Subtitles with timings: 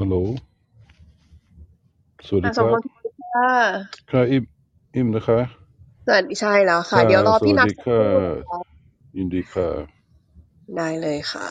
[0.00, 0.16] ฮัลโหล
[2.26, 2.76] สวัสดีค่ะคสมรับพร
[3.34, 3.50] ค่ะ
[4.12, 4.44] ค่ะอิม
[4.94, 5.40] อิมนะคะ
[6.06, 8.58] สวัสดีใช่แล้วค่ะค่ะเดี๋ยวรอสวัสพี่นัทสักคดีค่ะรู่นะคะ
[9.16, 9.68] ยินดีค่ะ
[10.76, 11.46] ได้เลยค่ะ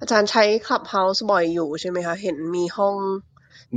[0.00, 2.96] อาจารย์ใช้ Clubhouse บ่อยอยู่ใช่ไหมคะ เห็นมีห้อง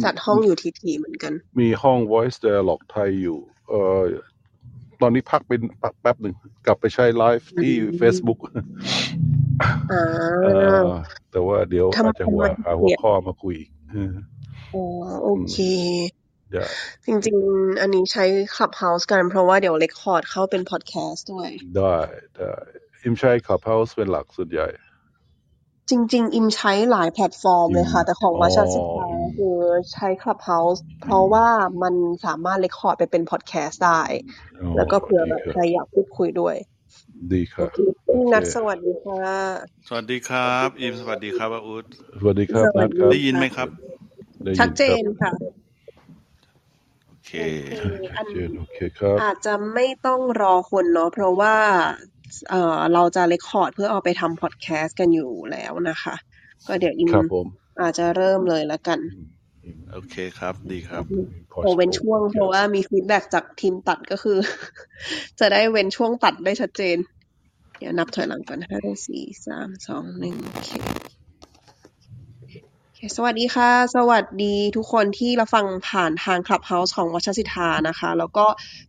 [0.03, 4.01] จัดห้องอยู่ทีๆเหมือนกัน มีห้อง voice dialog ไทยอยู่ เอ่อ
[5.01, 5.61] ตอนนี้พักเป็น
[6.01, 6.33] แป๊บหนึ่ง
[6.65, 9.36] กลับไปใช้ไลฟ์อืที่ม Facebook อ่เอ่าอ
[11.31, 14.13] แต่ว่าเดี๋ยวทำไมอาจจะหัวทำไมหาเปลี่ยนหัวข้อมาคุยอีกเออ
[14.73, 14.81] อ๋อ
[15.23, 15.55] โออืมเค
[16.53, 16.67] ได้
[17.05, 21.95] จริง ๆ อันนี้ใช้ Clubhouse กันเพราะว่าเดี๋ยวเรคคอร์ดเข้าเป็นพอดแคสต์ด้วย ได้
[22.35, 22.52] ได้
[23.03, 24.68] อิมใช้ Clubhouse เป็นหลักส่วนใหญ่
[25.89, 29.07] จริง ๆ อิมใช้หลายแพลตฟอร์มอิมเลยค่ะ แต่ของอ๋อวัชสิทา
[29.38, 29.57] คือ
[29.94, 31.47] ใช้ Clubhouse เพอืราะมว่า
[31.84, 31.95] มัน
[32.25, 34.01] สามารถเรคคอร์ดไปเป็นพอดแคสต์ได้
[34.62, 36.56] อ๋อแล้วก็เผื่อดีแบบค่ะใครอยากพูดคุยด้วย
[37.33, 39.25] ดีคโอรับเคโอพี่เคนัทสวัสดีค่ะ
[39.88, 41.85] สวัสดีครับ อิมสวัสดีครับอาอุด
[42.19, 43.69] สวัสดีครับสวันัสทดีครับได้ยินไหมค่ะครับ
[44.45, 45.31] ได้ชัยิดนเจครับนค่ะ
[47.07, 47.72] โอเคโอเค
[48.16, 51.56] อันเจนโอเคครับ อาจจะไม่ต้องรอคนเนาะเพราะว่า
[52.50, 56.16] เอ่อเราจะเรคคอร์ดเพื่อเอาไปทำพอดแคสต์กันอยู่แล้วนะคะ
[56.67, 57.47] ก็เดี๋ยวอิมครับผม
[57.81, 59.27] อาจจะเริ่มเลยละกันอืมอืม
[59.94, 61.03] โอเคครับ ดีครับ
[61.63, 64.38] โอเว้น possible ช่วงเพราะ yes ว่ามีฟีดแบ็กจากทีมตัดก็คือ
[65.39, 66.97] จะได้เว้นช่วงตัดได้ชัดเจน
[67.77, 70.72] เดี๋ยวนับถอยหลังก่อนห้าสี่สามสองหนึ่งโอเค
[72.83, 78.87] โอเคสวัสดีค่ะ สวัสดีทุกคนที่รับฟังผ่านทาง Clubhouse ของวัชรสิทธานะคะ แล้วก็เอ่อ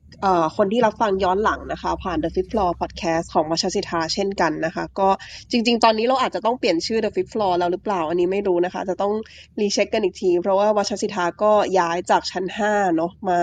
[0.56, 5.08] คนที่รับฟังย้อนหลังนะคะ ผ่าน The Fifth Floor Podcast ของวัชรสิทธาเช่นกันนะคะ ก็
[5.50, 9.12] จริง ๆ ตอนนี้เราอาจจะต้องเปลี่ยนชื่อ The Fifth Floor แล้วหรือเปล่า อันนี้ไม่รู้นะคะ จะต้อง
[9.60, 13.38] รีเช็คกันอีกที เพราะว่าวัชสิทธาก็ย้ายจากชั้นห้าเนาะมา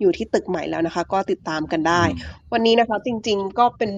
[0.00, 2.18] อยู่ที่ตึกใหม่แล้วนะคะ ก็ติดตามกันได้อื
[2.50, 3.92] มวันนี้นะคะจริง ๆ ก็เป็น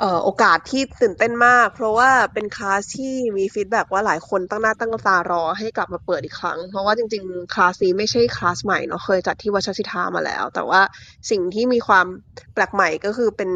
[0.00, 10.80] เอ่อโอกาสที่ตื่นเต้นมาก เพราะว่าเป็นคลาสที่มีฟีดแบ็ว่าหลายคนตั้งหน้าตั้งตารอให้กลับมาเปิดอีกครั้ง เพราะว่าจริงๆ คลาสนี้ไม่ใช่คลาสใหม่เนาะเคยจัดที่วัชสิทธามาแล้ว แต่ว่า
[11.30, 12.06] สิ่งที่มีความ
[12.54, 13.50] แปลกใหม่ก็คือเป็น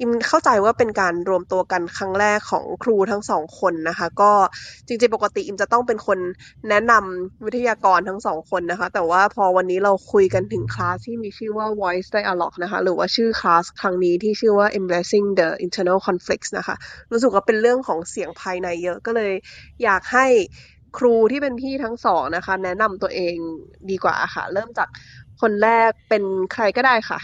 [0.00, 4.32] อิมเข้าใจว่าเป็นการรวมตัวกันครั้งแรกของครูทั้งสองคนนะคะ ก็
[4.86, 6.18] จริงๆปกติอิมจะต้องเป็นคน
[6.68, 15.48] แนะนำวิทยากรทั้งสองคนนะคะ แต่ว่าพอวันนี้เราคุยกันถึงคลาสที่มีชื่อว่า voice dialogue นะคะ หรือว่าชื่อคลาสครั้งนี้ที่ชื่อว่า embracing the
[15.84, 16.76] internal conflicts นะคะ
[17.12, 19.32] รู้สึกว่าเป็นเรื่องของเสียงภายในเยอะก็เลย
[19.84, 20.26] อยากให้
[20.98, 23.36] ครูที่เป็นพี่ทั้งสองนะคะ แนะนำตัวเอง
[23.90, 24.88] ดีกว่าค่ะ เริ่มจาก
[25.40, 27.18] คนแรกเป็นใครก็ได้ค่ะ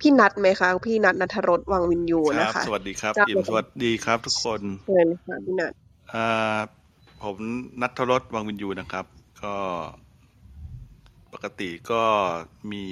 [0.00, 5.72] พี่นัทไหมคะ พี่นัทนัทรสวังวินยูครันะบคะสวัสดีครับจ้าอิมสวัสดีครับ ทุกคนเชิญค่ะพี่นัท
[6.14, 6.58] อ่า
[7.22, 7.36] ผม
[7.80, 9.04] นัทรสวังวินยูนะครับ
[9.42, 9.54] ก็
[11.32, 12.02] ปกติก็
[12.72, 12.84] มี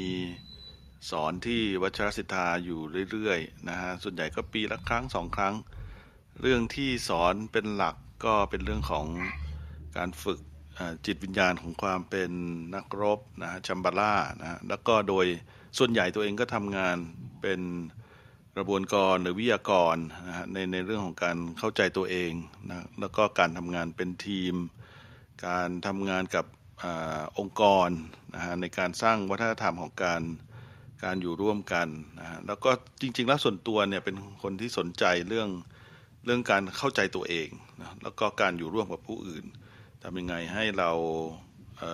[1.10, 5.54] สอนที่วัชรศิทธาอยู่เรื่อยๆนะฮะส่วนใหญ่ก็ปีละครั้งสองครั้ง
[6.40, 9.06] เรื่องที่สอนเป็นหลักก็เป็นเรื่องของ
[9.96, 10.40] การฝึก
[11.06, 12.30] จิตวิญญาณของความเป็น
[12.74, 15.26] นักรบนะฮะชัมบาร่านะฮะแล้วก็โดย
[15.78, 16.96] ส่วนใหญ่ตัวเองก็ทำงาน
[17.42, 17.60] เป็น
[18.56, 19.96] กระบวนกรหรือวิทยากร
[20.28, 22.32] นะฮะในในเรื่องของการเข้าใจตัวเอง
[22.68, 24.54] นะแล้วก็การทำงานเป็นทีม
[25.46, 26.46] การทำงานกับ
[26.82, 26.84] อ
[27.38, 27.88] องค์กร
[28.34, 30.22] นะฮะในการสร้างวัฒนธรรมของการ
[31.04, 31.88] การอยู่ร่วมกัน
[32.20, 32.70] นะฮะแล้วก็
[33.00, 35.48] จริง ๆ แล้วส่วนตัวเนี่ยเป็นคนที่สนใจเรื่อง
[36.24, 37.48] เรื่องการเข้าใจตัวเอง
[37.80, 39.44] นะแล้วก็การอยู่ร่วมกับผู้อื่น
[40.02, 40.90] ทำยังไงให้เรา
[41.78, 41.84] เอ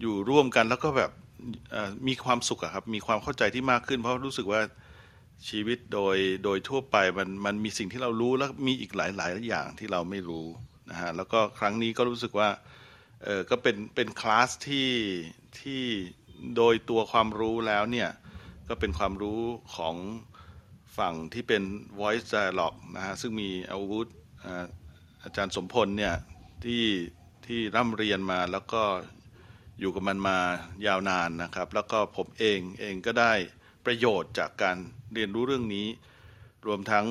[0.00, 1.10] อยู่ร่วมกันแล้วก็แบบ
[2.08, 4.60] มีความสุขครับ มีความเข้าใจที่มากขึ้น เพราะรู้สึกว่า
[5.48, 10.46] ชีวิตโดยโดยทั่วไปมันมันมีสิ่งที่เรารู้แล้วมีอีกหลายหลายอย่างที่เราไม่รู้
[10.90, 12.48] นะฮะแล้วก็ครั้งนี้ก็รู้สึกว่า
[13.24, 14.90] เออก็เป็นเป็นคลาสที่
[15.60, 15.82] ที่
[16.56, 18.10] โดยตัวความรู้แล้วเนี่ย
[18.68, 19.40] ก็เป็นความรู้
[19.76, 19.96] ของ
[20.98, 21.62] ฝั่งที่เป็น
[22.00, 24.06] voice dialog นะฮะซึ่งมีอาวุธ
[25.22, 26.14] อาจารย์สมพลเนี่ย
[26.64, 26.84] ที่
[27.46, 28.82] ที่ร่ำเรียนมาแล้วก็
[29.80, 30.38] อยู่กับมันมา
[30.86, 33.32] ยาวนานนะครับ แล้วก็ผมเองเองก็ได้
[33.86, 34.76] ประโยชน์จากการ
[35.14, 35.86] เรียนรู้เรื่องนี้
[36.66, 37.06] รวมทั้ง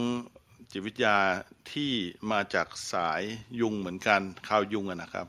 [0.71, 1.17] จิตวิทยา
[1.71, 1.91] ที่
[2.31, 3.21] มาจากสาย
[3.61, 5.27] ยุงเหมือนกันข่าวยุงอะนะครับ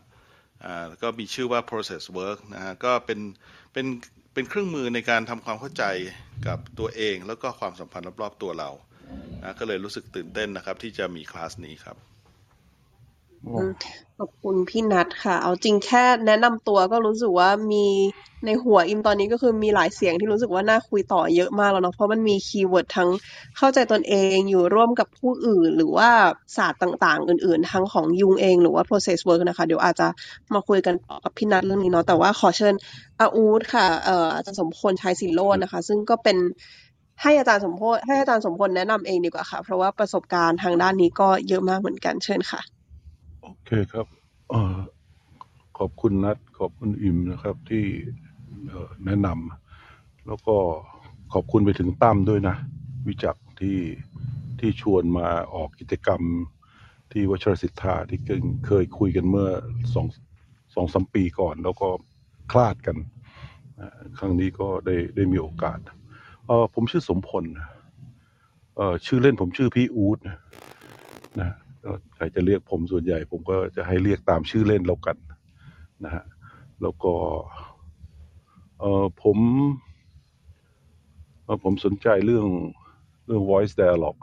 [0.65, 3.21] อ่าก็มีชื่อว่า process work นะฮะก็เป็น
[3.75, 3.87] เป็น
[4.35, 5.85] เป็นเครื่องมือในการทำความเข้าใจ
[6.47, 8.71] กับตัวเอง แล้วก็ความสัมพันธ์รอบๆตัวเรา
[9.43, 11.97] นะก็เลยรู้สึกตื่นเต้นนะครับ ที่จะมีคลาสนี้ครับ
[14.19, 17.87] ขอบคุณพี่นัทค่ะ เอาจริงแค่แนะนำตัวก็รู้สึกว่ามี
[18.47, 23.09] ในหัวอิมตอนนี้ก็คือมีหลายเสียงที่รู้สึกว่าน่าคุยต่อเยอะมากแล้วเนาะเพราะมันมีคีย์เวิร์ดทั้ง
[23.57, 26.11] เข้าใจตนเองอยู่ร่วมกับผู้อื่น หรือว่า
[26.57, 30.09] ศาสตร์ต่าง ๆ อื่น ๆ ทั้งของยุงเองหรือว่า process work นะคะเดี๋ยวอาจจะ
[30.55, 32.75] มาคุยกันต่อกับพี่นัทเรื่องนี้เนาะแต่ว่าขอเชิญ
[33.21, 36.37] อาอูดค่ะเอ่ออาจารย์สมพลชัยศิโรจน์นะคะ ซึ่งก็เป็น
[37.23, 42.74] ให้อาจารย์สมพธให้อาจารย์สมพลแนะนำเองดีกว่าค่ะ เพราะว่าประสบการณ์ทางด้านนี้ก็เยอะมากเหมือนกันเชิญค่ะ
[43.45, 44.07] โอเคครับ
[44.53, 44.55] อ
[45.79, 47.85] ขอบคุณนัดขอบคุณอิมนะครับ ที่
[49.05, 50.57] แนะนำแล้วก็
[51.33, 52.57] ขอบคุณไปถึงตั้มด้วยนะ
[53.09, 53.79] วิจักที่
[54.61, 56.23] ที่ชวนมาออกกิจกรรม
[57.13, 58.19] ที่วชรศิทธาที่
[58.67, 59.49] เคยคุยกันเมื่อ
[59.95, 60.07] สอง
[60.75, 61.89] สองสามปีก่อน แล้วก็
[62.53, 62.97] คลาดกัน
[64.19, 65.79] ครั้งนี้ก็ได้ได้มีโอกาส
[66.47, 67.45] เออผมชื่อสมพล
[68.77, 70.19] เออชื่อเล่นผมชื่อพี่อูด
[71.41, 71.51] นะ
[72.15, 75.17] ใครจะเรียกผมส่วนใหญ่ ผมก็จะให้เรียกตามชื่อเล่นเรากัน
[76.05, 76.25] นะฮะ
[76.83, 77.13] แล้วก็
[78.81, 79.39] เออผม
[81.45, 82.47] เอ่อผมสนใจเรื่อง
[83.27, 84.23] เรื่อง voice dialogue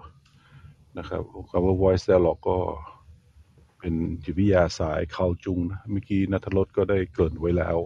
[0.97, 2.57] นะครับคำว่า voice dialogue ก็
[3.79, 3.93] เป็น
[4.23, 7.77] จิตวิทยาสายเข้าจุงนะเมื่อกี้นัทรสก็ได้เกริ่นไว้แล้ว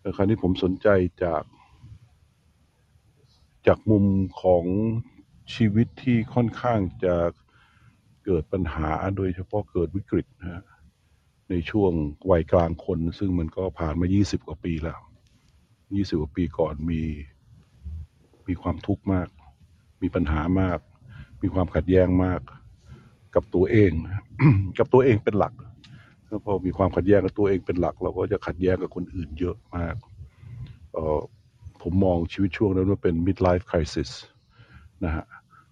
[0.00, 0.88] แต่คราวนี้ผมสนใจ
[1.24, 1.42] จาก
[3.66, 4.04] จากมุม
[4.42, 4.64] ของ
[5.54, 7.14] ชีวิตที่ค่อนข้างจะ
[8.26, 10.62] เกิดปัญหาโดยเฉพาะเกิดวิกฤตนะฮะ
[11.50, 11.92] ในช่วง
[12.30, 15.00] วัยกลางคน ซึ่งมันก็ผ่านมา 20 กว่าปีแล้ว
[15.62, 17.02] 20 กว่าปีก่อนมี
[18.48, 19.28] มีความทุกข์มาก
[20.02, 20.78] มีปัญหามาก
[21.42, 22.40] มีความขัดแย้งมาก
[23.34, 23.92] กับตัวเอง
[24.78, 25.54] กับตัวเองเป็นหลัก
[26.26, 29.96] แล้วพอมีความขัดแย้งกับตัวเองเป็นหลัก เราก็จะขัดแย้งกับคนอื่นเยอะมาก
[30.92, 31.20] เออ
[31.82, 34.10] ผมมองชีวิตช่วงนั้นว่าเป็น midlife crisis
[35.04, 35.24] นะฮะ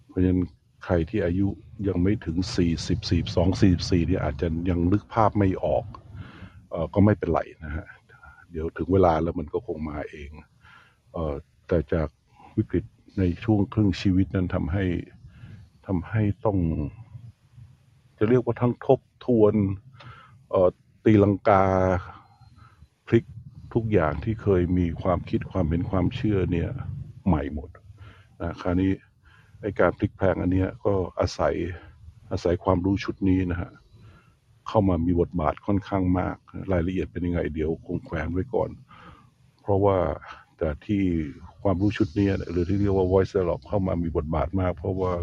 [0.07, 0.41] เพราะฉะนั้น
[0.85, 1.47] ใครที่อายุ
[1.87, 2.37] ยังไม่ถึง
[2.77, 5.85] 40 42 44เนี่ยอาจจะยังนึกภาพไม่ออก
[6.69, 7.87] เออก็ไม่เป็นไรนะฮะ
[8.51, 10.29] เดี๋ยวถึงเวลาแล้วมันก็คงมาเอง
[11.13, 11.35] เออ
[11.67, 12.07] แต่จาก
[12.57, 12.85] วิกฤต
[13.19, 14.85] ในช่วงครึ่งชีวิตนั้นทำให้
[15.87, 16.57] ทำให้ต้อง
[18.17, 19.53] จะเรียกว่าทั้งทบทวน
[20.49, 20.69] เอ่อ
[21.05, 21.63] ตีลังกา
[23.07, 23.25] พลิก
[23.73, 26.69] ทุกอย่างที่เคยมีความคิดความเห็นความเชื่อเนี่ย
[27.27, 27.69] ใหม่หมด
[28.41, 28.91] นะคราวนี้
[29.65, 31.53] ไอการพลิกแพลงอันเนี้ยก็อาศัย
[32.31, 33.71] อาศัยความรู้ชุดนี้นะฮะ
[34.67, 36.35] เข้ามามีบทบาทค่อนข้างมาก
[36.71, 38.69] รายละเอียดเป็นยังไงเดี๋ยวคงแขวนไว้ก่อน
[39.61, 39.97] เพราะว่า
[40.57, 41.03] แต่ที่
[41.61, 45.13] ความรู้ชุดนี้หรือที่เรียกว่า voice dialog เข้ามามีบทบาทมาก เพราะว่า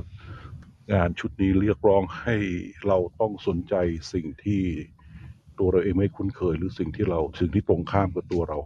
[0.93, 2.37] งานชุดนี้เรียกร้องให้
[2.87, 3.75] เราต้องสนใจ
[4.13, 4.63] สิ่งที่
[5.59, 8.59] ตัวเราเองไม่คุ้นเคย หรือสิ่งที่เราสิ่งที่ตรงข้ามกับตัวเรา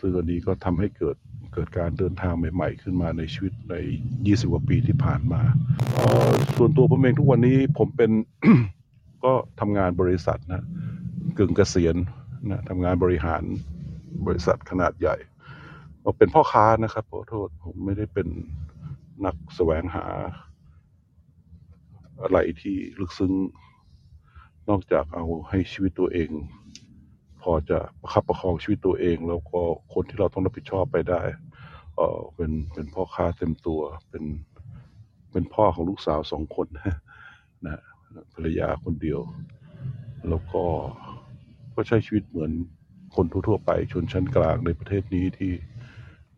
[0.00, 1.16] ซึ่งอันนี้ก็ทำให้เกิด
[1.52, 3.74] เกิดการเดินทางใหม่ ๆ ขึ้นมาในชีวิตใน
[4.14, 5.42] 20 กว่าปีที่ผ่านมา
[6.56, 8.10] ส่วนตัวผมเองทุกวันนี้ผมเป็น
[9.24, 10.64] ก็ทำงานบริษัทนะ
[11.38, 11.96] กึ่งเกษียณ
[12.50, 13.42] นะทำงานบริหาร
[14.26, 15.16] บริษัทขนาดใหญ่
[16.18, 18.28] เป็นพ่อค้านะครับขอโทษผมไม่ได้เป็น
[19.24, 20.06] นักแสวงหา
[22.22, 23.32] อะไรที่ลึกซึ้ง
[24.68, 26.30] นอกจากเอาให้ชีวิตตัวเอง
[27.42, 29.60] พอจะประคับประคองชีวิตตัวเอง แล้วก็
[29.92, 31.22] คนที่เราต้องรับผิดชอบไปได้
[31.96, 34.24] เออเป็นเป็นพ่อค้าเต็มตัว เป็น
[35.32, 37.78] เป็นพ่อของลูกสาวสองคนนะ
[38.32, 39.20] ภรรยาคนเดียว
[40.28, 40.64] แล้วก็
[41.74, 42.52] ก็ใช้ชีวิตเหมือน
[43.16, 45.52] คนทั่วๆไปชนชั้นกลางในประเทศนี้ที่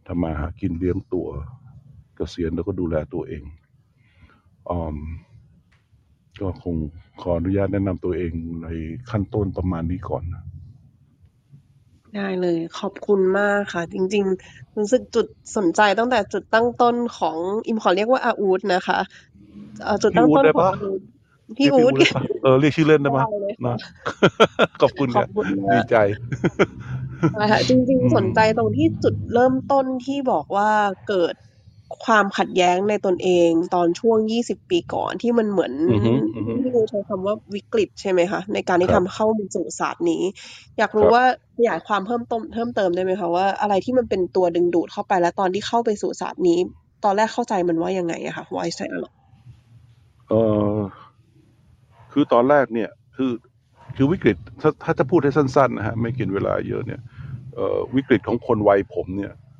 [0.06, 1.28] ทำมาหากินเลี้ยงตัว
[2.16, 3.42] เกษียณแล้วก็ดูแลตัวเอง
[4.68, 4.96] อม
[6.40, 6.74] ก็คง
[7.20, 8.32] ขออนุญาตแนะนำตัวเอง
[8.62, 8.68] ใน
[9.10, 10.42] ขั้นต้นประมาณนี้ก่อนนะ
[12.14, 15.26] ได้เลย ขอบคุณมากค่ะ จริง ๆ รู้สึกจุด
[15.56, 18.98] สนใจตั้งแต่จุดตั้งต้นของอิมขอเรียกว่าอาอูดนะคะ
[19.84, 21.00] เอ่อจุดพี่ตั้งอู๊ดต้นได้ของปะอาอูด
[21.60, 23.76] เรีพี่ยกอูพี่ดอู๊ดได้ปะเออเรียกชื่อเล่นได้ไหมได้เลยค่ะนะ
[24.80, 25.96] ขอบคุณขคอรับบคุณดีมากใจ
[27.40, 30.70] นะคะจริงอืๆสมนใจตรงที่จุดเริ่มต้นที่บอกว่า
[31.08, 31.34] เกิด
[32.04, 40.22] ความขัดแย้งในตนเองตอนช่วง20ปีก่อนที่มันเหมือนอือฮึอือฮึที่เราใช้คำว่าวิกฤตใช่ไหมคะ ในการที่ครัทำบเข้ามาสู่ศาสตร์นี้
[40.78, 41.22] อยากครู้รับว่า
[41.56, 46.58] ขยายความเพิ่มต้นเพิ่มเติมได้ไหมคะว่าอะไรที่มันเป็นตัวดึงดูดเข้าไปแล้วตอนที่เข้าไปสู่ศาสตร์นี้
[47.04, 49.14] ตอนแรกเข้าใจมันว่ายังไงอะคะ voice dialogue
[50.28, 50.32] เอ
[50.78, 50.80] อ
[52.12, 53.32] คือตอนแรกเนี่ย คือ
[53.96, 57.00] คือวิกฤตถ้าถ้าจะพูดให้สั้นๆนะฮะไม่กินเวลาเยอะเนี่ย
[57.54, 59.51] เอ่อวิกฤตของคนวัยผมเนี่ยเอ่อ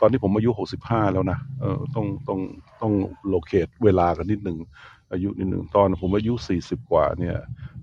[0.00, 2.40] ตอนนี้ผมอายุหกสิบห้าแล้วนะเออต้องต้อง
[2.80, 2.92] ต้อง
[3.28, 4.58] โลเคตเวลากันนิดหนึ่ง
[5.12, 7.36] อายุนิดหนึ่งตอนผมอายุสี่สิบกว่าเนี่ย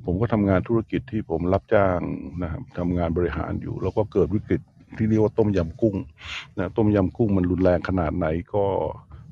[0.06, 2.00] ผมก็ทำงานธุรกิจที่ผมรับจ้าง
[2.42, 4.62] นะครับทำงานบริหารอยู่ แล้วก็เกิดวิกฤต
[4.98, 5.96] ที่เรียกว่าต้มยำกุ้ง
[6.58, 8.66] นะต้มยำกุ้งมันรุนแรงขนาดไหนก็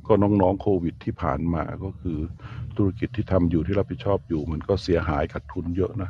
[0.08, 2.18] ก็น้องๆโควิดที่ผ่านมาก็คือ
[2.78, 6.10] ธุรกิจที่ทำอยู่ที่รับผิดชอบอยู่ มันก็เสียหายขาดทุนเยอะนะ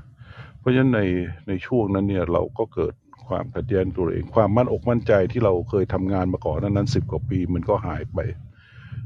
[0.59, 1.01] เพราะฉะนั้นใน
[1.47, 2.93] ในช่วงนั้นเนี่ยเราก็เกิด
[3.29, 8.19] ความขัดแย้งตัวเอง ความมั่นอกมั่นใจที่เราเคยทำงานมาก่อนนั้นสิบกว่าปีมันก็หายไป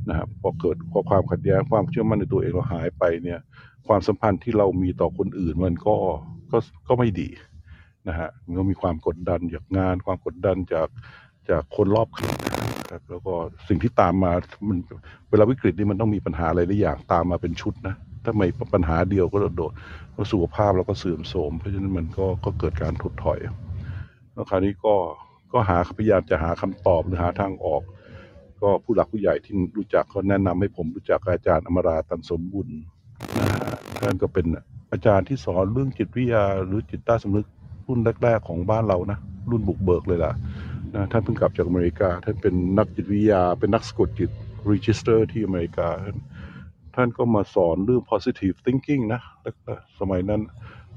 [0.10, 3.40] นะครับพอเกิดพอความขัดแย้งความเชื่อมั่นในตัวเองเราหายไปเนี่ย
[3.88, 5.96] ความสัมพันธ์ที่เรามีต่อคนอื่นมันก็
[6.52, 7.30] ก็ก็ไม่ดี
[8.08, 10.88] นะฮะมันก็มีความกดดันจากงาน ความกดดันจาก
[11.50, 12.36] จากคนรอบข้าง
[12.92, 13.34] ครับแล้วก็
[13.68, 14.32] สิ่งที่ตามมา
[14.70, 14.78] มัน
[15.30, 19.72] เวลาวิกฤตนี่มันต้องมีปัญหาอะไรหลายอย่างตามมาเป็นชุดนะถ้าไม่ปัญหาเดียวก็โดด
[20.16, 23.40] ก็สุขภาพเราก็เสื่อมโทรมเพราะฉะนั้นมันก็ก็เกิดการถดถอย
[24.34, 24.96] แล้วคราวนี้ก็
[25.54, 27.82] ก็หาพยายามจะหาคำตอบหรือหาทางออก
[28.62, 32.68] ก็ผู้หลักผู้ใหญ่ที่รู้จักก็แนะนำให้ผมรู้จักอาจารย์อมราตันสมบุญ
[33.38, 34.46] นะฮะท่านก็เป็น
[34.92, 37.48] อาจารย์ที่สอนเรื่องจิตวิทยา หรือจิตใต้สำนึก
[37.88, 39.18] รุ่นแรก ๆ ของบ้านเรานะ
[39.50, 40.34] รุ่นบุกเบิกเลยล่ะ
[40.96, 44.32] นะท่านเพิ่งกลับจากอเมริกา ท่านเป็นนักจิตวิทยา เป็นนักสะกดจิต
[44.72, 46.18] register ที่อเมริกาท่าน
[46.96, 49.22] ท่านก็มาสอนเรื่อง positive thinking นะ
[50.00, 50.42] สมัยนั้น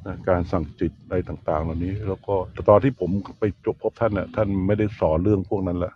[0.06, 5.92] นะการสั่งจิตอะไรต่าง ๆ เหล่านี้ แล้วก็แต่ตอนที่ผมไปจบพบท่านน่ะท่านไม่ได้สอนเรื่องพวกนั้นละ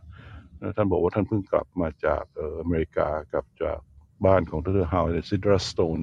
[0.62, 3.79] นะท่านบอกว่าท่านเพิ่งกลับมาจากเอออเมริกากลับจาก
[4.26, 6.00] บ้านของดรฮาวในซิดราสโตน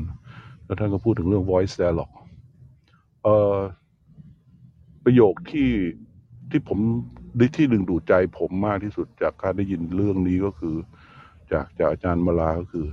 [0.65, 2.15] แล้วท่านก็พูดถึงเรื่อง voice dialogue
[3.23, 3.57] เอ่อ
[5.03, 5.69] ประโยคที่
[6.51, 6.79] ที่ผม
[7.57, 10.75] ที่ดึงดูดใจผมมากที่สุดจากการได้ยินเรื่องนี้ก็คือ
[11.51, 12.85] จากจากอาจารย์มาลาก็คือ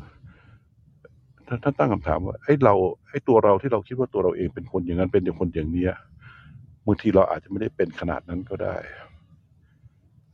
[1.46, 2.74] ท่านท่านตั้งคำถามว่าไอ้เรา
[3.10, 5.92] ไอ้ตัวเราที่เราคิดว่าตัวเราเองเป็นคนอย่างนั้นเป็นอย่างคนอย่างเนี้ย
[6.86, 8.76] บางทีเราอาจจะไม่ได้เป็นขนาดนั้นก็ได้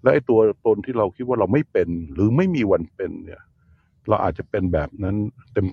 [0.03, 3.43] และไอ้ตัวตนที่เราคิดว่าเราไม่เป็น หรือไม่มีวันเป็นเนี่ย
[4.09, 5.17] เราอาจจะเป็นแบบนั้น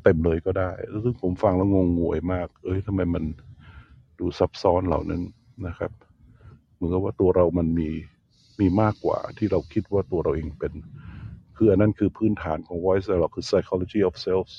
[0.04, 0.72] เต็มๆเลยก็ได้
[1.04, 3.24] ซึ่งผมฟังแล้วงงงวยมาก เอ้ยทำไมมัน
[4.20, 5.22] ดูซับซ้อนเหล่านั้น
[5.68, 5.92] นะครับ
[6.74, 7.90] เหมือนกับว่าตัวเรามันมี
[8.60, 10.74] มีมากกว่าที่เราคิดว่าตัวเราเองเป็น
[11.58, 14.50] คืออันนั้นคือพื้นฐานของ voice เราคือ psychology of self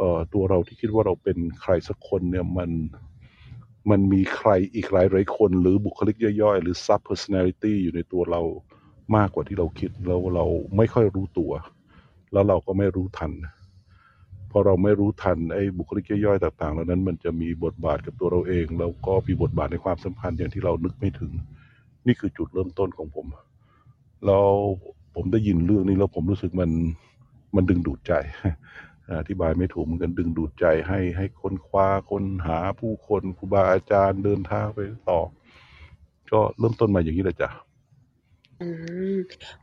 [0.00, 2.70] เอ่อตัวเราที่คิดว่าเราเป็นใครสักคนเนี่ยมัน
[3.90, 8.42] มันมีใครอีกหลายหลายคน หรือบุคลิกย่อยๆ หรือ sub personality อยู่ในตัวเรา
[9.16, 11.52] มากกว่าที่เราคิดแล้วเราไม่ค่อยรู้ตัว
[12.32, 13.32] แล้วเราก็ไม่รู้ทัน
[14.50, 21.32] พอเราไม่รู้ทันไอ้บุคลิกย่อยๆต่างๆเหล่านั้นมันจะมีบทบาทกับตัวเราเอง แล้วก็มีบทบาทในความสัมพันธ์อย่างที่เรานึกไม่ถึง
[22.06, 23.26] นี่คือจุดเริ่มต้นของผม
[24.26, 24.46] แล้ว
[25.14, 26.70] ผมได้ยินเรื่องนี้แล้วผมรู้สึกมัน
[27.56, 28.12] มันดึงดูดใจ
[29.18, 34.78] อธิบายไม่ถูกเหมือนกันดึงดูดใจให้ให้ค้นคว้าค้นหาผู้คนครูบาอาจารย์เดินทางไป
[35.10, 35.20] ต่อ
[36.32, 37.50] ก็เริ่มต้นมาอย่างนี้เลยจ้ะ
[38.60, 38.68] อื
[39.14, 39.16] ม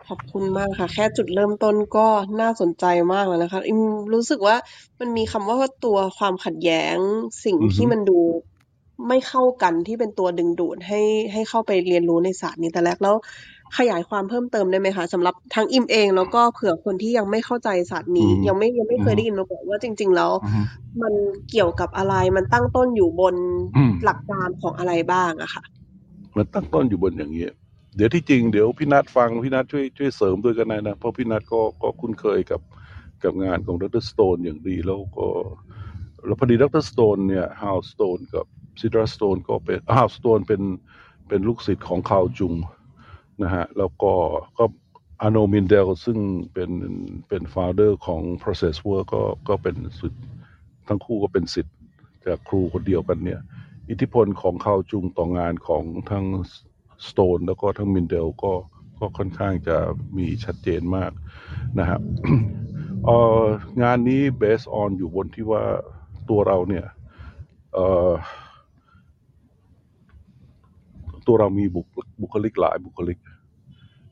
[0.06, 2.08] ขอบคุณมากค่ะ แค่จุดเริ่มต้นก็
[2.42, 3.82] น่าสนใจมากแล้วนะคะอิม
[4.14, 4.56] รู้สึกว่า
[5.00, 6.98] มันมีคำว่าตัวความขัดแย้ง
[7.44, 8.20] สิ่งอือฮึที่มันดู
[9.08, 11.02] ไม่เข้ากันที่เป็นตัวดึงดูดให้
[11.34, 13.16] ให้เข้าไปเรียนรู้ในศาสตร์นี้แต่แรกแล้ว
[13.78, 20.62] ขยายความเพิ่มเติมได้ไหมคะสำหรับทั้งอิมเอง แล้วก็เผื่อคนที่ยังไม่เข้าใจศาสตร์นี้อืมยังไม่ยังไม่เคยอืมได้ยินมาก่อนว่าจริง ๆ แล้วอือฮึ
[21.02, 21.14] มัน
[21.50, 23.36] เกี่ยวกับอะไรมันตั้งต้นอยู่บน
[23.78, 25.64] อืมหลักการของอะไรบ้างอะค่ะ
[26.38, 27.48] มันตั้งต้นอยู่บนอย่างนี้
[27.96, 32.62] เดี๋ยวที่จริงเดี๋ยวพี่นัทฟังพี่นัทช่วยช่วยเสริมด้วยกันหน่อยนะเพราะพี่นัทก็ก็คุ้นเคยกับ
[33.24, 34.04] กับงานของดร.
[34.10, 35.28] Stone อย่างดีแล้วก็
[36.26, 36.84] แล้วพอดีดร.
[36.90, 38.46] Stone เนี่ย Hal Stone กับ
[38.80, 40.62] Sidra Stone ก็เป็น Hal Stone เป็น
[41.28, 42.54] เป็นลูกศิษย์ของ Carl Jung
[43.44, 44.14] นะฮะแล้วก็
[44.58, 44.66] ก็
[45.22, 46.20] Arnold Mindell ซึ่ง
[46.54, 46.72] เป็น
[47.28, 50.26] เป็น founder ของ process work ก็ก็เป็นศิษย์
[50.88, 51.76] ทั้งคู่ก็เป็นศิษย์
[52.26, 53.40] จากครูคนเดียวกันเนี่ย
[53.90, 56.26] อิทธิพลของเขาจุงต่องานของทั้ง
[57.08, 58.54] สโตนแล้วก็ทั้งมินเดลก็
[59.00, 59.78] ก็ค่อนข้างจะ
[60.18, 61.12] มีชัดเจนมาก
[61.80, 62.00] นะฮะ
[63.08, 63.46] อ่อ
[63.82, 65.64] งานนี้ based on อยู่บนที่ว่า
[66.30, 66.86] ตัวเราเนี่ย
[67.74, 68.12] เอ่อ
[71.28, 71.88] ตัวเรามีบุค
[72.22, 73.20] บุคลิกหลายบุคลิก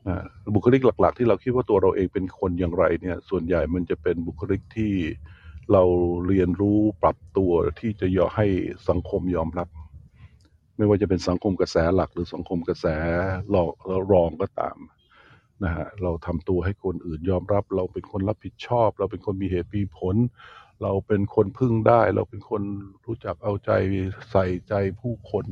[0.08, 0.22] นะ
[0.54, 4.92] บุคลิกหลัก ๆ ที่เราคิดว่าตัวเราเองเป็นคนอย่างไรเนี่ย ส่วนใหญ่มันจะเป็นบุคลิกที่
[5.72, 5.82] เรา
[6.26, 8.46] เรียนรู้ปรับตัวที่จะยอมให้
[8.88, 9.68] สังคมยอมรับ
[10.76, 12.86] ไม่ว่าจะเป็นสังคมกระแสหลัก หรือสังคมกระแส
[13.54, 13.68] รอง
[14.12, 14.78] รองก็ตาม
[15.64, 20.16] นะฮะเราทำตัวให้คนอื่นยอมรับ เราเป็นคนรับผิดชอบ เราเป็นคนมีเหตุมีผล
[20.82, 22.62] เราเป็นคนพึ่งได้ เราเป็นคน
[23.04, 23.70] รู้จักเอาใจ
[24.30, 25.46] ใส่ใจผู้คน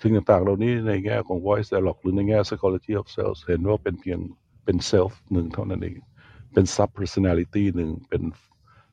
[0.00, 4.18] สิ่งต่างๆ เหล่านี้ในแง่ของ voice dialogue หรือในแง่ psychology of self เห็นว่าเป็นเพียง
[4.64, 5.96] เป็น self หนึ่งเท่านั้นเอง
[6.52, 8.22] เป็น sub personality หนึ่งเป็น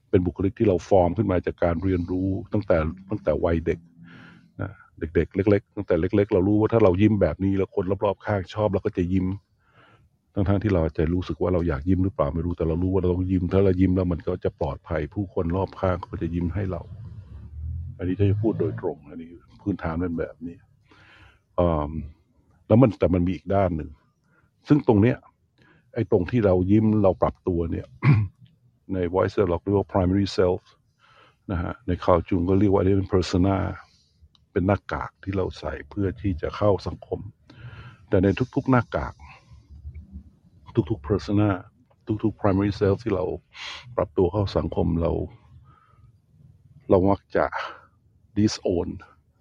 [0.09, 2.77] เป็นบุคลิกที่เราฟอร์มขึ้นมาจากการเรียนรู้ตั้งแต่
[3.09, 3.79] ตั้งแต่วัยเด็ก
[4.61, 9.27] นะเด็ก ๆ เล็ก ๆ ตั้งแต่เล็ก ๆ เรารู้ว่าถ้าเรายิ้มแบบนี้แล้วคนรอบๆข้างชอบเราก็จะยิ้ม
[10.33, 16.81] ทั้งๆที่เราจะรู้สึกว่าเราอยากยิ้มหรือเปล่าไม่รู้แต่เรารู้ว่าเราต้องยิ้ม ถ้าเรายิ้มแล้วมันก็จะปลอดภัย ผู้คนรอบข้างก็จะยิ้มให้เรา
[17.97, 20.57] อันนี้จะพูดโดยตรง อันนี้พื้นฐานเป็นแบบนี้
[22.67, 23.89] แล้วมันแต่มันมีอีกด้านหนึ่ง
[24.67, 25.17] ซึ่งตรงเนี้ย
[25.93, 27.87] ไอ้ตรงที่เรายิ้มเราปรับตัวเนี่ย
[28.93, 30.61] ใน voice dialog เรียกว่า primary self
[31.51, 33.57] นะฮะในข่าวจุงก็เรียกว่าอันนี้เป็น persona
[34.51, 37.19] เป็นหน้ากากที่เราใส่เพื่อที่จะเข้าสังคม
[38.09, 39.13] แต่ในทุกๆหน้ากาก
[40.89, 41.49] ทุกๆ persona
[42.23, 43.25] ทุกๆ primary self ที่เรา
[43.95, 45.11] ปรับตัวเข้าสังคมเรา
[46.89, 47.45] เรามักจะ
[48.37, 48.89] disown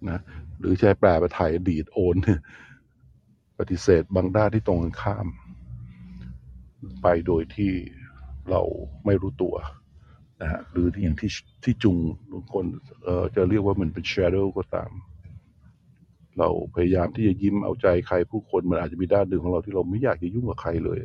[0.09, 0.21] นะ
[0.59, 2.15] หรือใช้แปลไปไทยดีดโอน
[3.59, 5.27] ปฏิเสธบางด้านที่ตรงกันข้าม
[7.01, 7.71] ไปโดยที่
[8.49, 8.61] เรา
[9.05, 9.55] ไม่รู้ตัว
[10.41, 11.31] นะฮะหรือที่อย่างที่
[11.63, 11.97] ที่จุง
[12.31, 12.65] บางคน
[13.03, 14.91] เอ่อจะเรียกว่ามันเป็น shadow ก็ตาม
[16.37, 20.99] เราพยายามที่จะยิ้มเอาใจใครผู้คนมันอาจจะมีด้านหนึ่งของเราที่เราไม่อยากจะยุ่งกับใครเลย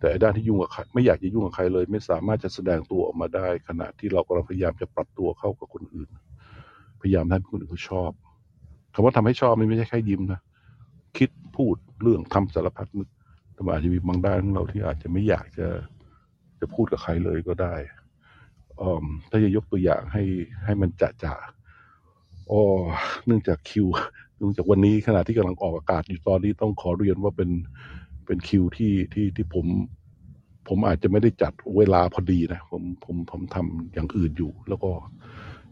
[0.00, 6.08] แต่ด้านที่ยุ่งกับใครไม่อยากจะยุ่งกับใครเลย ไม่สามารถจะแสดงตัวออกมาได้ ขณะที่เรากำลังพยายามจะปรับตัวเข้ากับคนอื่น
[7.00, 8.10] พยายามทำให้คนอื่นเขาชอบ
[8.94, 10.40] คำว่าทำให้ชอบนี่ไม่ใช่แค่ยิ้มนะ
[11.18, 13.08] คิดพูดเรื่องทำสารพัดนึก
[13.52, 15.66] แต่มันอาจจะมีบางด้านของเราที่อาจจะไม่อยากจะ
[16.60, 17.74] จะพูดกับใครเลยก็ได้
[18.80, 20.24] อมถ้าจะยกตัวอย่างให้
[20.64, 21.32] ให้มันจะจะ
[22.50, 22.60] อ๋อ
[23.26, 23.86] เนื่องจากคิว
[24.36, 27.50] เนื่องจากวันนี้ขณะที่กำลังออกอากาศอยู่ตอนนี้ต้องขอเรียนว่าเป็น
[28.26, 29.66] เป็นคิวที่ที่ที่ผม
[30.68, 34.90] ผมอาจจะไม่ได้จัดเวลาพอดีนะ ผมผมผมทำอย่างอื่นอยู่ แล้วก็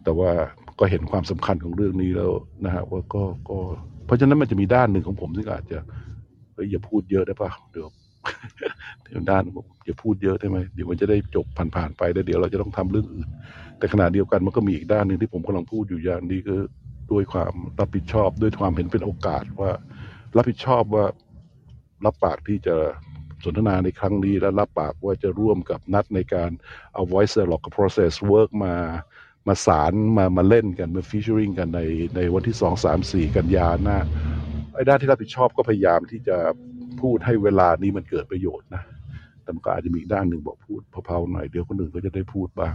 [0.04, 0.30] แต่ว่า
[0.78, 2.30] ก็เห็นความสำคัญของเรื่องนี้แล้ว
[2.64, 3.58] นะฮะว่าก็ก็
[4.06, 5.78] เพราะฉะนั้นมันจะมีด้านหนึ่งของผมที่งอาจจะ
[6.54, 7.88] เฮ้ยอย่าพูดเยอะได้ปะเดี๋ยว
[9.04, 13.28] เดี๋ยวด้านองผมอย่าพูดเยอะได้ไหมเดี๋ยวมันจะได้จบผ่านๆไปแล้วเดี๋ยวเราจะต้องทำเรื่องอื่น
[13.78, 16.60] แต่ขณะเดียวกันมันก็มีอีกด้านหนึ่งที่ผมกำลังพูดอยู่อย่างนี้คือ
[17.10, 19.72] ด้วยความรับผิดชอบด้วยความเห็นเป็นโอกาสว่า
[20.36, 21.04] รับผิดชอบว่า
[22.04, 22.76] รับปากที่จะ
[23.44, 26.50] สนทนาในครั้งนี้และรับปากว่าจะร่วมกับนัดในการ
[26.94, 28.74] เอา voice dialogue กับ process work มา
[29.50, 31.80] มาสารมามาเล่นกันมา featuring กันใน
[32.16, 33.98] ในวันที่สองสามสี่กันยาหน้า
[34.74, 36.36] ไอ้ด้านที่รับผิดชอบก็พยายามที่จะ
[37.00, 38.82] พูดให้เวลานี้มันเกิดประโยชน์นะ
[39.42, 42.74] แต่มันก็อาจจะมีอีกด้านหนึ่งบอกพูดเพาๆหน่อยเดี๋ยวคนอื่นก็จะได้พูดบ้าง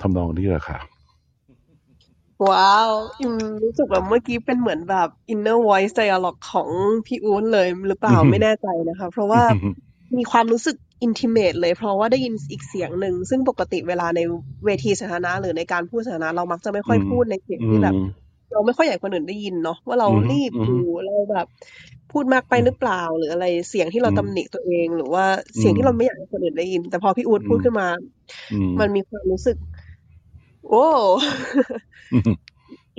[0.00, 0.78] ทำนองนี้แหละค่ะ
[2.50, 3.32] ว้าวอิม
[3.64, 6.68] รู้สึกแบบเมื่อกี้เป็นเหมือนแบบ inner voice dialogue ของ
[7.06, 9.42] พี่อู๊ดเลยหรือเปล่าอือฮึไม่แน่ใจนะคะ เพราะว่า
[10.16, 14.20] มีความรู้สึก intimate เลย เพราะว่าได้ยินอีกเสียงหนึ่ง ซึ่งปกติเวลาใน
[14.64, 17.96] เวทีสาธารณะหรือในการพูดสาธารณะเรามักจะไม่ค่อยอืมพูดในเสียงอืที่แบบม
[18.52, 21.46] เราไม่ค่อยอยากให้คนอื่นได้ยินเนาะว่าเราอืมรีบอืมอยู่เราแบบ
[22.10, 25.24] พูดมากไปหรือเปล่า หรืออะไรเสียงที่เราอืมตำหนิตัวเอง หรือว่า
[25.58, 27.86] เสียงอืมที่เราไม่อยากให้คนอื่นได้ยิน แต่พอพี่อู๊ดพูดอืมขึ้นมา
[28.50, 29.56] อืมมันมีความรู้สึก
[30.68, 30.76] โอ้
[32.10, 32.36] อืม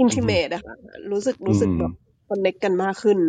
[0.04, 0.76] intimate อะค่ะ
[1.12, 1.92] รู้สึกรู้สึกอืมแบบ
[2.30, 3.20] connect กันมากขึ้น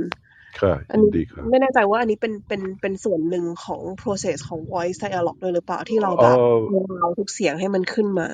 [0.60, 6.38] ค่ะอันยินนี้ดีครับไม่แน่ใจว่าอันนี้เป็นเป็นเป็นส่วนหนึ่งของ process ของ voice dialogue ด้วยหรือเปล่าที่เราเอแบบ
[6.70, 8.28] อเราทุกเสียงให้มันขึ้นมา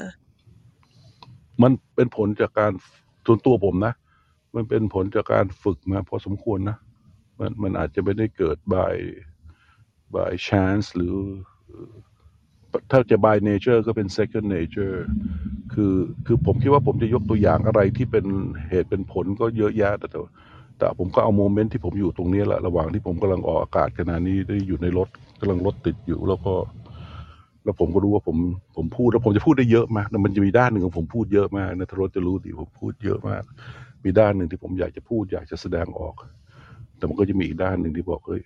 [1.63, 2.73] มันเป็นผลจากการ
[3.27, 3.95] ส่วนตัวผมนะ
[4.55, 6.77] มันเป็นผลจากการฝึกมาพอสมควรนะ
[7.39, 8.95] มันมันอาจจะไม่ได้เกิด by
[10.15, 11.15] by chance หรือ
[12.91, 14.99] ถ้าจะ by nature ก็เป็น second nature
[15.73, 15.95] คือ
[16.27, 18.25] คือผมคิดว่าผมจะยกตัวอย่างอะไรที่เป็น
[18.69, 20.09] เหตุเป็นผลก็เยอะแยะแต่
[20.83, 25.09] แต่ผมก็เอาโมเมนต์ที่ผมอยู่ตรงนี้แหละระหว่างที่ผมกำลังออกอากาศขณะนี้ได้อยู่ในรถ
[25.41, 26.55] กำลังรถติดอยู่แล้วก็
[27.65, 28.37] แล้วผมก็รู้ว่าผม
[28.77, 33.43] ผมพูดแล้วผมจะพูดได้เยอะมากแต่มันจะมีด้านหนึ่งของผมพูดเยอะมากนะทรสจะรู้ดีผมพูดเยอะมาก
[34.05, 36.15] มีด้านหนึ่งที่ผมอยากจะพูด อยากจะแสดงออก
[36.97, 38.43] แต่มันก็จะมีอีกด้านหนึ่งที่บอกเฮ้ย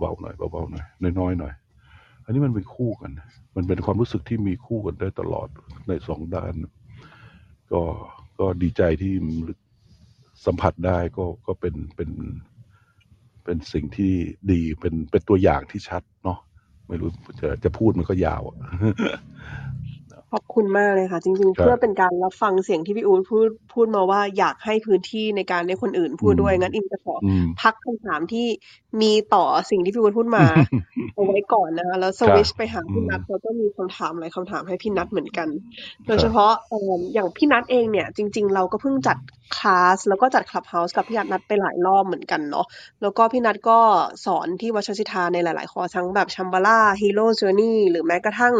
[0.00, 1.54] เบาๆหน่อยเบาๆหน่อยน้อยๆหน่อย
[2.24, 3.12] อันนี้มันเป็นคู่กัน
[3.56, 5.48] มันเป็นความรู้สึกที่มีคู่กันได้ตลอด
[5.88, 6.52] ในสองด้าน
[7.72, 7.82] ก็
[8.38, 9.14] ก็ดีใจที่
[10.46, 12.10] สัมผัสได้ก็ก็เป็นเป็น
[13.44, 14.12] เป็นสิ่งที่
[14.52, 16.38] ดีเป็นเป็นตัวอย่างที่ชัดเนาะ
[16.88, 18.56] ไม่รู้จะจะพูดมันก็ยาวอะ
[20.32, 28.46] ขอบคุณมากเลยค่ะ จริงๆครับเพื่อเป็นการรับฟังเสียงที่พี่อู๊ดพูดพูดมาว่าอยากให้พื้นที่ในการให้คนอื่นพูดด้วยอืมงั้นอิมจะขออืมพักคำถามที่
[29.00, 30.44] มีต่อสิ่งที่พี่อู๊ดพูดมา
[31.14, 35.48] เอาไว้ก่อนนะคะแล้วสครับวิชไปหาพี่อืมนัทแล้วก็มีคำถามหลายคำถามให้พี่นัทเหมือนกัน
[36.06, 39.18] โดยเฉพาะ ครับเอ่ออย่างพี่นัทเองเนี่ย จริง ๆ เราก็เพิ่งจัด
[39.56, 42.66] คลาสแล้วก็จัด Clubhouse กับพี่นัทไปหลายรอบเหมือนกันเนาะ
[43.02, 43.78] แล้วก็พี่นัทก็
[44.26, 48.54] สอนที่วัชรสิทธาในหลาย ๆ คอร์สทั้งแบบ Shambhala Hero's Journey หรือแม้กระทั่ง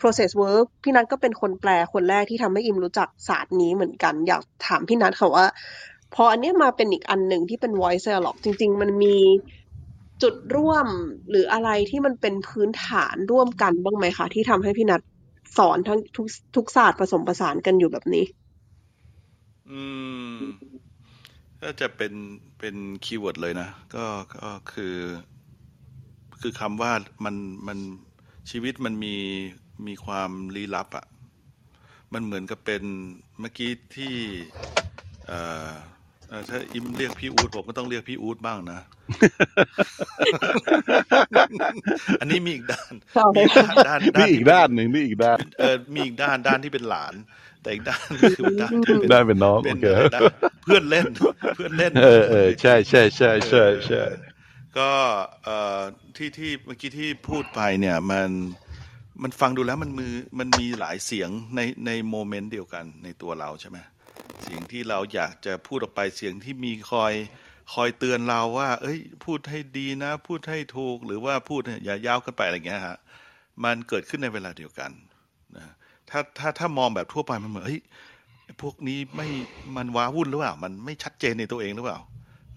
[0.00, 5.46] process work พี่นัทก็เป็นคนแปลคนแรกที่ทำให้อิมรู้จักศาสตร์นี้เหมือนกัน อยากถามพี่นัทค่ะว่า
[6.14, 9.16] พออันเนี้ยมาเป็นอีกอันหนึ่งที่เป็น voice dialogue จริง ๆ มันมี
[10.22, 10.86] จุดร่วม
[11.30, 15.00] หรืออะไรที่มันเป็นพื้นฐานร่วมกันบ้างไหมคะที่ทำให้พี่นัท
[15.56, 18.24] สอนทั้งทุกทุกศาสตร์ผสมผสานกันอยู่แบบนี้
[19.70, 19.80] อื
[20.34, 20.38] ม
[21.62, 22.12] ก็จะเป็น
[22.58, 24.04] เป็น keyword เลยนะ ก็
[24.34, 24.96] ก็คือ
[26.40, 26.92] คือคำว่า
[27.24, 27.78] มันมัน
[28.50, 29.14] ชีวิตมันมี
[29.86, 31.04] มีความลี้ลับอะ่ะ
[32.12, 32.82] มันเหมือนกับเป็น
[33.40, 34.14] เมื่อกี้ที่
[35.26, 35.32] เอ
[35.70, 35.72] อ
[36.48, 38.80] ถ้าอิมเรียกพี่อู๊ดผมก็ต้องเรียกพี่อู๊ดบ้างนะ
[42.20, 43.54] อันนี้มีอีกด้านใช่มีอีก
[43.88, 47.14] ด้านด้านนี่อีกที่เป็ด้านหนึ่งนี่อีกด้านเออมีอีกด้านด้านที่เป็นหลาน
[47.62, 50.22] แต่อีกด้านก็คือด้านที่เป็นด้านเป็นน้องเป็โอนเคอะไรด้าน
[50.62, 51.04] เพื่อนเล่น
[51.56, 54.02] เพื่อนเล่น เออเออใช่ใช่ใช่ใช่ใช่
[54.78, 54.90] ก็
[55.44, 55.80] เอ่อ
[56.16, 58.28] ที่ที่เมื่อกี้ที่พูดไปเนี่ยมัน
[59.22, 63.78] มันฟังดูแล้วมันมือมันมีหลายเสียงในในโมเมนต์เดียวกันในตัวเราใช่ไหม
[64.42, 67.14] เสียงที่เราอยากจะพูดออกไปเสียงที่มีคอย
[67.74, 72.98] คอยเตือนเราว่า เอ้ย พูดให้ดีนะ พูดให้ถูกหรือว่าพูดอย่ายาวเกันไปอะไรเงี้ยฮะ
[73.64, 74.90] มันเกิดขึ้นในเวลาเดียวกัน
[75.56, 75.64] นะ
[76.10, 77.82] ถ้าถ้าถ้ามองแบบทั่วไปมันเหมือนเฮ้ย
[78.62, 79.28] พวกนี้ไม่
[79.76, 81.98] มันว้าวุ่นหรือเปล่า มันไม่ชัดเจนในตัวเองหรือเปล่า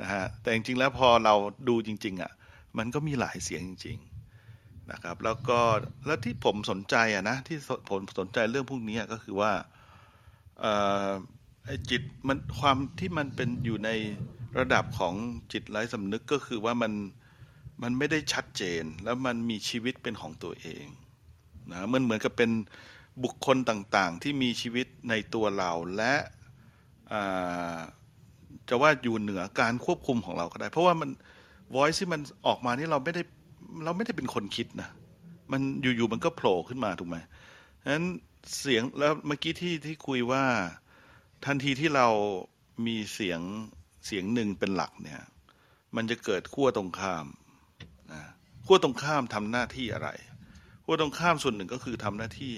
[0.01, 1.35] นะฮะแต่จริงๆแล้วพอเรา
[1.69, 2.31] ดูจริง ๆอะ
[2.77, 3.97] มันก็มีหลายเสียงจริง
[4.43, 5.59] ๆนะครับ แล้วก็
[6.05, 7.57] แล้วที่ผมสนใจอะนะที่
[7.89, 9.51] ผมสนใจเรื่องพวกนี้ก็คือว่า
[11.65, 13.89] ไอ้จิตมันความที่มันเป็นอยู่ใน
[14.57, 15.13] ระดับของ
[15.51, 16.91] จิตไร้สำนึกก็คือว่ามัน
[17.83, 20.85] มันไม่ได้ชัดเจน แล้วมันมีชีวิตเป็นของตัวเอง
[21.71, 22.51] นะมันเหมือนกับเป็น
[23.23, 26.13] บุคคลต่างๆ ที่มีชีวิตในตัวเราและ
[28.69, 31.09] จะว่าอยู่เหนือการควบคุมของเราก็ได้ เพราะว่ามัน
[31.75, 33.21] voice ที่มันออกมานี่เราไม่ได้
[33.85, 34.89] เราไม่ได้เป็นคนคิดนะ
[35.51, 37.17] มันอยู่ๆมันก็โผล่ขึ้นมาถูกไหม
[37.83, 38.05] ฉะนั้น
[38.59, 40.43] เสียงแล้วเมื่อกี้ที่ที่คุยว่า
[41.45, 42.07] ทันทีที่เรา
[42.87, 43.41] มีเสียง
[44.05, 45.21] เสียงหนึ่งเป็นหลักเนี่ย
[45.95, 47.25] มันจะเกิดขั้วตรงข้าม
[48.13, 48.23] นะ
[48.65, 50.09] ขั้วตรงข้ามทำหน้าที่อะไร
[50.83, 52.53] ขั้วตรงข้ามส่วนหนึ่งก็คือทำหน้าที่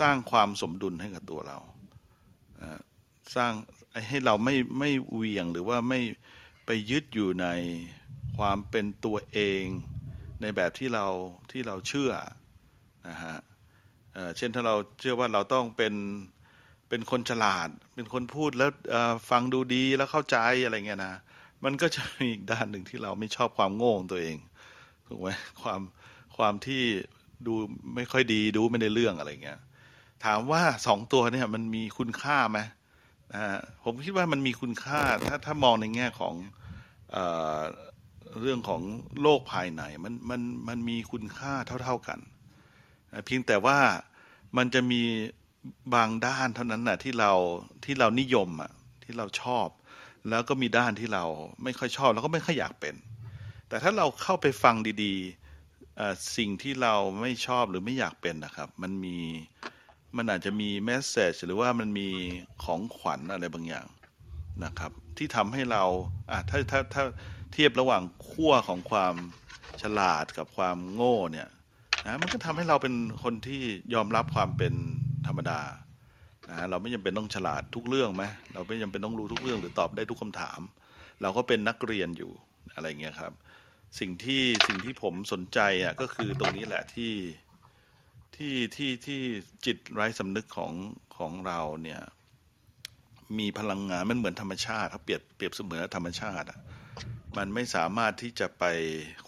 [0.00, 1.58] สร้างความสมดุลให้กับตัวเรา
[3.36, 3.52] สร้าง
[4.08, 6.00] ให้เราไม่ไม่เวียงหรือว่าไม่
[6.66, 7.46] ไปยึดอยู่ใน
[8.38, 9.62] ความเป็นตัวเอง
[10.40, 11.06] ในแบบที่เรา
[11.50, 12.12] ที่เราเชื่อ
[13.08, 13.36] นะฮะ
[14.36, 15.94] เช่นถ้าเราเชื่อว่าเราต้องเป็น
[16.90, 18.70] เป็นคนฉลาด เป็นคนพูดแล้ว
[19.30, 21.14] ฟังดูดีแล้วเข้าใจอะไรเงี้ยนะ
[21.64, 24.36] มันก็จะมีอีกด้านหนึ่งที่เราไม่ชอบความโง่ของตัวเอง
[25.06, 25.28] ถูกไหม
[25.62, 25.80] ความ
[26.36, 26.82] ความที่
[27.46, 27.54] ดู
[27.94, 29.58] ไม่ค่อยดีดูไม่ได้เรื่องอะไรเงี้ย
[30.24, 32.58] ถามว่าสองตัวเนี่ยมันมีคุณค่าไหม
[33.34, 33.42] นะ
[33.84, 36.34] ผมคิดว่ามันมีคุณค่าถ้าถ้ามองในแง่ของ
[37.12, 37.18] เอ
[38.40, 38.82] เรื่องของ
[39.22, 41.52] โลกภายในมันมันมันมีคุณค่า
[41.84, 42.18] เท่า ๆกัน
[43.26, 43.78] เพียงแต่ว่า
[44.56, 45.02] มันจะมี
[45.94, 47.32] บางด้านเท่านั้นนะที่เรา
[47.84, 48.72] ที่เรานิยมอะ
[49.04, 49.68] ที่เราชอบ
[50.28, 51.24] แล้วก็มีด้านที่เรา
[51.64, 52.94] ไม่ค่อยชอบ แล้วก็ไม่ค่อยอยากเป็น
[53.68, 59.18] แต่ถ้าเราเข้าไปฟังดีๆสิ่งที่เราไม่ชอบหรือไม่อยากเป็นนะครับ มันมี
[60.16, 62.08] มันอาจจะมีแมสเซจหรือว่ามันมี
[62.62, 63.86] ของขวัญอะไรบางอย่าง
[64.64, 65.84] นะครับ ที่ทำให้เรา
[66.30, 67.04] อะถ้าถ้าถ้า
[67.52, 69.14] เทียบระหว่างขั้วของความ
[69.82, 71.48] ฉลาดกับความโง่เนี่ย
[72.06, 73.62] นะมันก็ทำให้เราเป็นคนที่
[73.94, 74.74] ยอมรับความเป็น
[75.30, 75.60] ธรรมดา
[76.48, 80.60] นะเราไม่จำเป็นต้องฉลาดทุกเรื่องไหมเราไม่จำเป็นต้องรู้ทุกเรื่องหรือตอบได้ทุกคำถาม
[81.22, 82.32] เราก็เป็นนักเรียนอยู่
[82.74, 83.32] อะไรเงี้ยครับ
[83.98, 87.14] สิ่งที่สิ่งที่ผมสนใจอะก็คือตรงนี้แหละที่
[88.36, 89.20] ที่ที่ที่
[89.66, 90.72] จิตไร้สำนึกของ
[91.16, 92.00] ของเราเนี่ย
[93.38, 96.58] มีพลังงานมันเหมือนธรรมชาติเขาเปรียบเปรียบเสมือนธรรมชาติอะ
[97.36, 98.64] มันไม่สามารถที่จะไป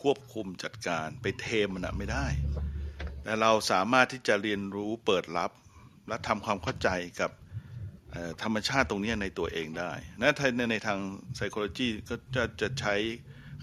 [0.00, 2.26] ควบคุมจัดการไปเทมมันไม่ได้
[3.22, 5.50] แต่เราสามารถที่จะเรียนรู้เปิดรับ
[6.08, 6.88] และทำความเข้าใจ
[7.20, 7.30] กับ
[8.42, 10.98] ธรรมชาติตรงนี้ในตัวเองได้นะในในทาง
[11.36, 12.94] psychology ก็จะจะใช้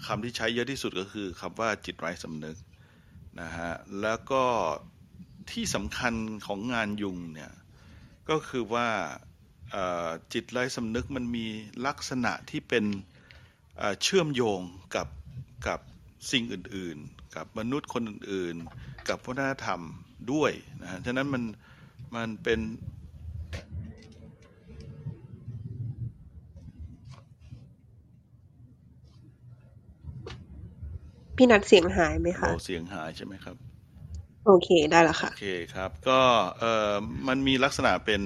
[0.06, 2.56] คำที่ใช้เยอะที่สุดก็คือคำว่าจิตไร้สำนึก
[3.40, 3.72] นะฮะ
[4.02, 4.44] แล้วก็
[5.50, 6.14] ที่สำคัญ
[6.46, 7.52] ของงานยุงเนี่ย
[8.30, 8.88] ก็คือว่า
[10.32, 11.46] จิตไร้สำนึกมันมี
[11.86, 12.84] ลักษณะที่เป็น
[14.02, 14.60] เชื่อมโยง
[14.96, 15.08] กับ
[15.68, 15.80] กับ
[16.32, 19.80] สิ่งอื่น ๆ กับมนุษย์คนอื่น ๆ กับวัฒนธรรม
[20.32, 21.42] ด้วยนะฉะนั้นมัน
[22.14, 22.60] มันเป็น
[31.36, 33.56] พี่นัดเสียงหายไหมคะเสียงหายใช่ไหมครับ
[34.46, 36.20] โอเคได้แล้วค่ะ โอเคครับ ก็
[36.58, 36.94] เอ่อ
[37.28, 38.22] มันมีลักษณะเป็น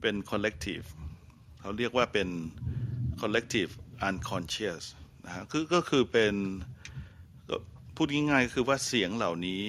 [0.00, 0.86] เป็น collective
[1.60, 2.28] เขาเรียกว่าเป็น
[3.20, 3.72] collective
[4.08, 4.84] unconscious
[5.24, 6.34] นะฮะคือก็คือเป็น
[7.96, 9.64] พูดง่ายๆคือว่าเสียงเหล่านี้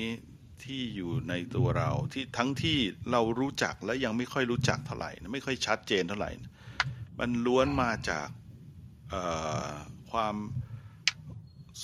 [0.65, 2.77] ที่อยู่ในตัวเราที่ทั้งที่
[3.11, 6.31] เรารู้จักและยังไม่ค่อยรู้จักเท่าไหร่ไม่ค่อยชัดเจนเท่าไหร่
[7.19, 8.27] มันล้วนมาจาก
[10.11, 10.35] ความ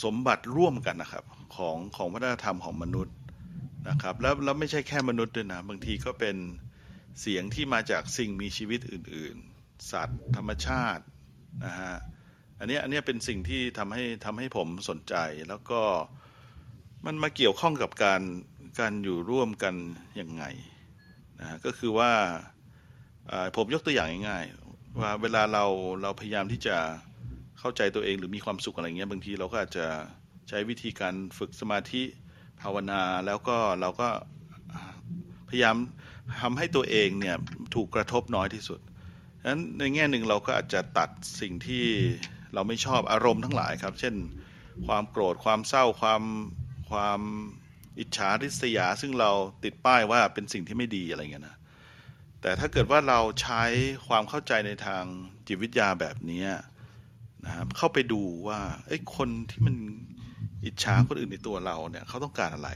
[0.04, 1.24] สมบัติร่วมกันนะครับ
[1.56, 3.16] ของของวัฒนธรรมของมนุษย์
[3.90, 6.36] นะครับแล้วแล้วไม่ใช่แค่มนุษย์ด้วยนะบางทีก็เป็น
[7.22, 11.04] เสียงที่มาจากสิ่งมีชีวิตอื่น ๆ สัตว์ ธรรมชาติ
[11.66, 11.96] นะฮะ
[12.60, 15.16] อันนี้อันนี้เป็นสิ่งที่ทำให้ทำให้ผมสนใจ
[15.50, 15.82] แล้วก็
[17.06, 18.22] มันมาเกี่ยวข้องกับการ
[18.80, 19.76] การอยู่ร่วมกัน
[20.20, 20.44] ยังไง
[21.40, 22.12] นะก็คือว่า
[23.56, 25.66] ผมยกตัวอย่างง่ายๆว่าเวลาเรา
[26.02, 26.78] เราพยายามที่จะ
[27.60, 29.88] เข้าใจตัวเองหรือมีความสุขอะไรเงี้ยบางทีเราก็อาจจะ
[30.50, 32.04] ใช้วิธีการฝึกสมาธิ
[32.62, 34.10] ภาวนาแล้วก็เราก็
[35.50, 35.76] พยายาม
[36.42, 37.36] ทำให้ตัวเองเนี่ย
[37.76, 38.80] ถูกกระทบน้อยที่สุด
[39.42, 41.10] ฉะนั้นในแง่หนึ่งเราก็อาจจะตัด
[41.42, 41.86] สิ่งที่
[42.54, 44.16] เราไม่ชอบอารมณ์ทั้งหลายครับ เช่น
[44.88, 46.22] ความโกรธความเศร้าความ
[46.92, 47.22] ความ
[48.00, 49.32] อิจฉาริษยาซึ่งเรา
[49.64, 51.58] ติดป้ายว่าเป็นสิ่งที่ไม่ดีอะไรเงี้ยนะ
[52.42, 53.64] แต่ถ้าเกิดว่าเราใช้
[54.08, 55.04] ความเข้าใจในทาง
[55.48, 56.44] จิตวิทยาแบบนี้
[57.46, 59.76] นะครับเข้าไปดูว่าเอ้คนที่มัน
[60.66, 62.70] อิจฉาคนอื่นในตัวเราเนี่ยเขาต้องการอะไร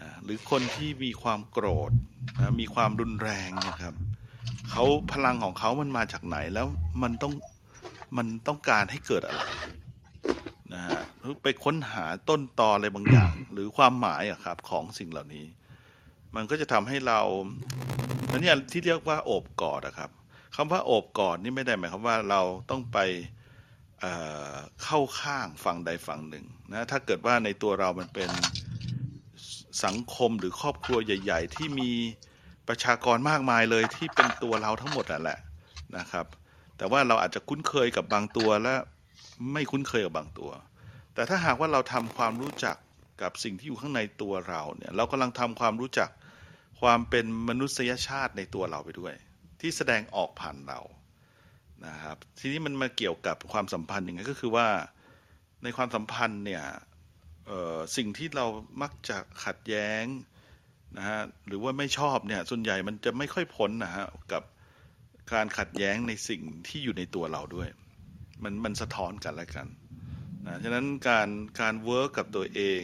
[0.00, 1.92] นะหรือคนที่มีความโกรธ
[2.36, 3.94] นะมีความรุนแรงนี่ยครับ
[4.70, 6.66] เขาพลังของเขามันมาจากไหนแล้ว
[7.02, 7.32] มันต้อง
[8.16, 9.42] มันต้องการให้เกิดอะไร
[11.42, 15.46] ไปค้นหาต้นตออะไรบางอย่าง หรือความหมายอะครับ ของสิ่งเหล่านี้
[16.34, 17.20] มันก็จะทำให้เรา
[18.30, 20.10] อันนี้ที่เรียกว่าโอบกอดอะครับ
[20.54, 22.98] คำว่าโอบกอดนี่ไม่ได้หมายความว่าเราต้องไป
[24.00, 28.30] เเข้าข้างฝั่งใดฝั่งหนึ่งนะถ้าเกิดว่าในตัวเรามันเป็น
[29.84, 31.90] สังคมหรือครอบครัวใหญ่ ๆ ที่มี
[32.68, 35.38] ประชากรมากมายเลยที่เป็นตัวเราทั้งหมดนั่นแหละ
[35.96, 36.26] นะครับ
[36.76, 38.74] แต่ว่าเราอาจจะคุ้นเคยกับบางตัวและ
[39.52, 40.50] ไม่คุ้นเคยกับบางตัว
[41.14, 42.76] แต่ถ้าหากว่าเราทำความรู้จัก
[43.22, 46.10] กับสิ่งที่อยู่ข้างในตัวเราเนี่ย เรากำลังทำความรู้จัก
[46.80, 49.14] ความเป็นมนุษยชาติในตัวเราไปด้วย
[49.60, 50.80] ที่แสดงออกผ่านเรา
[51.86, 54.68] นะครับทีนี้มันมาเกี่ยวกับความสัมพันธ์ยังไงก็คือว่า
[55.62, 56.64] ในความสัมพันธ์เนี่ย
[57.96, 58.46] สิ่งที่เรา
[58.82, 60.04] มักจะขัดแย้ง
[60.96, 64.42] นะฮะหรือว่าไม่ชอบเนี่ยส่วนใหญ่มันจะไม่ค่อยพ้นนะฮะกับ
[65.32, 67.68] การขัดแย้งในสิ่งที่อยู่ในตัวเราด้วย
[68.42, 69.66] มันมันสะท้อนกันและกัน
[70.46, 71.28] นะฉะนั้นการ
[71.60, 72.82] การ work กับตัวเอง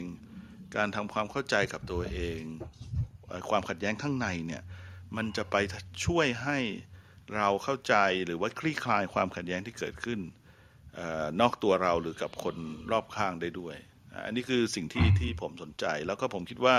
[0.76, 2.40] การทำความเข้าใจกับตัวเอง
[3.26, 4.62] เอ่อความขัดแย้งข้างในเนี่ย
[5.16, 5.56] มันจะไป
[6.04, 6.58] ช่วยให้
[7.36, 7.94] เราเข้าใจ
[8.26, 10.20] หรือว่าคลี่คลายความขัดแย้งที่เกิดขึ้น
[10.94, 12.56] เออนอกตัวเราหรือกับคน
[12.92, 13.76] รอบข้างได้ด้วย
[14.12, 16.78] อ่าอันนี้คือสิ่งที่ที่ผมสนใจแล้วก็ผมคิดว่า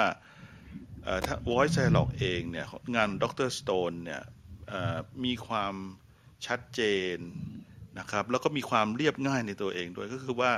[1.03, 4.23] เอ่อถ้า Voice Dialogue เองเนี่ยงานดร Stone เนี่ย
[4.67, 5.75] เอ่อมีความ
[6.47, 6.81] ชัดเจ
[7.15, 7.17] น
[7.99, 10.51] นะครับ แล้วก็มีความเรียบง่ายในตัวเองด้วยก็คือว่า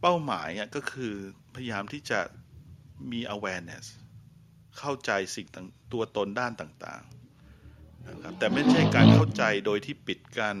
[0.00, 1.12] เป้าหมายอะก็คือ
[1.54, 2.20] พยายามที่จะ
[3.12, 3.84] มี awareness
[4.78, 10.56] เข้าใจสิ่งต่างตัวตนด้านต่างๆนะครับแต่ไม่ใช่การเข้าใจโดยที่ปิดกั้น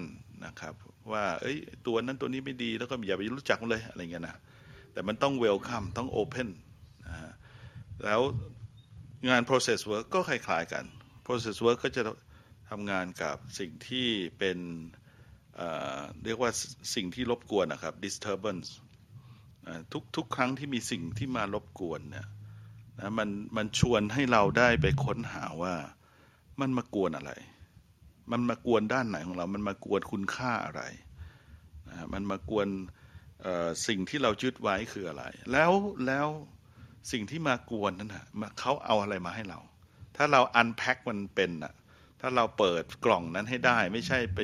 [0.46, 0.74] นะครับ
[1.12, 4.36] ว่าเอ้ยตัวนั้นตัวนี้ไม่ดีแล้วก็อย่าไปรู้จักมันเลยอะไรเงี้ยนะ
[4.92, 6.48] แต่มันต้องเวลคัมต้องโอเพน
[7.08, 7.32] นะฮะ
[8.04, 8.20] แล้ว
[9.28, 10.84] งาน process work ก็คล้ายๆกัน
[11.26, 12.02] process work ก็จะ
[12.70, 14.06] ทำงานกับสิ่งที่
[14.38, 14.58] เป็น
[16.24, 16.50] เรียกว่า
[16.94, 18.68] สิ่งที่รบกวนนะครับ disturbance
[19.92, 22.26] ทุกทุกครั้งที่มีสิ่งที่มารบกวนเนี่ย
[23.00, 25.74] นะมันมันชวนให้เราได้ไปค้นหาว่า
[26.60, 27.32] มันมากวนอะไร
[28.32, 30.82] มันมากวนด้านไหนของเรา มันมากวนคุณค่าอะไร
[31.88, 32.68] นะมันมากวน
[33.86, 35.72] สิ่งที่เรายึดไว้คืออะไร แล้ว
[36.06, 36.28] แล้ว
[37.12, 38.24] สิ่งที่มากวนนั้นนะ
[38.60, 39.58] เขาเอาอะไรมาให้เรา
[40.16, 41.72] ถ้าเราอันแพ็คมันเป็นอะ
[42.20, 44.40] ถ้าเราเปิดกล่องนั้นให้ได้ไม่ใช่ไป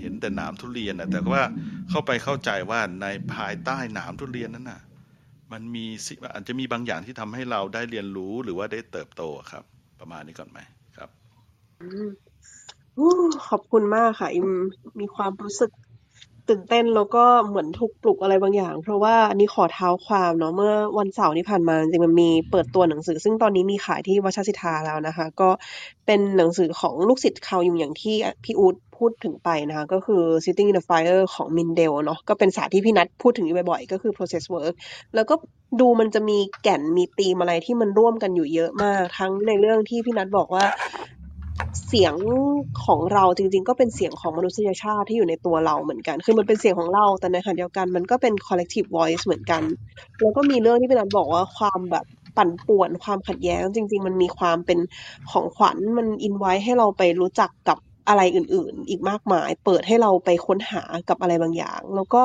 [0.00, 1.42] เห็นแต่หนามทุเรียนนะแต่ว่า
[1.90, 4.80] เข้าไปเข้าใจว่าในภายใต้หนามทุเรียนนั้นน่ะ
[5.52, 9.64] มันมีสิอาจจะมีบางอย่างที่ทำให้เราได้เรียนรู้หรือว่าได้เติบโตครับ
[10.00, 10.58] ประมาณนี้ก่อนไหม
[10.96, 11.10] ครับ
[11.80, 11.82] อ
[13.48, 14.48] ขอบคุณมากค่ะ อิม
[15.00, 15.70] มีความรู้สึก
[16.48, 25.50] ตื่นเต้นแล้วก็เหมือนถูกปลุกอะไรบางอย่าง เพราะว่าอันนี้ขอเท้าความเนาะเมื่อวันเสาร์ที่ผ่านมาจริงมันมีเปิดตัวหนังสือ ซึ่งตอนนี้มีขายที่วัชรศิทาแล้วนะคะ ก็
[26.06, 34.74] เป็นหนังสือของลูกศิษย์เขาอยู่อย่างที่พี่อู๊ดพูดถึงไปนะคะ ก็คือ Sitting in the Fire ของมินเดลเนาะก็เป็นศาสตร์ที่พี่นัทพูดถึงอยู่บ่อยๆ ก็คือ process work
[35.14, 35.34] แล้วก็
[35.80, 40.64] ดูมันจะมีแก่นมีธีมอะไรที่มันร่วมกันอยู่เยอะมาก ทั้งในเรื่องที่พี่นัทบอกว่า
[41.88, 42.14] เสียง
[42.84, 49.62] ของเราจริง ๆ ก็เป็นเสียงของมนุษยชาติที่อยู่ในตัวเราเหมือนกัน คือมันเป็นเสียงของเรา แต่ในขณะเดียวกันมันก็เป็น collective voice เหมือนกัน
[50.20, 52.04] แล้วก็มีเรื่องที่พี่นัทบอกว่าความแบบ
[52.36, 54.78] ปั่นป่วนความขัดแย้ง จริง ๆ มันมีความเป็น
[55.30, 62.20] ของขวัญมันอินไว้ให้เราไปรู้จักกับอะไรอื่น ๆ อีกมากมาย เปิดให้เราไปค้นหากับอะไรบางอย่าง แล้วก็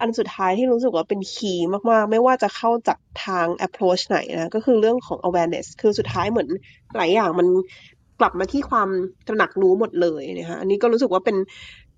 [0.00, 6.48] อันสุดท้ายที่รู้สึกว่าเป็นคีย์มาก ๆ ไม่ว่าจะเข้าจากทาง approach ไหนนะ ก็คือเรื่องของ awareness คือสุดท้ายเหมือน
[6.96, 7.46] หลายอย่างมัน
[8.20, 8.88] กลับมาที่ความ
[9.26, 11.36] ตระหนักรู้หมดเลยนะคะอันนี้ก็รู้สึกว่าเป็น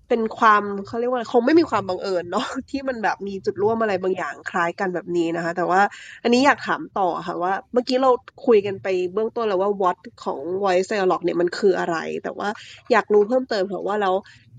[0.09, 5.81] เป็นความเขาเรียกว่าคงไม่มีความบังเอิญเนาะที่มันแบบมีจุดร่วมอะไรบางอย่างคล้ายกันแบบนี้นะคะ แต่ว่า
[6.23, 8.11] อันนี้อยากถามต่อค่ะว่า เมื่อกี้เรา
[8.45, 12.49] คุยกันไปเบื้องต้นแล้วว่า what ของ voice dialogue เนี่ยมันคืออะไร แต่ว่า
[12.91, 14.13] อยากรู้เพิ่มเติมค่ะว่าแล้ว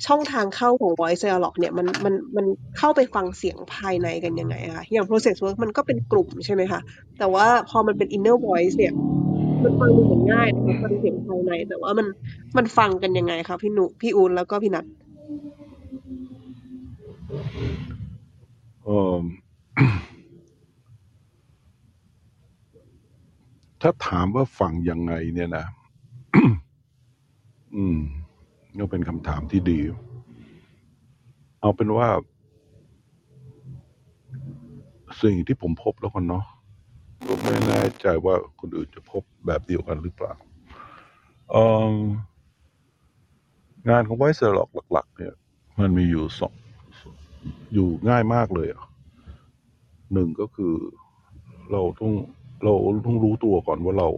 [0.06, 2.46] ช่องทางเข้าของ voice dialogue เนี่ยมันมันมัน
[2.78, 6.80] เข้าไปฟังเสียงภายในกันยังไงคะอย่าง process work มันก็เป็นกลุ่มใช่ไหมคะ
[7.18, 8.92] แต่ว่าพอมันเป็น inner voice เนี่ย
[9.64, 12.06] มันฟังดูเหมือนง่ายนะคะฟังเสียงภายใน แต่ว่ามัน
[12.56, 14.84] มันฟังกันยังไงคะพี่หนุพี่อูนแล้วก็พี่นัท
[18.84, 19.16] เอ่อ
[23.82, 25.66] ถ้าถามว่าฟังยังไงเนี่ยนะ
[27.76, 27.98] อืม
[28.78, 29.80] ก็เป็นคำถามที่ดี
[31.60, 32.08] เอาเป็นว่า
[35.22, 36.44] สิ่งที่ผมพบแล้วกันเนาะ
[37.26, 40.32] ผมไม่แน่ใจว่าคนอื่นจะพบแบบเดียวกันหรือเปล่า
[41.50, 41.56] เอ
[41.92, 41.96] อ
[43.88, 45.34] งานของ voice dialogue หลัก ๆ เนี่ย
[45.80, 46.54] มันมีอยู่สอง
[47.74, 48.82] อยู่ง่ายมากเลยอะ
[50.12, 50.74] หนึ่งก็คือ
[51.72, 52.12] เราต้อง
[52.64, 52.74] เรา
[53.06, 54.08] ต้องรู้ตัวก่อนว่าเรา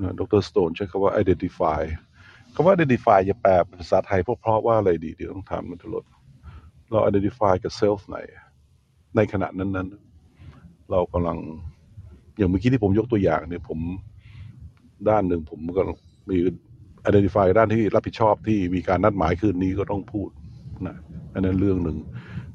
[0.00, 0.42] นะดร.
[0.46, 1.80] Stone ใช้คำว่า identify
[2.54, 6.04] คำว่า identify จะแปลเป็นภาษาไทยเพราะว่าอะไรดี เดี๋ยวต้องถามมันทลด
[6.90, 8.18] เรา identify กับ self ไหน
[9.16, 10.03] ในขณะนั้นๆ
[10.90, 11.38] เรากำลัง
[12.36, 13.78] อย่างเมื่อกี้ที่ผมยกตัวอย่างเนี่ย ผม
[15.08, 15.82] ด้านหนึ่งผมก็
[16.30, 16.36] มี
[17.08, 20.28] identify ด้านที่รับผิดชอบที่มีการนัดหมายคืนนี้ก็ต้องพูด
[20.86, 20.96] นะ
[21.34, 21.98] อันนั้นเรื่องหนึ่ง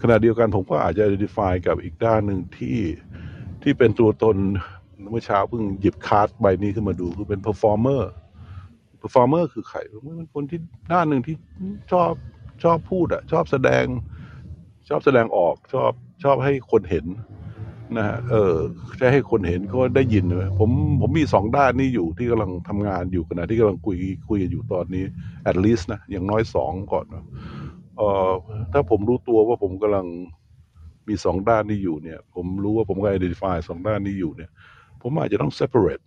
[0.02, 2.78] ขณะเดียวกันผมก็อาจจะ identify กับอีกด้านหนึ่งที่
[3.64, 4.38] ที่เป็นตัวตน
[5.12, 8.02] เมื่อเช้าเพิ่งหยิบคาร์ดใบนี้ขึ้นมาดูคือเป็น performer
[9.02, 9.80] performer คือใคร
[10.20, 10.60] มันคนที่
[10.94, 11.36] ด้านหนึ่งที่
[11.92, 12.12] ชอบ
[12.64, 13.86] ชอบพูดอะชอบแสดง
[14.90, 15.92] ชอบแสดงออกชอบ
[16.24, 17.06] ชอบให้คนเห็น
[17.98, 18.56] นะฮะเออ
[19.00, 20.26] จะให้คนเห็นก็ได้ยิน
[20.60, 20.70] ผม
[21.02, 23.98] ผมมีสองด้านนี้อยู่ที่กำลังทำงานอยู่ขณะที่กำลังคุย
[24.30, 25.04] คุยกันอยู่ตอนนี้
[25.50, 27.24] at least นะอย่างน้อยสองก่อนนะ
[27.98, 28.32] เออ
[28.74, 30.06] ถ้าผมรู้ตัวว่าผมกำลัง
[31.08, 34.50] มีสองด้านนี้อยู่เนี่ย ผมรู้ว่าผมก็ identify สองด้านนี้อยู่เนี่ย
[35.02, 36.04] ผมอาจจะต้อง separate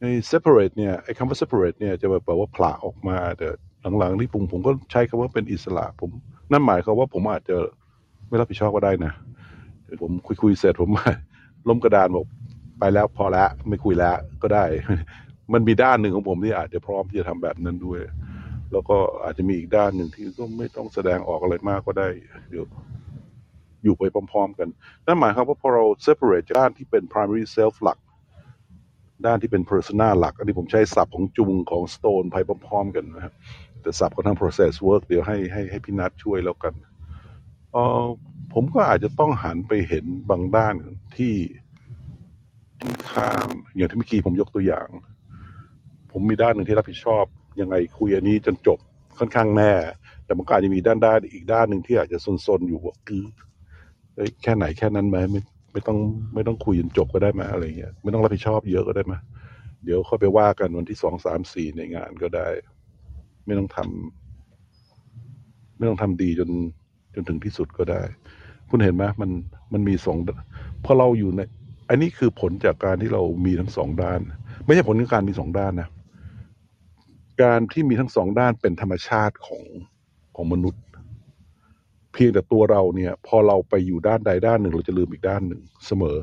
[0.00, 3.48] ใน separate เนี่ยไอ้คำว่า separate เนี่ยจะแบบแปลว่าผละออกมาแต่
[3.98, 6.10] หลังๆที่ผมผมก็ใช้คำว่าเป็นอิสระ ผม
[6.52, 7.56] นั่นหมายความว่าผมอาจจะ
[8.28, 9.12] ไม่รับผิดชอบก็ได้นะ
[10.02, 10.90] ผมคุยคุยๆเสร็จผม
[11.68, 12.26] ล้มกระดานบอก
[12.78, 14.64] ไปแล้วพอแล้วไม่คุยแล้วก็ได้
[15.52, 18.00] มันมีด้านหนึ่งของผมที่อาจจะพร้อมที่จะทำแบบนั้นด้วย
[18.72, 22.08] แล้วก็อาจจะมีอีกด้านหนึ่งที่ก็ไม่ต้องแสดงออกอะไรมากก็ได้
[22.50, 22.64] เดี๋ยว
[23.82, 24.02] อยู่ไป
[24.32, 24.68] พร้อม ๆ กัน
[25.06, 27.98] นั่นหมายความว่าพอเรา separate จากด้านที่เป็น primary self หลัก
[29.26, 33.34] ด้านที่เป็น persona หลัก อันนี้ผมใช้ศัพท์ของจุงของ stone ไปพร้อม ๆ กันนะครับ
[33.82, 36.74] แต่ศัพท์ของทาง process work เดี๋ยวให้ให้ให้พี่นัทช่วยแล้วกัน
[37.74, 38.06] เออ
[38.52, 40.74] ผมก็อาจจะต้องหันไปเห็นบางด้าน
[41.16, 41.34] ที่
[43.10, 44.88] ข้ามอย่างที่เมื่อกี้ผมยกตัวอย่าง
[46.12, 47.24] ผมมีด้านหนึ่งที่รับผิดชอบ
[47.60, 48.78] ยังไงคุยอันนี้จนจบ
[49.18, 49.72] ค่อนข้างแน่
[50.24, 53.22] แต่มันก็อาจจะมีด้านด้านอีกด้านหนึ่งที่อาจจะซนๆอยู่ว่าคือ
[54.42, 55.40] แค่ไหนแค่นั้นไหมไม่
[55.72, 55.98] ไม่ต้อง
[56.34, 59.14] ไม่ต้องคุยจนจบก็ได้ไหมอะไรเงี้ยไม่ต้องรับผิดชอบเยอะก็ได้ไหม
[59.84, 62.48] เดี๋ยวค่อยไปว่ากันวันที่สองสามสี่ในงานก็ได้
[63.46, 66.50] ไม่ต้องทำไม่ต้องทำดีจน
[67.14, 68.02] จนถึงที่สุดก็ได้
[68.70, 69.30] คุณเห็นไหมมัน
[69.72, 70.18] มันมีสอง
[70.84, 71.40] พอเราอยู่ใน
[71.88, 74.20] อันนี้คือผลจากการที่เรามีทั้งสองด้าน
[74.64, 75.88] ไม่ใช่ผลของการมีสองด้านนะ
[77.42, 79.62] การที่มีทั้งสองด้านเป็นธรรมชาติของ
[80.36, 80.82] ของมนุษย์
[82.12, 86.18] เพียงแต่ตัวเราเนี่ย พอเราไปอยู่ด้านใดด้านหนึ่ง เราจะลืมอีกด้านหนึ่งเสมอ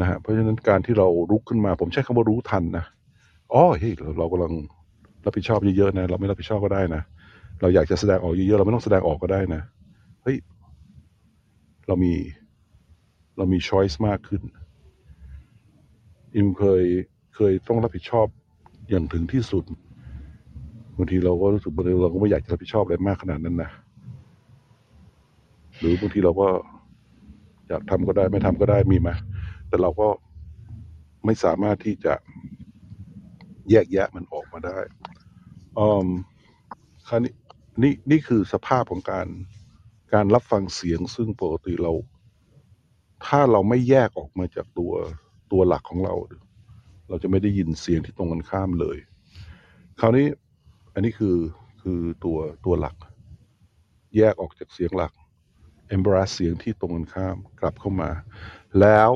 [0.00, 2.84] นะฮะเพราะฉะนั้นการที่เรารุกขึ้นมา ผมใช้คำว่ารู้ทันนะ
[3.52, 4.52] อ๋อเฮ้ยเรากำลัง
[5.24, 7.02] รับผิดชอบเยอะๆนะ เราไม่รับผิดชอบก็ได้นะ
[7.60, 9.62] เราอยากจะแสดงออกเยอะๆเราไม่ต้องแสดงออกก็ได้นะ
[10.22, 10.36] เฮ้ย
[11.86, 12.14] เรามี
[13.36, 14.42] เรามีช้อยส์มากขึ้น
[16.34, 16.84] อิมเคย
[17.34, 18.26] เคยต้องรับผิดชอบ
[18.90, 19.64] อย่างถึงที่สุด
[20.96, 23.70] บางทีเราก็รู้สึกบางทีเราก็ไม่อยากจะรับผิดชอบอะไรมากขนาดนั้นนะ
[25.78, 26.48] หรือบางทีเราก็
[27.68, 29.08] อยากทำก็ได้ไม่ทำก็ได้มีไหม
[29.68, 30.08] แต่เราก็
[31.24, 32.14] ไม่สามารถที่จะ
[33.70, 34.78] แยกแยะมันออกมาได้
[35.78, 36.06] อืม
[37.08, 37.32] คราวนี้
[37.82, 39.28] นี่นี่คือสภาพของการ
[40.14, 41.92] การรับฟังเสียงซึ่งปกติเรา
[43.26, 44.92] ถ้าเราไม่แยกออกมาจากตัว
[45.52, 46.14] ตัวหลักของเรา
[47.08, 48.98] เราจะไม่ได้ยินเสียงที่ตรงกันข้ามเลย
[50.00, 50.26] คราวนี้
[50.94, 51.36] อันนี้คือ
[51.82, 52.96] คือตัวตัวหลัก
[54.16, 55.12] แยกออกจากเสียงหลัก
[55.94, 58.10] embrace เสียงที่ตรงกันข้ามกลับเข้ามา
[58.80, 59.10] แล้ว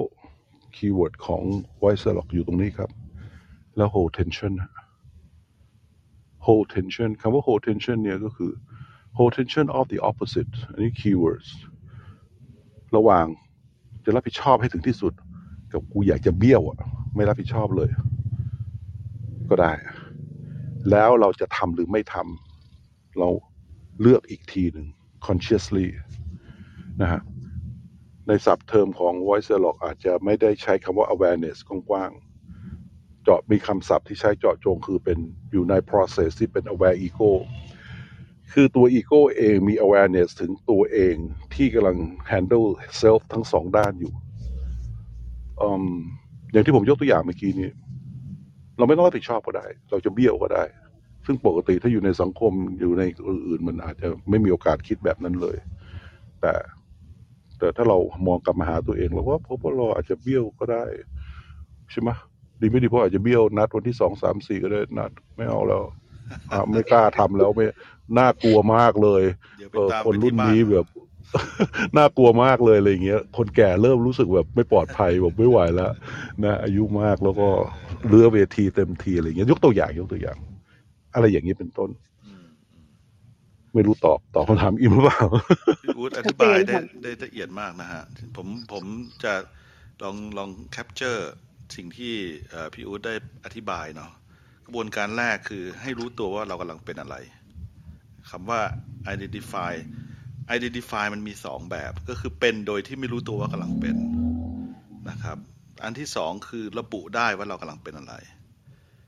[0.77, 1.43] คีย์เวิร์ดของ
[1.81, 2.91] voice log อยู่ตรงนี้ครับ
[3.77, 4.55] แล้ว hold tension
[6.51, 8.53] hold tension คำว่า hold tension เนี่ยก็คือ
[9.19, 11.49] hold tension of the opposite อันนี้ keywords
[12.97, 13.27] ระหว่าง
[14.05, 15.13] จะรับผิดชอบให้ถึงที่สุด
[15.73, 16.79] กับกูอยากจะเบี้ยวอะ
[17.15, 17.91] ไม่รับผิดชอบเลย
[19.51, 19.73] ก็ได้
[20.91, 23.29] แล้วเราจะทำหรือไม่ทำเรา
[24.01, 24.87] เลือกอีกทีหนึ่ง
[25.27, 25.89] consciously
[27.01, 27.21] นะฮะ
[28.27, 32.30] ในศัพท์เทอมของ voice dialog อาจจะไม่ได้ใช้คำว่า awareness กว้างๆ
[33.23, 35.19] เจาะมีคำศัพท์ที่ใช้เจาะจงคือเป็น
[35.53, 37.31] อยู่ใน process ที่เป็น aware ego
[38.53, 41.15] คือตัว ego เองมี awareness ถึงตัวเอง
[41.55, 41.97] ที่กำลัง
[42.31, 42.69] handle
[43.01, 44.13] self ทั้งสองด้านอยู่
[45.61, 45.65] อ
[46.53, 47.71] อย่างที่ผมยกตัวอย่างเมื่อกี้นี้
[48.77, 50.65] เราไม่ต้องรับผิดชอบก็ได้ เราจะเบี้ยวก็ได้
[51.27, 55.57] ซึ่งปกติถ้าอยู่ในสังคมอยู่ในอื่นๆมันอาจจะไม่มีโอกาสคิดแบบนั้นเลย
[56.41, 56.55] แต่
[57.59, 60.85] แต่ถ้าเรามองกลับมาหาตัวเองเราว่าพบว่าเราอาจจะเบี้ยวก็ได้
[61.91, 62.11] ใช่ไหม
[62.61, 65.83] ดีไม่ดีเพราะอาจจะเบี้ยวนัดวันที่สองสามสี่ก็ได้นัดไม่เอาแล้ว
[66.53, 67.67] อะไม่กล้าทำแล้วไม่
[68.19, 69.23] น่ากลัวมากเลย
[69.57, 70.87] เดี๋ยวไปเออตามคนไปรุ่ที่นบ้านนี้แบบ
[71.97, 75.93] น่ากลัวมากเลยอะไรอย่างเงี้ย คนแก่เริ่มรู้สึกแบบไม่ปลอดภัยแบบไม่ไหวแล้ว
[76.45, 77.49] นะอายุมากแล้วก็
[78.09, 80.39] เรือเวทีเต็มทีอะไรอย่างเงี้ยยกตัวอย่างยกตัวอย่าง
[81.15, 81.91] อะไรอย่างนี้เป็นต้น
[82.25, 82.91] อืมอืม
[83.75, 85.21] ไม่รู้ตอบตอบคำถามอิมหรือเปล่า
[85.81, 88.03] พี่อู๊ดอชัดธิเจบายนได้ค่ะได้ละเอียดมากนะฮะ
[88.37, 88.85] ผมผม
[89.25, 89.35] จะ
[90.03, 91.31] ลองลองแคปเจอร์
[91.77, 92.15] สิ่งที่
[92.51, 93.15] เอ่อพี่อู๊ดได้
[93.45, 94.11] อธิบายเนาะ
[94.67, 97.17] กระบวนการแรกคือให้รู้ตัวว่าเรากำลังเป็นอะไร
[98.31, 98.61] คำว่า
[99.15, 99.73] identify
[100.57, 103.97] identify มันมีสองแบบก็คือเป็นโดยที่ไม่รู้ตัวว่ากำลังเป็น
[105.11, 105.39] นะครับ
[105.85, 108.15] อันที่สองคือระบุได้ว่าเรากำลังเป็นอะไร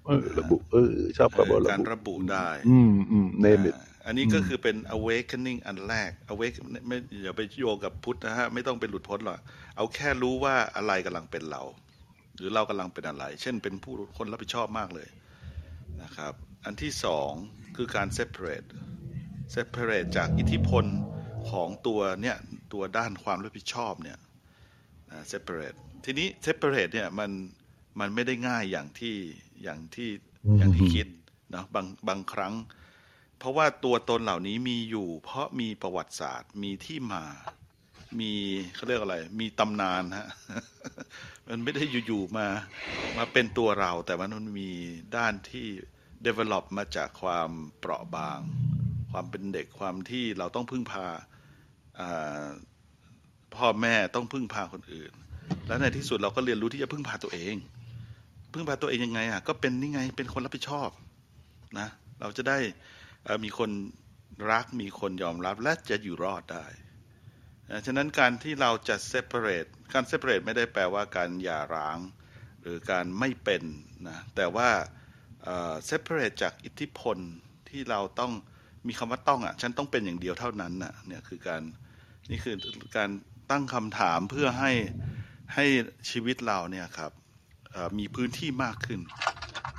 [0.05, 6.57] เออระบุเออชอบเอคำว่าอระการบุระบุได้ อืมอืม name it อ่าอันนี้ก็คือเป็น awakening อันแรก awake
[6.89, 9.39] ไม่อย่าไปโยงกับพุทธนะฮะ ไม่ต้องเป็นหลุดพ้นหรอก
[9.77, 11.63] เอาแค่รู้ว่าอะไรกำลังเป็นเรา
[12.37, 15.09] หรือเรากำลังเป็นอะไร เช่นเป็นผู้คนรับผิดชอบมากเลย
[16.03, 17.31] นะครับ อันที่สอง
[17.77, 18.69] คือการ separate
[19.55, 20.85] separate จากอิทธิพล
[21.51, 22.37] ของตัวเนี่ย
[22.73, 24.19] ตัวด้านความรับผิดชอบเนี่ย
[25.11, 27.31] อ่า separate ทีนี้ separate เนี่ยมัน
[28.01, 29.17] มันไม่ได้ง่ายอย่างที่
[29.63, 30.11] อย่างที่
[30.59, 31.09] อย่างที่คิด
[31.51, 32.55] เนาะบางบางครั้ง
[33.39, 37.25] เพราะว่าตัวตนเหล่านี้มีอยู่ เพราะมีประวัติศาสตร์มีที่มา
[38.21, 38.33] มี
[38.75, 40.29] เขาเรียกอะไร มีตำนานฮะ
[41.49, 42.47] มันไม่ได้อยู่ๆมา
[43.19, 44.71] มาเป็นตัวเรา แต่มันมี
[45.17, 45.67] ด้านที่
[46.27, 48.41] develop มาจากความเปราะบาง
[49.13, 51.07] ความเป็นเด็กความที่เราต้องพึ่งพา
[53.57, 55.13] พ่อแม่ต้องพึ่งพาคนอื่น
[55.67, 57.57] แล้วในที่สุดเราก็เรียนรู้ที่จะพึ่งพาตัวเอง
[58.53, 60.89] พึ่งพาตัวเองยังไงอะก็เป็นนี่ไงเป็นคนรับผิดชอบ
[61.79, 61.89] นะ
[62.21, 62.59] เราจะได้
[63.45, 63.71] มีคน
[64.51, 66.67] รักมีคนยอมรับและจะอยู่รอดได้
[67.87, 71.99] ฉะนั้นการที่เราจะ separate การ separate ไม่ได้แปลว่าการหย่าร้าง
[72.63, 73.63] หรือการไม่เป็น
[74.09, 74.71] นะแต่ว่า
[75.43, 77.19] เอ่อ separate จากอิทธิพล
[77.69, 78.33] ที่เราต้อง
[78.87, 81.63] มีคำว่าต้องอะฉันต้องเป็นอย่างเดียวเท่านั้นน่ะเนี่ยคือการ
[82.31, 82.57] นี่คือ
[82.97, 83.11] การ
[83.51, 84.73] ตั้งคำถามเพื่อให้
[85.55, 85.67] ให้
[86.11, 87.13] ชีวิตเราเนี่ยครับ
[87.99, 89.01] มีพื้นที่มากขึ้น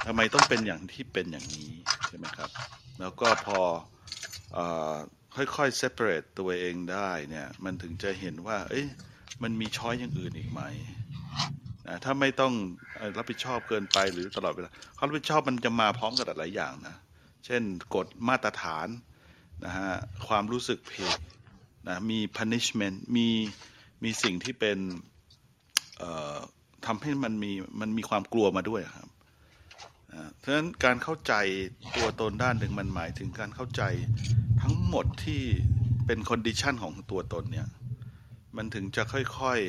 [0.05, 1.71] ทำไมต้องเป็นอย่างที่เป็นอย่างนี้
[2.07, 2.49] ใช่ไหมครับ
[2.99, 3.59] แล้วก็พอ
[4.57, 4.59] อ
[5.35, 8.85] ค่อยๆ separate ตัวเองได้เนี่ย มันถึงจะเห็นว่า เอ้ย
[9.43, 10.61] มันมีช้อยอย่างอื่นอีกไหม
[11.87, 12.53] นะถ้าไม่ต้อง
[13.17, 16.95] รับผิดชอบเกินไปหรือตลอดเวลาความรับผิดชอบมันจะมาพร้อมกับหลายอย่างนะ
[17.45, 17.61] เช่น
[17.95, 18.87] กฎมาตรฐาน
[19.65, 19.91] นะฮะ
[20.27, 21.13] ความรู้สึกผิด
[21.87, 23.27] นะมี punishment มี
[24.03, 24.77] มีสิ่งที่เป็น
[25.97, 26.37] เอ่อ
[26.85, 29.09] ทำให้มันมีมันมีความกลัวมาด้วยครับ
[30.11, 31.33] อ่าเพราะฉะนั้นการเข้าใจ
[31.95, 33.83] ตัวตนด้านหนึ่งมันหมายถึงการเข้าใจ
[34.63, 35.41] ทั้งหมดที่
[36.05, 37.67] เป็น condition ของตัวตนเนี่ย
[38.55, 39.59] มันถึงจะค่อย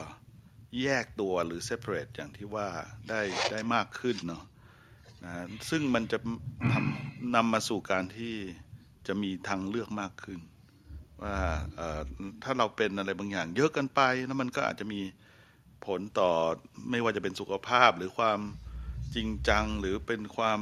[0.00, 2.68] ๆแยกตัวหรือ separate อย่างที่ว่า
[3.08, 3.20] ได้
[3.50, 4.42] ได้มากขึ้นเนาะ
[5.24, 5.32] นะ
[5.70, 6.18] ซึ่งมันจะ
[6.72, 8.34] ทำนำมาสู่การที่
[9.06, 10.40] จะมีทางเลือกมากขึ้น
[11.22, 11.36] ว่า
[12.42, 15.00] ถ้าเราเป็นอะไรบางอย่าง เยอะเกินไปแล้วมันก็อาจจะมี
[15.86, 16.30] ผลต่อ
[16.90, 18.40] ไม่ว่าจะเป็นสุขภาพหรือความ
[19.14, 20.60] จริงจังหรือเป็นความ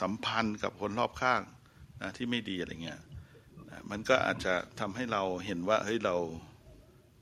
[0.00, 1.42] สัมพันธ์กับคนรอบข้าง
[2.02, 3.00] นะที่ไม่ดีอะไรเงี้ย
[3.90, 6.16] มันก็อาจจะทำให้เราเห็นว่าเฮ้ยเรา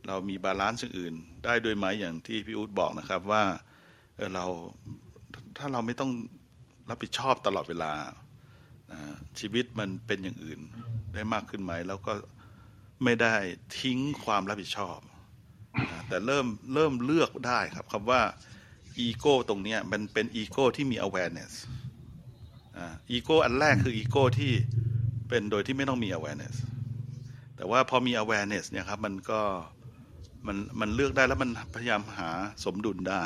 [0.09, 3.45] เรามี balance อื่น ได้ด้วยไหมอย่างที่พี่อู๊ดบอกนะครับว่า
[4.17, 4.45] เออเรา
[5.59, 6.11] ถ้าเราไม่ต้อง
[6.89, 7.93] รับผิดชอบตลอดเวลา
[9.41, 10.61] ชีวิตมันเป็นอย่างอื่น
[11.15, 12.13] ได้มากขึ้นไหม แล้วก็
[13.05, 13.35] ไม่ได้
[13.81, 14.99] ทิ้งความรับผิดชอบ
[16.09, 18.23] แต่เริ่มเริ่มเลือกได้ครับคำว่า
[18.99, 21.53] อีโก้ตรงนี้มันเป็นอีโก้ที่มี awareness
[23.11, 24.53] อีโก้อันแรกคืออีโก้ที่
[25.35, 26.55] เป็นโดยที่ไม่ต้องมี awareness
[27.57, 29.41] แต่ว่าพอมี awareness เนี่ยครับมันก็
[30.47, 32.31] มันมันเลือกได้แล้วมันพยายามหา
[32.65, 33.25] สมดุลได้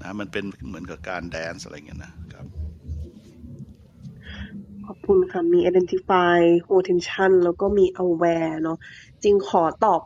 [0.00, 2.46] นะมันเป็นเหมือนกับการแดนซ์อะไรเงี้ยนะครับ
[4.86, 6.38] ขอบคุณค่ะ มี identify
[6.70, 8.78] potential แล้วก็มี aware เนาะ
[9.22, 10.00] จริงขอตอบ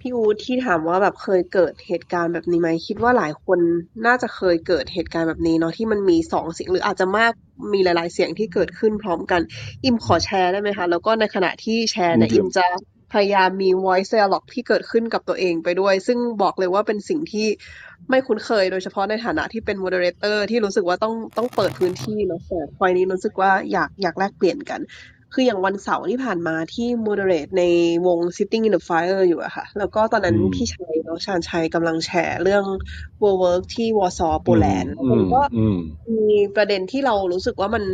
[0.00, 3.58] พี่อู๊ดที่ถามว่าแบบเคยเกิดเหตุการณ์แบบนี้ไหมคิดว่าหลายคน
[4.06, 7.32] น่าจะเคยเกิดเหตุการณ์แบบนี้เนาะที่มันมีสองเสียงหรืออาจจะมาก
[7.72, 9.40] มีหลาย ๆ เสียงที่เกิดขึ้นพร้อมกัน
[9.84, 12.66] อิมขอแชร์ได้ไหมคะ แล้วก็ในขณะที่แชร์เนี่ยเยี่อิยมมจะ
[13.12, 17.46] พยายามมี voice dialogue ที่เกิดขึ้นกับตัวเองไปด้วย ซึ่งบอกเลยว่าเป็นสิ่งที่
[18.10, 24.80] ไม่คุ้นเคย โดยเฉพาะในฐานะที่เป็น moderator ที่รู้สึกว่าต้องต้องเปิดพื้นที่เนาะแต่พอยนี้รู้สึกว่าอยากอยากแลกเปลี่ยนกัน
[25.36, 27.62] คืออย่างวันเสาร์ที่ผ่านมาที่ moderate ใน
[28.06, 32.64] วง Sitting in the Fire อยู่อะค่ะ แล้วก็ตอนนั้นอืมพี่ชัยเนาะชาญชัยกำลังแชร์เรื่อง
[33.22, 35.74] World Work ที่วอร์ซอโปอืแลมนด์แล้วอืมันมก็อืม
[36.16, 36.22] มี
[36.54, 37.84] ประเด็นที่เรารู้สึกว่ามัน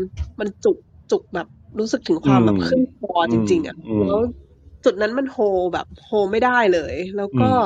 [0.41, 0.77] มันจุก
[1.11, 1.47] จุกแบบ
[1.81, 4.19] รู้สึกถึงความอืมแบบขึ้นคออืจมริง ๆอะอืมแล้ว
[4.85, 5.37] จุดนั้นมันโฮ
[5.75, 7.57] แบบโฮไม่ได้เลย แล้วอืก็ม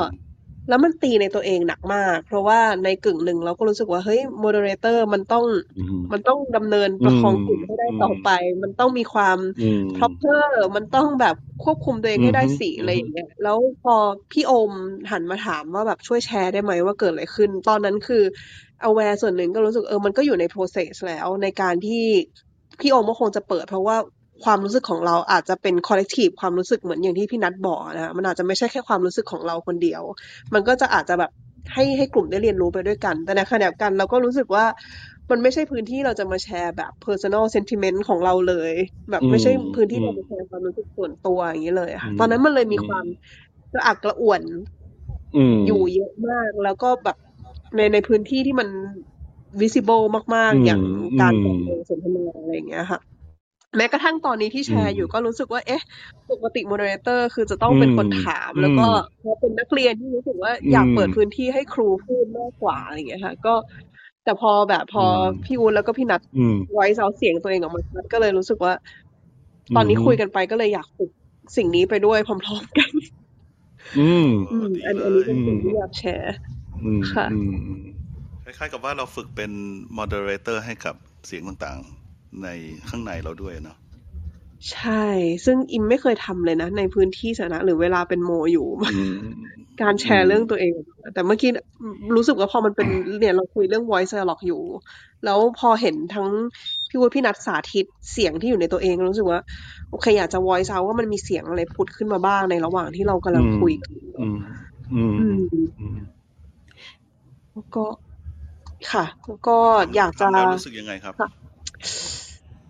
[0.67, 5.45] แล้วมันตีในตัวเองหนักมาก เพราะว่าในกึ่งหนึ่งเราก็รู้สึกว่าเฮ้ย moderator มันต้อง
[5.75, 8.27] อืมมันต้องดำเนินอืประมคองกลุ่มให้ได้อืต่อมไป
[8.63, 10.41] มันต้องมีความอืม proper
[10.75, 13.95] มันต้องแบบควบคุมตัวเองอืให้มได้ฮึสิอือะไรมอฮึย่างเงี้ยแล้วพอ
[14.31, 14.71] พี่โอม
[15.11, 18.23] หันมาถามว่าแบบช่วยแชร์ได้ไหมว่าเกิดอะไรขึ้น ตอนนั้นคือ
[18.87, 22.05] aware ส่วนหนึ่งก็รู้สึกเออมันก็อยู่ใน process แล้วในการที่
[22.79, 23.97] พี่โอมก็คงจะเปิดเพราะว่า
[24.43, 30.01] ความรู้สึกของเราอาจจะเป็น collective ความรู้สึกเหมือนอย่างที่พี่นัทบอกนะคะมันอาจจะไม่ใช่แค่ความรู้สึกของเราคนเดียว
[30.53, 31.31] มันก็จะอาจจะแบบ
[31.73, 34.65] ให้ให้กลุ่มได้เรียนรู้ไปด้วยกัน แต่ในขณะเดียวกันเราก็รู้สึกว่า
[35.31, 38.73] มันไม่ใช่พื้นที่เราจะมาแชร์แบบ personal sentiment ของเราเลย
[39.11, 43.05] แบบอืไม่ใช่มพื้นที่อืเรามมาแชร์ความรู้สึกส่วนตัวอย่างนี้เลยอะอืค่ะมตอนนั้นมันเลยอืมีมความ
[43.71, 44.41] กระอักกระอ่วน
[45.33, 47.17] อืมอยู่เยอะมาก แล้วก็แบบ
[47.75, 48.69] ในในพื้นที่ที่มัน
[49.61, 50.03] visible
[50.35, 50.81] มากอืๆมอย่าง
[51.13, 52.99] อืการมเปิดวงสนทนาอะไรอย่างเงี้ยค่ะ
[53.75, 55.81] แม้กระทั่งตอนนี้ที่แชอืมร์อยู่ก็รู้สึกว่า เอ๊ะ
[56.29, 58.81] ปกติ moderator คือจะต้องอืเป็นมคนถามอืแล้วมก็
[59.21, 63.55] พอเป็นนักเรียนที่รู้สึกว่าอือยากมเปิดพื้นที่ให้ครูพูดมากกว่าอะไรอย่างเงี้ยค่ะ ก็
[64.23, 68.73] แต่พอแบบพอือมพี่วุ้นแล้วก็พี่นัทอืม voice out เสียงตัวเองออกมาชัดก็เลยรู้สึกว่า
[69.69, 71.09] อืตอนมนี้คุยกันไปก็เลยอยากฝึก
[71.57, 72.91] สิ่งนี้ไปด้วยพร้อมๆกัน
[73.95, 76.31] อืมโอ้อืมดีอันเลอันนี้ยเป็นสิ่งอืมที่อยากแชร์
[76.83, 77.83] อืมค่ะอืมอืม
[78.43, 79.51] คล้ายๆกับว่าเราฝึกเป็น
[79.97, 80.95] moderator ให้กับ
[81.25, 82.06] เสียงต่างๆ
[82.43, 82.49] ใน
[82.89, 83.77] ข้างในเราด้วยเนาะ
[84.71, 84.91] ใช่
[85.45, 89.17] ซึ่งอิมไม่เคยทำเลยนะ ในพื้นที่สาธารณะหรือเวลาเป็นโมอยู่อืม
[89.81, 90.73] การแชอืร์มเรื่องตัวเอง
[91.13, 91.49] แต่เมื่อกี้
[92.15, 92.87] รู้สึกว่าพอมันเป็น
[93.19, 94.61] เนี่ยเราคุยเรื่อง voice dialogue อยู่
[95.25, 96.27] แล้วพอเห็นทั้ง
[96.89, 99.39] พี่วุฒิพี่นัทสาธิตเสียงที่อยู่ในตัวเอง รู้สึกว่า
[99.89, 104.37] โอเคอยากจะ voice out ว่ามันมีเสียงอะไรผุดขึ้นมาบ้างในระหว่างที่เรากำอืลังมคุยกันอืม
[104.93, 105.97] อืมอือืมมอืม
[107.53, 107.83] แล้วก็
[108.91, 111.27] ค่ะแล้วก็ทอยากำจะทำแล้วรู้สึกยังไงครับค่ะ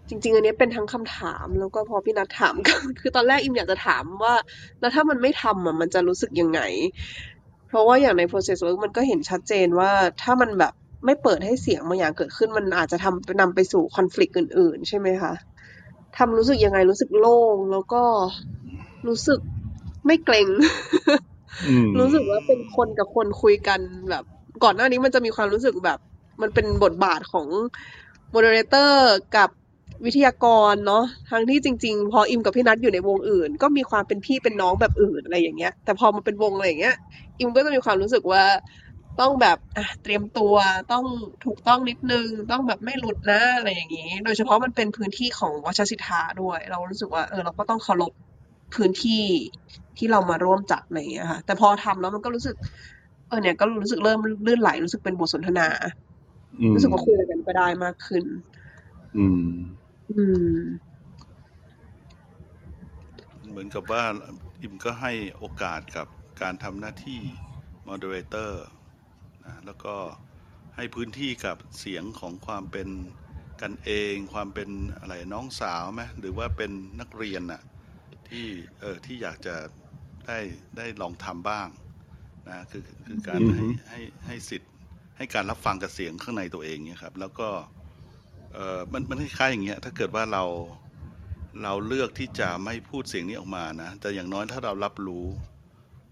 [0.10, 4.36] จริง ๆ อันนี้เป็นทั้งคำถามแล้วก็พอพี่นัทถามก็คือตอนแรกอิมอยากจะถามว่า
[4.80, 6.62] แล้วถ้ามันไม่ทำอะมันจะรู้สึกยังไง
[7.68, 9.92] เพราะว่าอย่างใน process work มันก็เห็นชัดเจนว่า
[10.22, 10.74] ถ้ามันแบบ
[11.06, 15.34] ไม่เปิดให้เสียงบางอย่างเกิดขึ้นมันอาจจะทำนำไปสู่ conflict อื่น ๆ ใช่ไหมคะ
[16.18, 18.04] ทำรู้สึกยังไงรู้สึกโล่งแล้วก็
[19.08, 19.40] รู้สึก
[20.06, 20.48] ไม่เกรง
[21.70, 23.80] อืมรู้สึกว่าเป็นคนกับคนคุยกัน
[24.10, 24.24] แบบ
[24.64, 26.00] ก่อนหน้านี้มันจะมีความรู้สึกแบบ
[26.42, 27.48] มันเป็นบทบาทของ
[28.34, 28.92] moderator
[29.36, 29.50] กับ
[30.06, 36.96] วิทยากรเนาะทั้งที่จริง ๆ พออิมกับพี่นัทอยู่ในวงอื่น ก็มีความเป็นพี่เป็นน้องแบบอื่นอะไรอย่างเงี้ย แต่พอมาเป็นวงอะไรอย่างเงี้ย
[37.40, 38.44] อิมก็จะมีความรู้สึกว่า
[39.20, 40.56] ต้องแบบอะเตรียมตัว
[40.92, 41.06] ต้อง
[41.46, 48.12] ถูกต้องนิดนึง ต้องแบบไม่หลุดนะอะไรอย่างงี้ โดยเฉพาะมันเป็นพื้นที่ของวัชสิทธาด้วย เรารู้สึกว่าเออเราก็ต้องเคารพ
[48.76, 49.24] พื้นที่
[49.98, 52.56] ที่เรามาร่วมจัดอะไรอย่างเงี้ยค่ะแต่พอทำแล้วมันก็รู้สึก
[53.28, 55.68] เออเนี่ยก็รู้สึกเริ่มลื่นไหลรู้สึกเป็นบทสนทนา
[56.62, 58.24] อืมรู้สึกว่าคุยกันก็ได้มากขึ้น
[59.18, 59.48] อืม
[60.12, 60.24] อื
[60.56, 60.60] ม
[63.50, 64.04] เหมือนกับว่า
[64.62, 66.08] อิมก็ให้โอกาสกับ
[66.42, 67.22] การทำหน้าที่
[67.90, 68.52] moderator
[69.46, 69.96] นะแล้วก็
[70.76, 72.88] ให้พื้นที่กับเสียงของความเป็น
[73.62, 77.62] กันเอง ความเป็นอะไรน้องสาวไหมหรือว่าเป็นนักเรียนน่ะ
[78.30, 78.46] ที่
[78.80, 79.56] เออที่อยากจะ
[80.28, 80.40] ได้
[80.78, 81.68] ได้ลองทำบ้าง
[82.50, 84.72] นะคือคือการให้ให้ให้สิทธิ์
[85.18, 87.50] ให้การรับฟังกับเสียงข้างในตัวเองเนี่ยครับ แล้วก็
[88.54, 90.44] เออมันมันคล้ายๆอย่างเงี้ยถ้าเกิดว่าเรา
[91.64, 95.28] เราเลือกที่จะไม่พูดเสียงนี้ออกมานะแต่อย่างน้อยถ้าเรารับรู้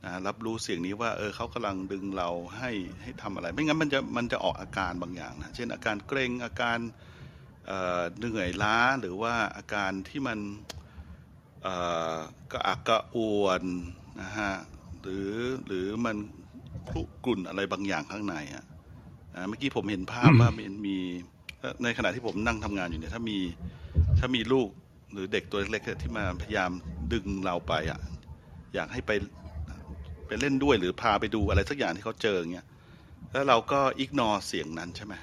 [0.03, 2.71] นะรับรู้เสียงนี้ว่าเออเขากำลังดึงเราให้
[3.01, 6.79] ให้ทำอะไร ไม่งั้นมันจะมันจะออกอาการบางอย่างนะเช่นอาการเกรงอาการ
[7.67, 10.39] เอ่อเหนื่อยล้าหรือว่าอาการที่มัน
[12.51, 13.63] กระอักกระอ่วน
[14.21, 14.53] นะฮะ
[15.01, 15.31] หรือ
[15.67, 16.17] หรือมัน
[16.89, 18.65] คลุกลุ่นอะไรบางอย่างข้างในอะ
[19.35, 20.97] อะเมื่อกี้ผมเห็นภาพว่ามันมี
[21.83, 23.37] ในขณะที่ผมนั่งทำงานอยู่เนี่ยถ้ามี
[24.19, 24.69] ถ้ามีลูก
[25.13, 26.71] หรือเด็กตัวเล็กๆที่มาพยายาม
[27.13, 27.99] ดึงเราไปอะ
[28.75, 29.11] อยากให้ไป
[30.27, 32.67] ไปเล่นด้วยหรือพาไปดูอะไรสักอย่างที่เขาเจออย่างเงี้ย
[33.31, 35.13] แล้วเราก็อิกนอเสียงนั้นใช่ไหม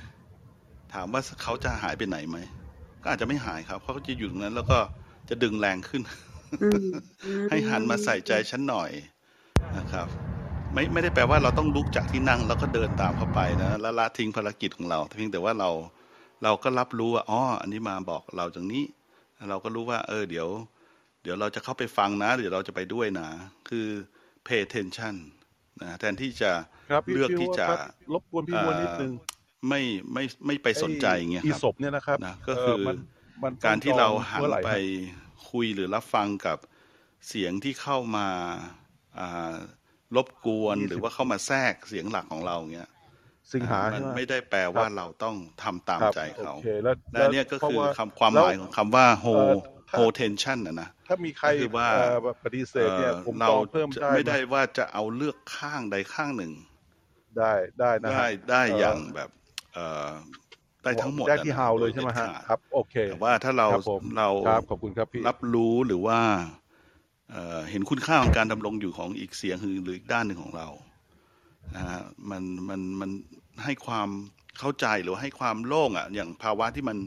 [0.94, 2.38] ถามว่าเขาจะหายไปไหนไหม
[3.02, 4.78] ก็อาจจะไม่หายครับเขาก็จะอยู่ตรงนั้น แล้วก็
[5.28, 6.02] จะดึงแรงขึ้น
[6.62, 6.92] อืม
[7.50, 8.90] ให้หันมาใส่ใจฉันหน่อย
[9.78, 10.06] นะครับ
[10.74, 15.70] ไม่ไม่ได้แปลว่าเราต้องลุกจากที่นั่งแล้วก็เดินตามเข้าไปนะแล้วละทิ้งภารกิจของเราเพียงแต่ว่าเรา
[16.45, 18.84] เราก็รับรู้ว่าอ๋ออันนี้มาบอกเราจากนี้
[19.51, 20.49] เราก็รู้ว่า เออ เดี๋ยว
[21.22, 23.28] เดี๋ยวเราจะเข้าไปฟังนะเดี๋ยวเราจะไปด้วยนะ
[23.68, 23.86] คือ
[24.47, 25.14] pay attention
[25.82, 26.51] นะแทนที่จะ
[26.90, 27.78] ครับพี่เลือกพี่ที่วัวจะครับ
[28.12, 29.12] รบกวนพี่วัวนิดนึง
[29.68, 29.80] ไม่
[30.12, 32.97] ไม่ไม่ไปสนใจอย่างเงี้ยอีครับศพเนี่ยนะครับนะก็คือเมัน
[33.43, 34.76] มันต้องการที่เราหันจองมื่อหไปฮะ
[35.51, 36.59] คุยหรือรับฟังกับ
[37.28, 38.28] เสียงที่เข้ามา
[39.18, 39.55] อ่า
[40.16, 42.90] รบกวนหรือว่าเข้ามาแทรกเสียงหลักของเราเงี้ย
[43.53, 56.53] สิงหามัใช่นไหมไม่ได้แปลว่าครับเราต้องทำตามครับใจเขาโอเคแล้วและเนี่ยก็เพราะคือว่าคำความหมายของคำว่า hold เอ่อถ้า hold tension นะนะถ้ามีใครก็คือว่าเอ่อแบบปฏิเสธเนี่ยเอ่อผมเราจองเพิ่มจะได้ไม่ได้หว่าจะเอาเลือกข้างใดข้างหนึ่ง
[57.38, 59.30] ได้ได้นะฮะได้ได้เอย่างแบบ
[59.74, 60.11] เอ่อ
[60.82, 66.20] ได้ทั้งหมดได้อะที่นะฮาวโดเลยยใช่ไหมเด็ดฮะขาดครับโอเคแต่ว่าถ้าเราครับผมเราครับขอบคุณครับพี่รับรู้หรือว่า
[67.30, 70.68] เอ่อเห็นคุณค่าของการดำรงอยู่ของอีกเสียงหรือหรืออีกด้านหนึ่งของเรา
[71.76, 72.00] นะฮะ
[72.30, 73.10] มันมันมัน
[73.64, 74.08] ให้ความ
[74.58, 76.98] เข้าใจหรือว่าให้ความโล่งอะ อย่างภาวะที่มัน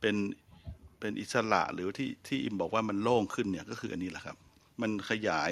[0.00, 0.16] เป็น
[1.00, 4.36] เป็นอิสระหรือที่ที่อิมบอกว่ามันโล่งขึ้นเนี่ยก็คืออันนี้แหละครับ
[4.80, 5.50] มันขยาย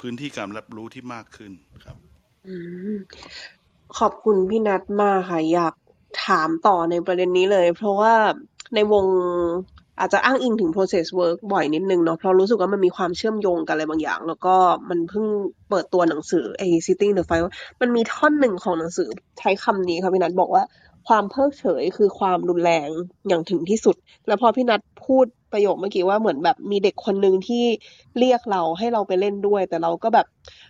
[0.00, 1.52] พื้นที่การรับรู้ที่มากขึ้น
[1.84, 1.96] ครับ
[2.46, 2.48] อ
[3.98, 5.74] ขอบคุณพี่นัทมากค่ะ อยาก
[6.26, 8.14] ถามต่อในประเด็นนี้เลย เพราะว่า
[8.74, 9.06] ในวง
[9.98, 14.54] อาจจะอ้างอิงถึง process work บ่อยนิดนึงเนาะเพราะรู้สึกว่ามันมีความเชื่อมโยงกันอะไรบางอย่าง แล้วก็
[14.88, 15.26] มันเพิ่ง
[15.70, 17.42] เปิดตัวหนังสือไอ้ Sitting the Fight
[17.80, 20.64] มันมีท่อนหนึ่งของหนังสือใช้คำนี้ค่ะพี่นัทบอกว่า
[21.08, 22.88] ความเพิกเฉยคือความรุนแรง
[23.28, 27.64] อย่างถึงที่สุด แล้วพอพี่นัทพูดประโยคเมื่อกี้ว่าเหมือนแบบมีเด็กคนหนึ่งที่
[28.18, 30.26] เรียกเราให้เราไปเล่นด้วย แต่เราก็แบบ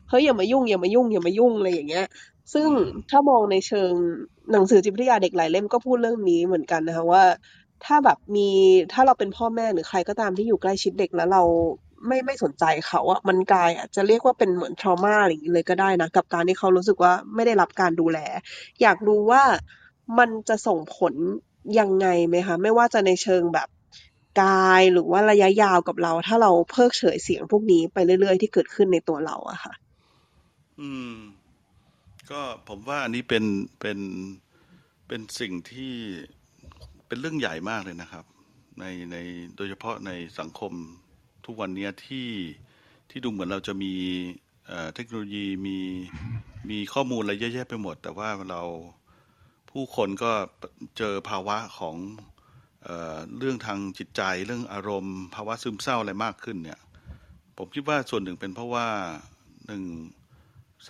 [0.08, 2.06] เฮ้ยอย่ามายุ่งอย่ามายุ่งอย่ามายุ่งอะไรอย่างเงี้ย
[2.54, 2.68] ซึ่ง
[3.10, 3.92] ถ้ามองในเชิง
[4.52, 7.24] หนังสือจิตวิทยาเด็กหลายเล่มก็พูดเรื่องนี้เหมือนกันนะคะว่า
[7.86, 8.48] ถ้าแบบมี
[8.92, 11.42] ถ้าเราเป็นพ่อแม่หรือใครก็ตามที่อยู่ใกล้ชิดเด็กแล้วเรา
[12.06, 18.18] ไม่ไม่สนใจเขาอะมันกลายอาจจะเรียกว่าเป็นเหมือน trauma อะไรอย่างนี้เลยก็ได้นะ กับการที่เขารู้สึกว่าไม่ได้รับการดูแล
[18.82, 19.42] อยากรู้ว่า
[20.18, 21.14] มันจะส่งผล
[21.78, 23.68] ยังไงไหมคะ ไม่ว่าจะในเชิงแบบ
[24.42, 29.72] กายหรือว่าระยะยาวกับเรา ถ้าเราเพิกเฉยเสียงพวกนี้ไปเรื่อยๆ ที่เกิดขึ้นในตัวเราอะค่ะ
[30.80, 31.14] อืม
[32.30, 33.44] ก็ผมว่าอันนี้เป็น
[33.80, 33.98] เป็น
[35.08, 35.94] เป็นสิ่งที่
[37.14, 38.24] เป็นเรื่องใหญ่มากเลยนะครับ
[38.80, 39.16] ในใน
[39.56, 40.72] โดยเฉพาะในสังคม
[41.46, 42.28] ทุกวันนี้ที่
[43.10, 43.94] ที่ดูเหมือนเราจะมี
[44.94, 45.78] เทคโนโลยีมี
[46.70, 48.62] มีข้อมูลอะไรเยอะแยะไปหมด แต่ว่าเรา
[49.70, 50.32] ผู้คนก็
[50.98, 51.96] เจอภาวะของ
[52.84, 52.90] เอ
[53.38, 56.80] เรื่องทางจิตใจเรื่องอารมณ์ ภาวะซึมเศร้าอะไรมากขึ้นเนี่ย
[57.58, 58.88] ผมคิดว่าส่วนหนึ่งเป็นเพราะว่า
[59.66, 59.84] หนึ่ง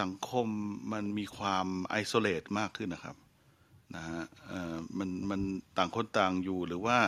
[0.00, 0.46] สังคม
[0.92, 3.16] มันมีความไอโซเลตมากขึ้นนะครับ
[3.94, 5.40] นะฮะเออมันมัน
[5.76, 6.98] ต่างคนต่างอยู่หรือว่า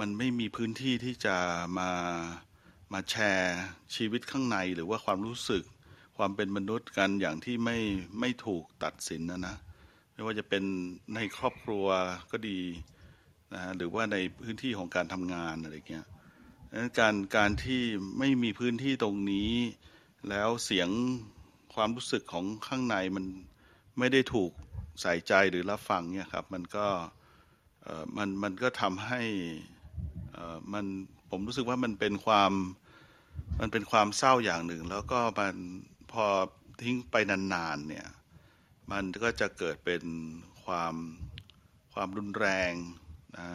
[0.00, 1.36] มันไม่มีพื้นที่ที่จะ
[1.78, 1.90] มา
[2.92, 3.56] มาแชร์
[3.94, 5.64] ชีวิตข้างในหรือว่าความรู้สึก
[6.16, 7.78] ความเป็นมนุษย์กันอย่างที่ไม่
[8.20, 9.56] ไม่ถูกตัดสินนะนะ
[10.12, 10.64] ไม่ว่าจะเป็น
[11.14, 11.86] ในครอบครัว
[12.30, 12.60] ก็ดี
[13.52, 16.06] นะฮะหรือว่าในพื้นที่ของการทำงานอะไรเงี้ย
[16.72, 17.82] นั้นการการที่
[18.18, 19.52] ไม่มีพื้นที่ตรงนี้
[20.28, 20.88] แล้วเสียง
[21.74, 23.24] ความรู้สึกของข้างในมัน
[23.98, 24.52] ไม่ได้ถูก
[25.00, 26.86] ใส่ใจหรือรับฟังเนี่ยครับมันก็
[28.16, 29.22] มันมันก็ทำให้
[30.72, 30.86] มัน
[31.30, 32.52] ผมรู้สึกว่ามันเป็นความ
[33.60, 35.56] มันเป็นความเศร้าอย่างหนึ่ง แล้วก็มัน
[36.12, 36.26] พอ
[36.82, 38.08] ทิ้งไปนานๆเนี่ย
[38.92, 40.02] มันก็จะเกิดเป็น
[40.64, 40.94] ความ
[41.92, 42.72] ความรุนแรง
[43.36, 43.46] นะ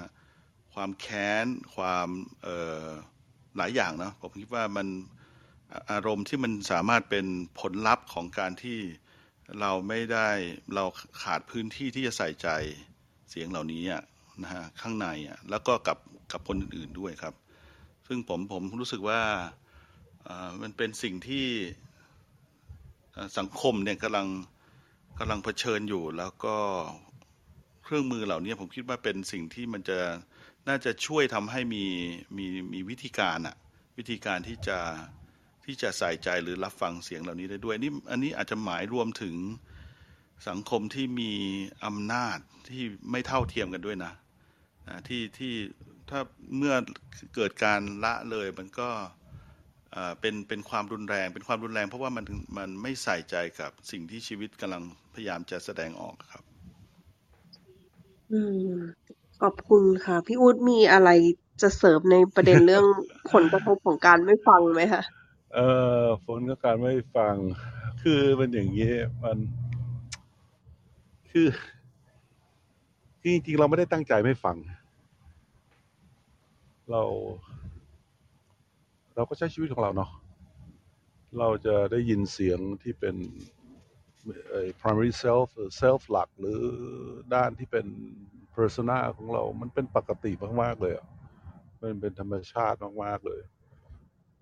[0.74, 2.08] ความแค้น ความ
[3.58, 4.88] หลายอย่างเนาะผมคิดว่ามัน
[5.92, 7.26] อารมณ์ที่มันสามารถเป็น
[7.60, 8.80] ผลลัพธ์ของการที่
[9.60, 10.30] เราไม่ได้
[10.76, 10.84] เรา
[11.24, 12.48] ขาดพื้นที่ที่จะใส่ใจ
[13.30, 13.84] เสียงเหล่านี้
[14.44, 15.98] นะฮะข้างในอะแล้วก็กับ
[16.32, 17.34] กับคนอื่นๆด้วยครับ
[18.08, 19.22] ซึ่งผมผมรู้สึกว่า
[20.28, 21.48] อ่ามันเป็นสิ่งที่
[23.38, 24.28] สังคมเนี่ยกำลัง
[25.20, 26.56] กำลังเผชิญอยู่ แล้วก็
[27.84, 30.00] เครื่องมือเหล่านี้ผมคิดว่าเป็นสิ่งที่มันจะ
[30.68, 31.86] น่าจะช่วยทำให้มี
[32.38, 33.56] มีมีวิธีการอะ
[33.98, 34.78] วิธีการที่จะ
[35.66, 39.36] ที่จะใส่ใจหรือรับฟังเสียงเหล่านี้ได้ด้วยนี่อันนี้อาจจะหมายรวมถึง
[40.50, 41.32] สังคมที่มี
[41.86, 42.38] อำนาจ
[42.70, 44.14] ที่ไม่เท่าเทียมกันด้วยนะ
[44.88, 45.54] นะที่ที่
[46.10, 46.20] ถ้า
[46.58, 46.76] เมื่อ
[47.36, 48.90] เกิดการละเลยมันก็
[50.22, 52.26] เป็นเป็นความรุนแรง เป็นความรุนแรง เพราะว่ามัน
[52.58, 54.84] มันไม่ใส่ใจกับสิ่งที่ชีวิตกำลัง
[55.14, 56.44] พยายามจะแสดงออกครับ
[58.32, 58.70] อืม
[59.42, 61.10] ขอบคุณค่ะ พี่อูดมีอะไร
[61.62, 62.86] จะเสริมในประเด็นเรื่อง
[63.34, 65.04] ผลกระทบของการไม่ฟังไหมคะ
[65.54, 65.68] เอ่
[66.04, 67.36] อฝนก็การไม่ฟัง
[68.02, 68.92] คือมันอย่างนี้
[69.24, 69.38] มัน
[71.32, 71.48] คือ
[73.20, 74.58] คือจริงๆเราไม่ได้ตั้งใจไม่ฟัง
[76.92, 77.04] เรา
[79.16, 80.12] เราก็ใช้ชีวิตของเราเนาะ
[81.40, 83.16] เราจะได้ยินเสียงที่เป็น
[84.82, 85.50] primary self
[85.82, 86.62] self หลัก หรือ
[87.34, 87.86] ด้านที่เป็น
[88.56, 90.32] persona ของเรา มันเป็นปกติ
[90.62, 90.94] มาก ๆ เลย
[91.82, 93.42] มันเป็นธรรมชาติมาก ๆ เลย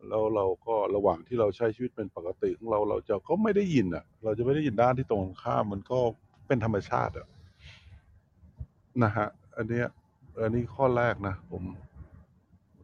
[0.07, 5.99] แล้วเราก็ระหว่างที่เราใช้ชีวิตเป็นปกติของเราเราจะก็ไม่ได้ยินอะ เราจะไม่ได้ยินด้านที่ตรงข้ามมันก็
[6.47, 7.27] เป็นธรรมชาติอะ
[9.03, 9.27] นะฮะ
[9.57, 9.87] อันเนี้ย
[10.41, 11.63] อันนี้ข้อแรกนะผม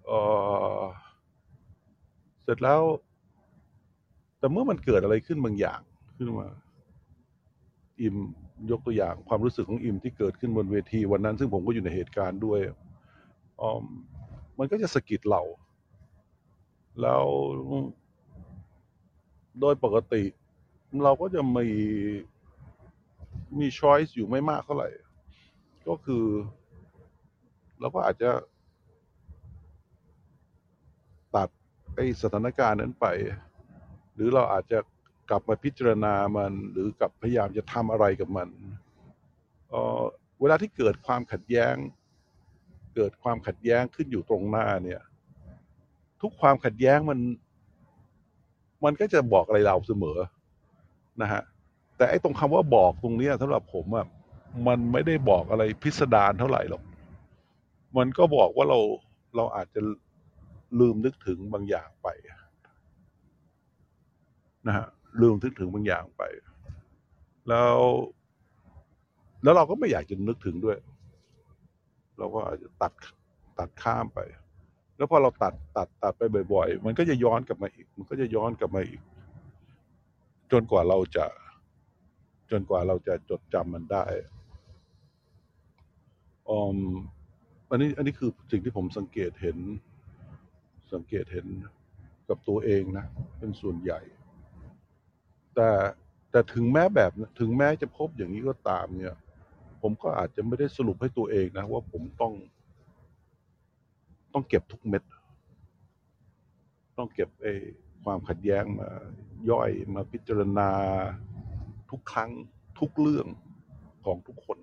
[0.05, 0.11] เอ
[0.81, 0.83] อ
[2.43, 2.81] เสร็จแล้ว
[4.39, 5.79] แต่เมื่อมันเกิดอะไรขึ้นบางอย่าง
[6.17, 6.47] ขึ้นมา
[8.01, 8.15] อิม
[8.71, 12.59] ยกตัวอย่างความรู้สึกของอิมที่เกิดขึ้นบนเวทีวันนั้น ซึ่งผมก็อยู่ในเหตุการณ์ด้วย
[13.61, 13.83] ออม
[14.59, 15.41] มันก็จะสะกิดเรา
[17.01, 17.23] แล้ว
[19.59, 20.23] โดยปกติ
[21.03, 21.67] เราก็จะมี
[23.59, 24.89] มีช้อยส์อยู่ไม่มากเท่าไหร่
[25.87, 26.25] ก็คือ
[27.79, 28.31] เราก็อาจจะ
[31.35, 31.49] ตัด
[31.95, 33.05] ไอสถานการณ์นั้นไป
[34.13, 34.79] หรือเราอาจจะ
[35.29, 38.49] กลับมาพิจารณามัน หรือกลับพยายามจะทำอะไรกับมัน
[39.69, 40.03] เออ
[40.39, 41.75] เวลาที่เกิดความขัดแย้ง
[42.95, 45.01] เกิดความขัดแย้งขึ้นอยู่ตรงหน้าเนี่ย
[46.21, 47.19] ทุกความขัดแย้งมัน
[48.83, 50.17] มันก็จะบอกอะไรเราเสมอ
[51.21, 51.41] นะฮะ
[51.97, 54.05] แต่ไอ้ตรงคำว่าบอกตรงเนี้ยสำหรับผมอะ
[54.67, 56.83] มันไม่ได้บอกอะไรพิสดารเท่าไหร่หรอก
[57.97, 58.79] มันก็บอกว่าเรา
[59.35, 59.81] เราอาจจะ
[60.79, 62.07] ลืมนึกถึงบางอย่างไป
[64.67, 64.87] นะฮะ
[65.21, 66.23] ลืมนึกถึงบางอย่างไป
[67.49, 67.77] แล้ว
[69.43, 70.77] แล้วเราก็ไม่อยากจะนึกถึงด้วย
[72.17, 72.93] เราก็อาจจะตัด
[73.59, 74.19] ตัดข้ามไป
[74.97, 76.21] แล้วพอเราตัดตัดตัดไป
[76.53, 79.01] บ่อย ๆ มันก็จะย้อนกลับมาอีก มันก็จะย้อนกลับมาอีก
[80.51, 81.25] จนกว่าเราจะ
[82.51, 84.05] จนกว่าเราจะจดจำมันได้
[86.49, 86.77] อม
[87.69, 89.57] อันนี้ อันนี้คือสิ่งที่ผมสังเกตเห็น
[90.93, 91.47] สังเกตเห็น
[92.29, 93.05] กับตัวเองนะ
[93.39, 93.99] เป็นส่วนใหญ่
[95.55, 95.69] แต่
[96.31, 99.15] แต่ถึงแม้แบบถึงแม้จะพบอย่างนี้ก็ตามเนี่ย
[99.81, 102.33] ผมก็อาจจะไม่ได้สรุปให้ตัวเองนะ ว่าผมต้อง
[104.35, 105.03] ต้องเก็บทุกเม็ด
[106.97, 107.53] ต้องเก็บไอ้
[108.03, 108.89] ความขัดแย้งมา
[109.49, 110.69] ย่อยมาพิจารณา
[111.89, 112.31] ทุกครั้ง
[112.79, 113.27] ทุกเรื่อง
[114.05, 114.57] ของทุกคน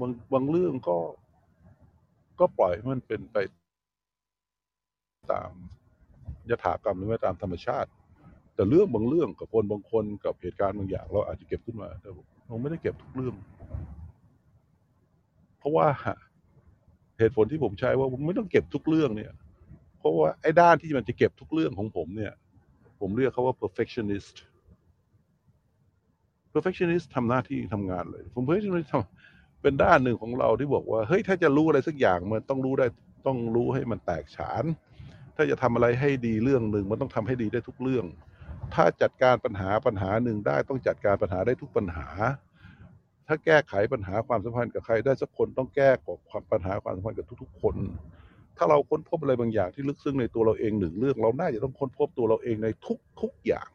[0.00, 0.98] บางบางเรื่องก็
[2.40, 3.36] ก็ปล่อยให้มันเป็นไป
[5.32, 5.50] ตาม
[6.50, 7.90] ยถากรรมหรือว่ตามธรรมชาติ
[8.54, 12.10] แต่เรื่องบางเรื่องกับคนบางคนกับเหตุการณ์บางอย่าง เราอาจจะเก็บขึ้นมาแต่
[12.46, 13.34] เราไม่ได้เก็บทุกเรื่อง
[15.58, 15.86] เพราะว่า
[17.18, 19.32] เหตุผลที่ผมใช้ว่าผมไม่ต้องเก็บทุกเรื่องเนี่ย
[19.98, 22.32] เพราะว่าไอ้ด้านที่มันจะเก็บทุกเรื่องของผมเนี่ย
[23.00, 24.36] ผมเรียกเขาว่า perfectionist
[26.52, 32.86] perfectionist ทำหน้าที่ทำงานเลย ผม perfectionist ทำเป็นด้านหนึ่งของเราที่บอกว่า เฮ้ย ถ้าจะรู้อะไรสักอย่างมันต้องรู้ได้
[33.26, 34.64] ต้องรู้ให้มันแตกฉาน
[35.36, 38.04] ถ้าจะทำอะไรให้ดีเรื่องหนึ่งมันต้องทำให้ดีได้ทุกเรื่อง
[38.74, 42.06] ถ้าจัดการปัญหาปัญหาหนึ่งได้ต้องจัดการปัญหาได้ทุกปัญหา
[43.32, 47.74] ถ้าแก้ไขปัญหาความสัมพันธ์กับใครได้สักคนต้องแก้กับความปัญหาความสัมพันธ์กับทุกๆ คน
[48.56, 52.68] ถ้าเราค้นพบอะไรบางอย่างที่ลึกซึ้งในตัวเราเองหนึ่งเรื่อง เราน่าจะต้องค้นพบตัวเราเองใน
[53.20, 53.68] ทุกๆอย่าง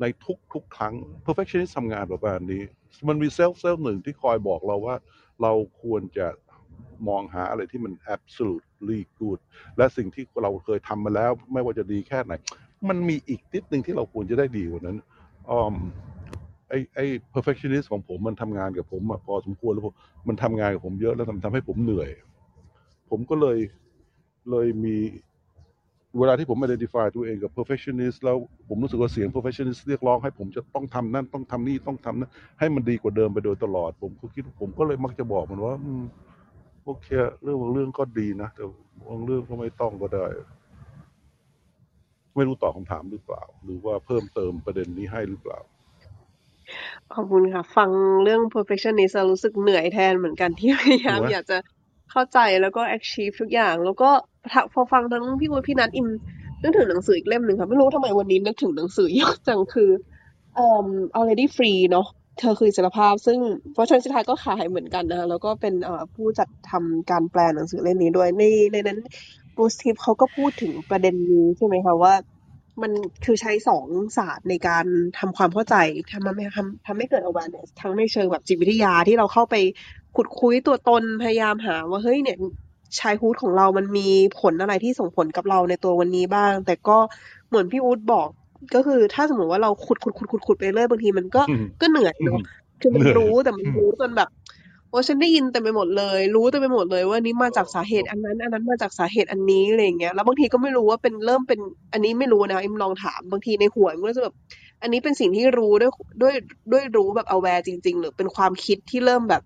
[0.00, 0.04] ใน
[0.52, 0.94] ทุกๆครั้ง
[1.24, 2.62] perfectionist ทำงานแบบนี้
[3.08, 4.96] มันมีเซลฟ์เซลฟ์หนึ่งที่คอยบอกเราว่า
[5.42, 5.52] เรา
[5.82, 6.26] ควรจะ
[7.08, 9.40] มองหาอะไรที่มัน absolutely good
[9.76, 12.32] และสิ่งที่เราเคยทำมาแล้ว ไม่ว่าจะดีแค่ไหน
[12.88, 14.98] มันมีอีกนิดหนึ่งที่เราควรจะได้ดีกว่านั้น
[15.50, 15.74] ออม
[16.70, 17.04] ไอ้ไอ้
[17.34, 19.94] perfectionist ของผมมันทำงานกับผมอะพอสมควรแล้วผม
[20.28, 22.10] มันทำงานกับผมเยอะแล้วทำทำให้ผมเหนื่อย
[23.10, 23.58] ผมก็เลย
[24.50, 24.96] เลยมี
[26.18, 28.36] เวลาที่ผม identify ตัวเองกับ perfectionist แล้ว
[28.68, 35.74] ผมรู้สึกว่าเสียง perfectionist เรียกร้องให้ผมจะต้องทำนั่นต้องทำนี่ต้องทำนั่นให้มันดีกว่าเดิมไปโดยตลอด ผมก็คิดผมก็เลยมักจะบอกมันว่า
[36.84, 37.08] โอเค
[37.42, 38.64] เรื่องบางเรื่องก็ดีนะแต่
[39.08, 40.26] บางเรื่องก็ไม่ต้องก็ได้
[42.36, 45.58] ไม่รู้ตอบคำถามหรือเปล่า หรือว่าเพิ่มเติมประเด็นนี้ให้หรือเปล่า
[47.14, 47.90] ขอบคุณค่ะ ฟัง
[48.24, 51.58] เรื่อง perfectionist แล้วรู้สึกเหนื่อยแทนเหมือนกันที่พยายามถูกไหมอยากจะ
[52.10, 54.10] เข้าใจแล้วก็ achieve ทุกอย่าง แล้วก็
[54.52, 56.08] ถ้าพอฟังทั้งพี่วุฒิพี่นัทอิม
[56.62, 59.90] นึกถึงหนังสืออีกเล่มหนึ่งค่ะ ไม่รู้ทำไมวันนี้นึกถึงหนังสือเยอะจังคือ
[60.54, 60.86] เอ่อ
[61.18, 62.06] already free เนาะ
[62.38, 63.38] เธอคืออิสรภาพ ซึ่ง
[63.78, 68.42] วัชรศิทธาก็ขายเหมือนกันนะคะแล้วก็เป็นเอ่อผู้จัดทำการแปลหนังสือเล่มนี้ด้วยใน
[68.72, 68.98] ในนั้น
[69.56, 72.14] บูสทิปเขาก็พูดถึงประเด็นนี้ใช่ไหมคะว่า
[72.82, 72.92] มัน
[73.24, 74.84] คือใช้สองศาสตร์ในการ
[75.18, 75.76] ทำความเข้าใจ
[76.10, 79.56] ทำให้ทำทำให้เกิด awareness ทั้งในเชิงแบบจิตวิทยาที่เราเข้าไป
[80.16, 82.36] ขุดคุยตัวตนพยายามหา ว่าเฮ้ยเนี่ย
[82.98, 84.08] ชายฮูดของเรามันมี
[84.40, 86.96] ผลอะไรที่ส่งผลกับเราในตัววันนี้บ้าง แต่ก็
[87.48, 88.28] เหมือนพี่อู๊ดบอก
[88.74, 92.40] ก็คือถ้าสมมติว่าเราขุดขุดขุดขุดขุดไปเรื่อยบางทีมันก็อืมก็เหนื่อยอืมเนาะ
[92.80, 94.28] คือมันเหนื่อยรู้แต่มันรู้จนแบบ
[94.90, 101.60] โอ้ฉันได้ยินเต็มไปหมดเลย รู้เต็มไปหมดเลยว่านี้มาจากสาเหตุอันนั้น อันนั้นมาจากสาเหตุอันนี้อะไรอย่างเงี้ยแล้วบางทีก็ไม่รู้ว่าเป็นเริ่มเป็น
[101.92, 104.34] อันนี้ไม่รู้นะอิมลองถามบางทีในหัวมันก็จะแบบ
[104.82, 106.34] อันนี้เป็นสิ่งที่รู้ด้วยด้วย
[106.72, 109.42] ด้วยรู้แบบ aware จริง ๆ หรือเป็นความคิดที่เริ่มแบบ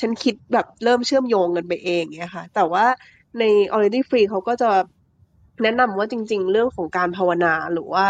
[0.00, 2.84] ฉันคิดแบบเริ่มเชื่อมโยงกันไปเองเงี้ยค่ะ แต่ว่า
[3.38, 3.44] ใน
[3.74, 4.70] already free เขาก็จะ
[5.62, 8.06] แนะนำว่าจริง ๆ เรื่องของการภาวนาหรือว่า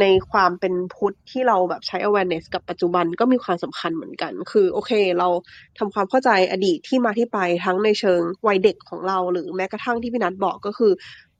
[0.00, 5.28] ในความเป็นพุทธที่เราแบบใช้ awareness กับปัจจุบันก็มีความสำคัญเหมือนกัน คือโอเค เรา
[5.78, 10.92] ทำความเข้าใจอดีตที่มาที่ไปทั้งในเชิงวัยเด็กของเรา หรือแม้กระทั่งที่พี่นัทบอกก็คือ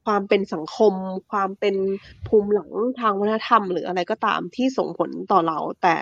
[0.09, 0.95] ความเป็นสังคม
[1.31, 1.77] ความเป็น
[2.27, 2.71] ภูมิหลัง
[3.01, 5.97] ทางวัฒนธรรม หรืออะไรก็ตามที่ส่งผลต่อเรา แต่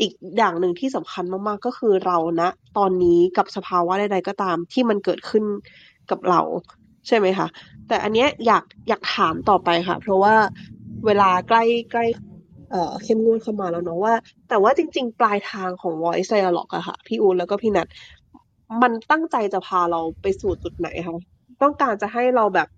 [0.00, 2.42] อีกอย่างหนึ่งที่สำคัญมากๆก็คือเราณ
[2.78, 5.44] ตอนนี้กับสภาวะใดๆก็ตามที่มันเกิดขึ้น
[6.10, 6.40] กับเรา
[7.06, 7.46] ใช่ไหมคะ
[7.88, 10.34] แต่อันเนี้ยอยากอยากถามต่อไปค่ะ เพราะว่า
[11.06, 12.04] เวลาใกล้ใกล้
[12.70, 14.14] เอ่อเข้มงวดเข้ามาแล้วเนาะว่า
[14.48, 17.86] แต่ว่าจริง ๆ ปลายทางของ voice dialogue อะค่ะ พี่อูนแล้วก็พี่นัท
[18.82, 21.16] มันตั้งใจจะพาเราไปสู่จุดไหนคะ
[21.62, 22.68] ต้องการจะให้เราแบบ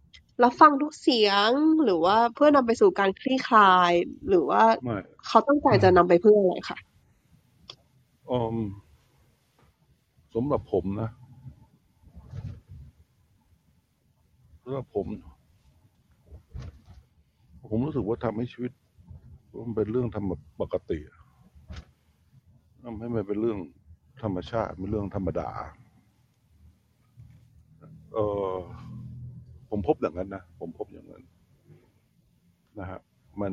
[0.42, 1.50] รับฟังทุกเสียง
[1.84, 3.92] หรือว่าเพื่อนำไปสู่การคลี่คลาย
[4.28, 6.78] หรือว่าไม่เขาตั้งใจจะนำไปเพื่ออะไรคะ
[8.30, 8.56] อม
[10.34, 11.10] สำหรับผมนะ
[14.68, 15.06] สำหรับผม
[17.70, 18.72] ผมรู้สึกว่าทำให้ชีวิต
[19.66, 21.00] มันเป็นเรื่องธรรมปกติ
[22.84, 23.58] ทำให้มันเป็นเรื่อง
[24.22, 25.50] ธรรมชาติเป็นเรื่องธรรมดา
[28.14, 28.18] เอ
[28.52, 28.54] อ
[29.70, 31.24] ผมพบอย่างนั้นนะ ผมพบอย่างนั้น
[32.78, 33.00] นะฮะ
[33.40, 33.52] มัน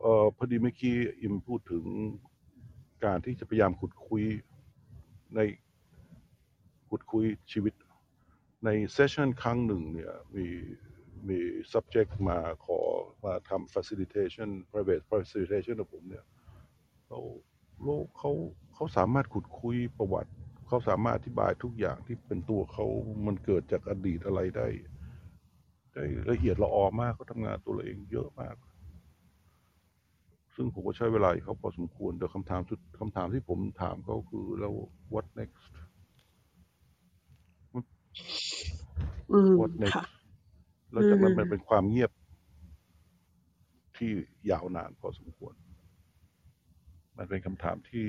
[0.00, 1.84] เออพอดีเมื่อกี้อิมพูดถึง
[3.04, 4.24] การที่จะพยายามขุดคุย
[5.34, 5.40] ใน
[6.90, 7.74] ขุดคุยชีวิต
[8.66, 10.46] ในเซสชันครั้งหนึ่งเนี่ยมี
[11.28, 11.38] มี
[11.72, 12.80] subject มาขอ
[13.24, 16.24] มาทำ facilitation private facilitation กับผมเนี่ย
[17.06, 17.20] เขา
[17.84, 18.32] โลกเขา
[18.74, 20.30] เขาสามารถขุดคุยประวัติ
[20.66, 22.86] เขาสามารถอธิบายทุกอย่างที่เป็นตัวเขา
[23.26, 24.68] มันเกิดจากอดีตอะไรได้
[25.94, 28.56] ได้ละเอียดละออมากเขาทำงานตัวเองเยอะมาก
[30.54, 34.72] ซึ่งผมก็ใช้เวลาเขาพอสมควรแต่คำถามสุดคำถามที่ผมถามเขาคือแล้ว
[35.12, 35.72] what next
[39.32, 40.04] อืม what next ค่ะ
[40.92, 42.10] แล้วจากนั้นอืมมันเป็นความเงียบ
[43.96, 44.12] ที่
[44.50, 45.54] ยาวนานพอสมควร
[47.16, 48.08] มันเป็นคำถามที่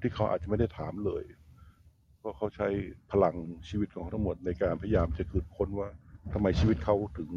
[0.00, 1.24] ที่เขาอาจจะไม่ได้ถามเลย
[2.18, 2.68] เพราะเขาใช้
[3.10, 3.34] พลัง
[3.68, 5.88] ชีวิตของเขาทั้งหมดในการพยายามจะคืดค้นว่า
[6.32, 7.30] ทำไมชีวิตเขาถึง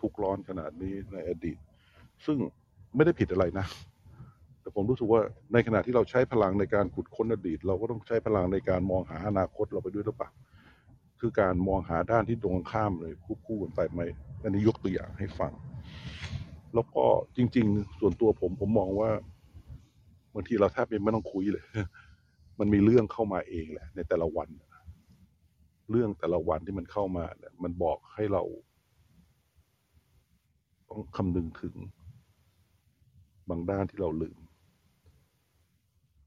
[0.00, 1.58] ทุกข์ร้อนขนาดนี้ในอดีต
[2.26, 2.38] ซึ่ง
[2.94, 3.66] ไม่ได้ผิดอะไรนะ
[4.66, 10.30] แต่ผมรู้สึกว่าในขณะที่เราใช้พลังในการขุดค้นอดีต เราก็ต้องใช้พลังในการมองหาอนาคตเราไปด้วยหรือเปล่า
[11.20, 14.00] คือการมองหาด้านที่ตรงข้ามเลยควบคู่กันไปไหม
[14.42, 15.52] อันนี้ยกตัวอย่างให้ฟัง
[16.74, 17.04] แล้วก็
[17.36, 19.10] จริง ๆ ส่วนตัวผมผมมองว่า
[20.34, 21.64] บางทีเราแทบไม่ต้องคุยเลย
[22.60, 24.48] มันมีเรื่องเข้ามาเองแหละ ในแต่ละวัน
[25.90, 28.42] เรื่องแต่ละวันที่มันเข้ามาเนี่ยมันบอกให้เรา
[30.90, 31.74] ต้องคำนึงถึง
[33.50, 34.38] บางด้านที่เราลืม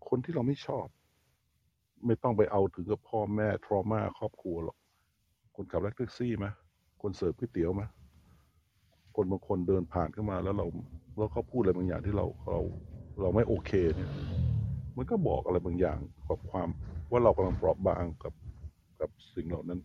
[0.10, 0.86] คนที่เราไม่ชอบ
[2.05, 4.78] ไม่ต้องไปเอาถึงกับพ่อแม่ทรมาครอบครัวหรอก
[5.55, 6.45] คนขับรถแท็กซี่ไหม
[7.01, 7.84] คนเสิร์ฟก๋วยเตี๋ยวไหม
[9.16, 10.66] คนบางคนเดินผ่านเข้ามาแล้วเรา
[11.18, 12.60] แล้วเขาพูดอะไรบางอย่างที่เราเรา
[13.22, 14.12] เราไม่โอเคเนี่ย
[14.97, 16.68] มันก็บอกอะไรบางอย่างกับความ
[17.12, 18.34] ว่าเรากำลังเปราะบางกับ
[18.99, 19.80] กับสิ่งเหล่านั้น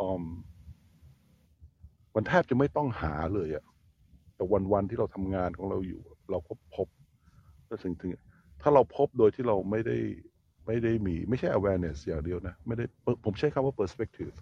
[0.00, 0.22] ออม
[2.14, 3.64] มันแทบจะไม่ต้องหาเลยอะ
[4.34, 6.88] แต่วันวันๆที่เราทำงานของเราอยู่ เราก็พบ
[7.66, 8.10] แล้วสิ่งถึง
[8.62, 9.96] ถ้าเราพบโดยที่เราไม่ได้
[10.66, 12.84] ไม่ได้มีไม่ใช่ awareness อย่างเดียวนะ ไม่ได้
[13.24, 14.34] ผมใช้คำว่า perspective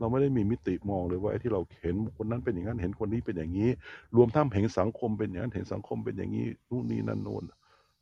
[0.00, 3.70] เราไม่ได้มีมิติมองเลยว่าไอ้ที่เราเห็นคนนั้นเป็นอย่างนั้นเห็นคนนี้เป็นอย่างนี้
[4.16, 7.44] รวมทั้งเห็นสังคมเป็นอย่างนั้นเห็นสังคมเป็นอย่างนี้นู่นนี่นั่นโน่น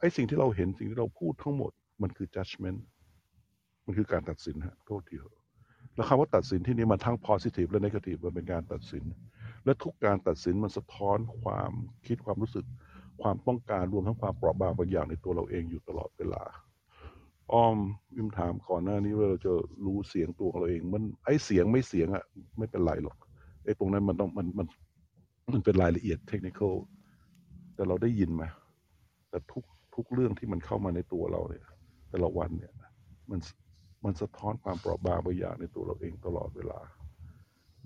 [0.00, 1.72] ไอ้สิ่งที่เราเห็นสิ่งที่เราพูดทั้งหมด
[2.02, 2.80] มันคือ judgment
[3.86, 5.36] มันคือการตัดสินฮะโทษทีเถอะ
[5.94, 9.04] แล้วคำว่าตัดสินที่นี้มันทั้ง positive และ negative มันเป็นการตัดสิน
[9.64, 11.72] และทุกการตัดสินมันสะท้อนความ
[12.06, 12.66] คิดความรู้สึก
[13.22, 16.42] ความต้องการรวมทั้งความเปราะบางบางอย่างในตัวเราเองอยู่ตลอดเวลา
[17.52, 17.76] อ้อม
[18.14, 19.52] วิมถามก่อนหน้านี้ว่าเราจะ
[19.84, 22.24] รู้เสียงตัวของเราเอง มันไอเสียงไม่เสียงอะ
[22.58, 23.16] ไม่เป็นไรหรอก
[23.64, 24.66] ไอตรงนั้นมันต้องมันมัน
[25.52, 26.60] มันเป็นรายละเอียดเทคนิค
[27.74, 28.44] แต่เราได้ยินไหม
[29.30, 29.64] แต่ทุก
[29.94, 31.66] ทุกเรื่องที่มันเข้ามาในตัวเราเนี่ย
[32.10, 32.72] แต่ละวันเนี่ย
[33.30, 33.40] มัน
[34.04, 36.80] มันสะท้อนความเปราะบางบางอย่างในตัวเราเองตลอดเวลา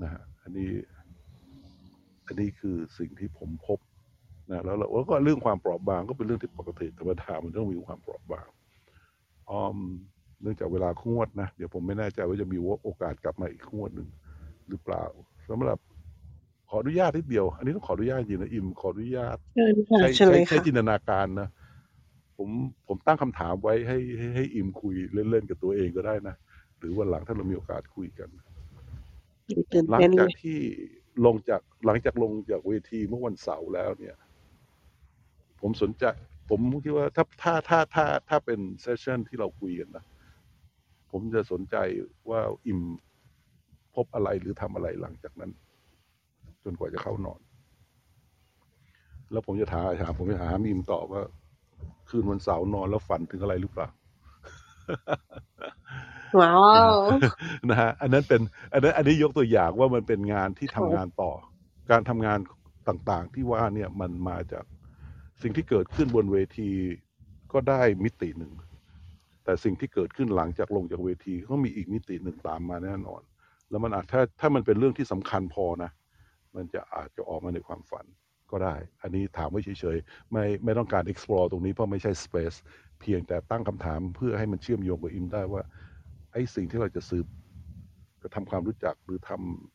[0.02, 0.70] นะฮะอันนี้
[2.26, 3.78] อันนี้คือสิ่งที่ผมพบ
[4.50, 8.48] นะแล้วเราแล้วก็เรื่องความเปราะบางก็เป็นเรื่องที่ปกติธรรมดามันต้องมีความเปราะบาง
[9.50, 9.76] ออม
[10.42, 14.08] เนื่องจากเวลาขงวดนะ เดี๋ยวผมไม่แน่ใจว่าจะมีโอกาสกลับมาอีกขงวดหนึ่ง
[14.68, 15.04] หรือเปล่า
[15.50, 15.78] สำหรับ
[16.68, 21.48] ขออนุญาตนิดเดียว อันนี้ต้องขออนุญาตจริงนะอิมขออนุญาตเชิญค่ะใช้เชิญใช้เลยใช้ค่ะจินตนาการนะ
[22.36, 22.48] ผม
[22.88, 24.94] ผมตั้งคำถามไว้ให้ให้ให้อิมคุย
[25.30, 26.34] เล่นๆกับตัวเองก็ได้นะ
[26.78, 28.28] หรือวันหลังถ้าเรามีโอกาสคุยกัน
[29.72, 30.58] ตื่นหลังเต้นจาเลกยที่
[31.26, 34.14] ลงจากหลังจากลงจากเวทีเมื่อวันเสาร์แล้วเนี่ย
[35.66, 36.04] ผมสนใจ
[36.50, 40.04] ผมคิดว่าถ้าถ้าถ้าถ้าถ้าเป็นเซสชันที่เราคุยกันนะ
[41.10, 41.76] ผมจะสนใจ
[42.30, 42.80] ว่าอิม
[43.94, 45.50] พบอะไรหรือทำอะไรหลังจากนั้น
[46.64, 47.40] จนกว่าจะเข้านอน
[49.32, 51.22] แล้วผมจะถามถามผมจะถามอิมตอบว่า
[52.08, 53.88] คืนวันเสาร์นอนแล้วฝันถึงอะไรหรือเปล่า
[56.40, 56.54] ว้า
[56.92, 56.96] ว
[57.70, 58.40] นะฮะอันนั้นเป็น
[58.72, 61.32] อันนั้นอันนี้ยกตัวอย่างว่ามันเป็นงานที่ทำงานต่อ
[61.90, 62.38] การทำงาน
[62.88, 64.64] ต่างๆที่ว่าเนี่ยมันมาจาก
[65.46, 66.70] สิ่งที่เกิดขึ้นบนเวที
[67.52, 68.52] ก็ได้มิติหนึ่ง
[69.44, 73.22] แต่สิ่งที่เกิดขึ้นหลังจากลงจากเวทีก็มีอีกมิติหนึ่งตามมาแน่นอน
[73.70, 75.90] แล้วมันอาจถ้าถ้ามันเป็นเรื่องที่สำคัญพอนะ
[76.56, 78.06] มันจะอาจจะออกมาในความฝัน
[78.50, 82.56] ก็ได้ อันนี้ถามไว้เฉยๆ ไม่ไม่ต้องการ explore ตรงนี้เพราะไม่ใช่ space
[83.00, 85.62] เพียงแต่ตั้งคำถามเพื่อให้มันเชื่อมโยงกับอิมได้ว่า
[86.32, 87.26] ไอ้สิ่งที่เราจะสืบ
[88.22, 89.30] จะทำความรู้จักหรือท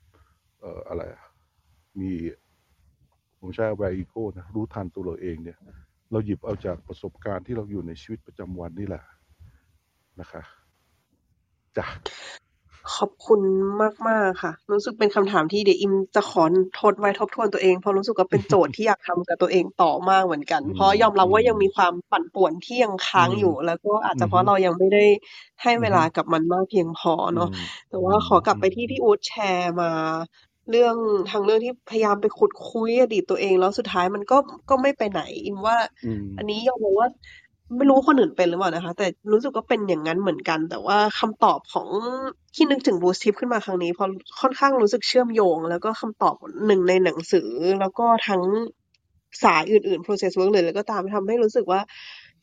[0.07, 1.03] ำเอ่ออะไร
[2.01, 2.11] มี
[3.39, 5.57] ผมใช้ aware ego นะรู้ทันตัวเราเองเนี่ย
[6.11, 9.03] เราหยิบเอาจากประสบการณ์ที่เราอยู่ในชีวิตประจำวันนี่แหละ
[10.19, 10.41] นะคะ
[11.75, 11.85] จ้ะ
[12.95, 13.41] ขอบคุณ
[14.07, 16.43] มากๆค่ะ รู้สึกเป็นคำถามที่เดี๋ยวอิมจะขอ
[16.79, 25.05] ทดไว้ทบทวนตัวเองเพราะรู้สึกว่าเป็นโจทย์ที่อยากทำกับตัวเองต่อมากเหมือนกันอืเพราะยอมรับมว่ายังมีความปั่นป่วนที่ยังค้าอืงมอยู่ แล้วก็อาจอืจะอเพฮึราะเรายังไม่ได้
[25.63, 27.55] ให้อืเวอลาฮึกับมันมากเพียงพออืเนาะม
[27.89, 29.91] แต่อืว่ามขอกลับอืไปมที่พี่อู๊ดแชร์มา
[30.71, 30.95] เรื่อง
[31.31, 34.37] ทั้งเรื่องที่พยายามไปขุดคุ้ยอดีตตัวเอง แล้วสุดท้ายมันก็
[34.69, 37.09] ก็ไม่ไปไหนอิมว่าอืมอันนี้ยอมรับว่า
[37.77, 41.87] ไม่รู้ว่าคนอื่นเป็นหรือเปล่านะคะ แต่รู้สึกว่าเป็นอย่างงั้นเหมือนกัน แต่ว่าคำตอบของ
[42.55, 44.09] ที่นึกถึง Blues Tip ขึ้นมาครั้งนี้เพราะ
[44.41, 46.35] ค่อนข้างรู้สึกเชื่อมโยง แล้วก็คำตอบ
[46.67, 47.49] หนึ่งในหนังสือ
[47.79, 48.41] แล้วก็ทั้ง
[49.43, 51.81] สายอื่นๆ process work หรืออะไรก็ตามทำให้รู้สึกว่า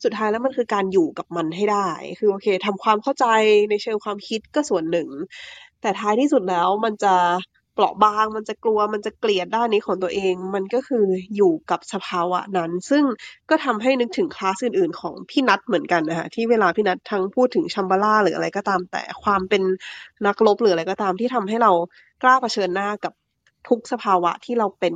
[0.03, 3.25] สุดท้ายแล้วมันคือการอยู่กับมันให้ได้ คือโอเคทำความเข้าใจ
[3.69, 5.07] ในเชิงความคิดก็ส่วนหนึ่ง
[5.81, 7.15] แต่ท้ายที่สุดแล้วมันจะ
[7.77, 11.05] เปราะบาง มันจะกลัวมันจะเกลียดด้านนี้ของตัวเอง มันก็คือ
[11.35, 13.03] อยู่กับสภาวะนั้น ซึ่ง
[13.49, 19.63] ก็ทำให้นึกถึงคลาสอื่น ๆ ของพี่นัทเหมือนกันนะคะที่เวลาพี่นัททั้งพูดถึง Shambhala หรืออะไรก็ตามแต่ความเป็น
[20.25, 21.71] นักรบหรืออะไรก็ตามที่ทำให้เรา
[22.23, 23.13] กล้าเผชิญหน้ากับ
[23.67, 24.95] ทุกสภาวะที่เราเป็น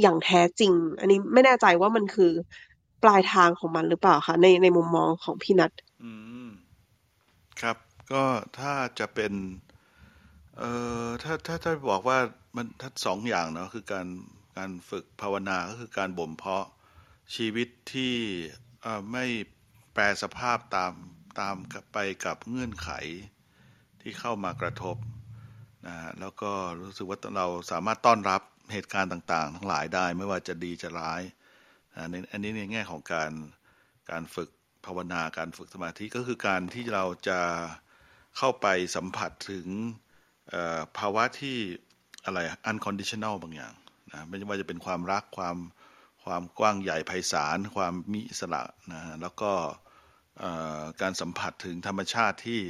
[0.00, 2.30] อย่างแท้จริง อันนี้ไม่แน่ใจว่ามันคือ
[3.02, 5.70] ปลายทางของมันหรือเปล่าคะในในมุมมองของพี่นัท
[6.04, 6.12] อื
[6.46, 6.48] ม
[7.60, 7.76] ครับ
[8.12, 8.22] ก็
[8.58, 9.32] ถ้าจะเป็น
[10.62, 10.74] เอ่
[11.06, 12.18] อถ้าถ้าถ้าบอกว่า
[12.56, 14.06] มันถ้า2องอย่างเนาะคือการ
[14.56, 16.66] การฝึกภาวนาก็คือการบ่มเพาะ
[17.36, 18.14] ชีวิตที่
[19.12, 19.24] ไม่
[19.92, 20.92] แปรสภาพตาม
[21.40, 21.54] ตาม
[21.92, 22.90] ไปกับเงื่อนไข
[24.00, 24.96] ที่เข้ามากระทบ
[25.86, 28.42] นะฮะแล้วก็รู้สึกว่าเราสามารถต้อนรับ
[28.72, 31.22] เหตุการณ์ต่าง ๆ ทั้งหลายได้ไม่ว่าจะดีจะร้าย
[31.94, 33.32] อ่าในอันนี้ในแง่ของการ
[34.10, 34.50] การฝึก
[34.86, 37.40] ภาวนาการฝึกสมาธิก็คือการที่เราจะ
[38.36, 39.66] เข้าไปสัมผัสถึง
[40.98, 41.56] ภาวะที่
[42.24, 43.74] อะไรอะ unconditional บางอย่าง
[44.10, 45.56] นะไม่ว่าจะเป็นความรักความ
[46.24, 48.62] ความกว้างใหญ่ไพศาลความมีอิสระ
[48.92, 49.52] นะฮะแล้วก็
[51.02, 52.60] การสัมผัสถึงธรรมชาติที่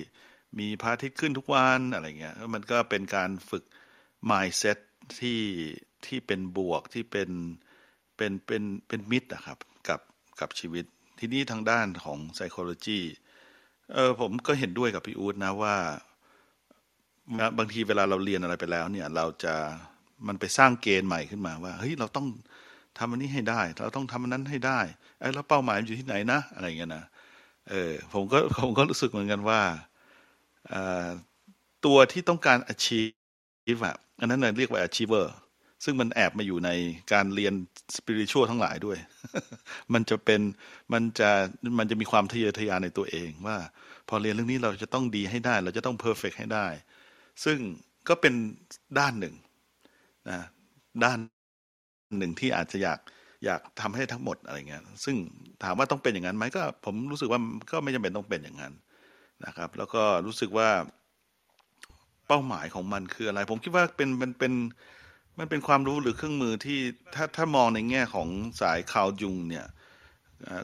[0.59, 3.65] มีพระอาทิตย์ขึ้นทุกวันอะไรเงี้ยมันก็เป็นการฝึก
[4.31, 4.79] mindset
[5.19, 5.41] ที่
[6.07, 7.31] ที่เป็นบวกที่เป็น
[8.17, 9.59] เป็นเป็นเป็นมิตรอะครับ
[9.89, 10.01] กับ
[10.41, 10.85] กับชีวิต
[11.19, 13.01] ทีนี้ทางด้านของ psychology
[13.93, 15.77] เออผมก็เห็นด้วยกับพี่อู๊ดนะว่า
[17.41, 19.55] นะบางทีเวลาเราเรียนอะไรไปแล้ว เนี่ย เราจะ
[20.27, 22.27] มันไปสร้างเกณฑ์ใหม่ขึ้นมาว่าเฮ้ยเราต้อง
[22.99, 24.81] ทำอันนี้ให้ได้ เราต้องทำอันนั้นให้ได้
[25.21, 27.05] เอ๊ะแล้วเป้าหมายมันอยู่ที่ไหนนะอะไรเงี้ยนะ
[27.71, 29.61] เออผมก็ผมก็รู้สึกเหมือนกันว่า
[31.87, 35.27] ตัวที่ต้องการ achieve อะอันนั้นน่ะเรียกว่า achiever
[35.85, 36.71] ซึ่งมันแอบมาอยู่ใน
[37.13, 37.55] การเรียน
[37.97, 38.99] spiritual ทั้งหลายด้วย
[39.95, 40.41] มันจะเป็น
[40.93, 41.31] มันจะ
[41.79, 43.59] มันจะมีความทะเยอทะยานในตัวเองว่า
[44.09, 46.67] พอเรียนเรื่องนี้เราจะต้องดีให้ได้ เราจะต้องเพอร์เฟกต์ให้ได้
[47.45, 47.59] ซึ่ง
[48.09, 48.35] ก็เป็น
[48.99, 49.35] ด้านหนึ่ง
[50.31, 50.41] นะ
[51.05, 51.19] ด้าน
[52.19, 52.99] หนึ่งที่อาจจะอยาก
[53.45, 55.17] อยากทำให้ทั้งหมดอะไรเงี้ย ซึ่ง
[55.63, 57.41] ถามว่าต้องเป็นอย่างนั้นไหมก็ ผมรู้สึกว่า
[57.73, 58.73] ก็ไม่จำเป็นต้องเป็นอย่างนั้น
[59.47, 60.69] นะครับ แล้วก็รู้สึกว่า
[62.29, 64.53] เป้าหมายของมันคืออะไร ผมคิดว่าเป็นมันเป็น
[65.39, 66.81] มันเป็นความรู้หรือเครื่องมือที่
[67.15, 68.29] ถ้าถ้ามองในแง่ของ
[68.61, 69.67] สาย Carl Jung เนี่ย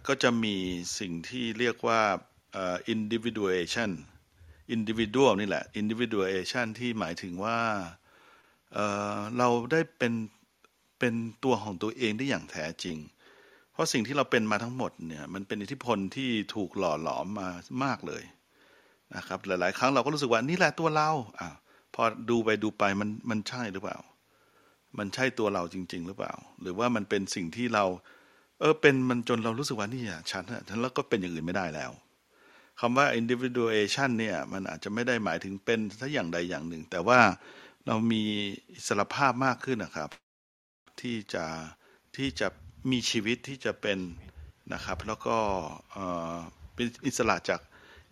[0.07, 0.57] ก็จะมี
[0.99, 2.01] สิ่งที่เรียกว่า
[2.57, 3.91] อ่อ individuation
[4.77, 7.59] individual นี่แหละ individuation ที่หมายถึงว่า
[8.73, 10.13] เเราได้เป็น
[10.99, 11.15] เป็น
[11.45, 12.97] ตัวของตัวเองได้อย่างแท้จริง
[13.73, 17.49] เพราะสิ่งที่เราเป็นมาทั้งหมดเนี่ยมันเป็นอิทธิพลที่ถูกหล่อหลอมมา
[17.85, 18.23] มากเลย
[19.17, 21.11] นะครับหลาย ๆ ครั้งเราก็รู้สึกว่านี่แหละตัวเรา
[21.41, 21.57] อ้าว
[21.95, 23.99] พอดูไปดูไปมันมันใช่หรือเปล่า
[24.99, 27.85] มันใช่ตัวเราจริง ๆ หรือเปล่า หรือว่ามันเป็นสิ่งที่เรา
[28.61, 31.91] เออเป็นมันจนเรารู้สึกว่านี่อะฉันฉันแล้วก็เป็นอย่างอื่นไม่ได้แล้ว
[32.81, 37.21] คำว่า individuation เนี่ยมันอาจจะไม่ได้หมายถึงเป็นสักอย่างใดอย่างหนึ่ง แต่ว่า
[37.87, 38.25] เรามี
[38.75, 40.11] อิสรภาพมากขึ้นนะครับ
[41.01, 41.45] ที่จะ
[42.17, 42.49] ที่จะ
[42.91, 43.99] มีชีวิตที่จะเป็น
[44.75, 45.37] นะครับ แล้วก็
[45.93, 46.37] เอ่อ
[46.75, 47.61] เป็นอิสระจาก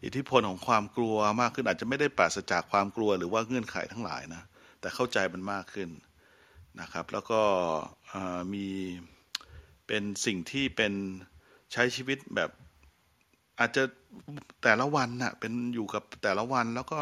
[0.05, 4.43] อิทธิพลของความกลัวมากขึ้น อาจจะไม่ได้ปราศจากความกลัวหรือว่าเงื่อนไขทั้งหลายนะ
[4.81, 5.89] แต่เข้าใจมันมากขึ้น
[6.81, 7.41] นะครับ แล้วก็
[8.55, 8.67] มี
[9.87, 10.93] เป็นสิ่งที่เป็น
[11.73, 12.51] ใช้ชีวิตแบบ
[13.61, 13.83] อาจจะ
[14.63, 17.01] แต่ละวันน่ะ เป็นอยู่กับแต่ละวันแล้วก็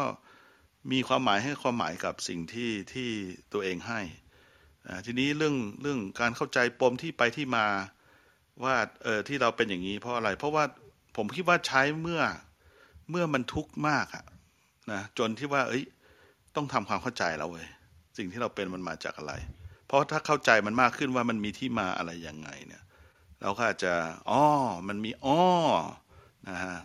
[0.91, 3.09] มีความหมายให้ความหมายกับสิ่งที่ที่
[3.53, 4.01] ตัวเองให้
[5.05, 7.65] ทีนี้เรื่องเรื่องการเข้าใจปมที่ไปที่มา
[8.63, 10.63] ว่าเออที่เราเป็นอย่างงี้เพราะอะไร เพราะว่า
[11.17, 12.21] ผมคิดว่าใช้เมื่อ
[13.09, 14.25] เมื่อมันทุกข์มากอะ
[14.91, 15.85] นะจนที่ว่าเฮ้ย
[16.55, 17.67] ต้องทำความเข้าใจแล้วเว้ย
[18.17, 19.33] สิ่งที่เราเป็นมันมาจากอะไร
[19.87, 22.83] เพราะถ้าเข้าใจมันมากขึ้นว่ามันมีที่มาอะไรยังไงเนี่ย
[23.41, 23.93] เราก็อาจจะ
[24.29, 24.45] อ้อ
[24.87, 25.43] มันมีอ้อ
[26.49, 26.77] นะฮะ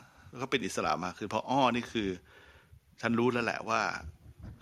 [0.42, 2.08] ก็เป็นอิสระมากขึ้นเพราะอ้อนี่คือ
[3.00, 3.82] ฉันรู้แล้วแหละว่า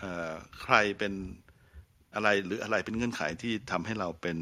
[0.01, 1.13] เอ่อใครเป็น
[2.15, 4.39] อะไรหรืออะไรเป็นเงื่อนไขที่ทำให้เราเป็น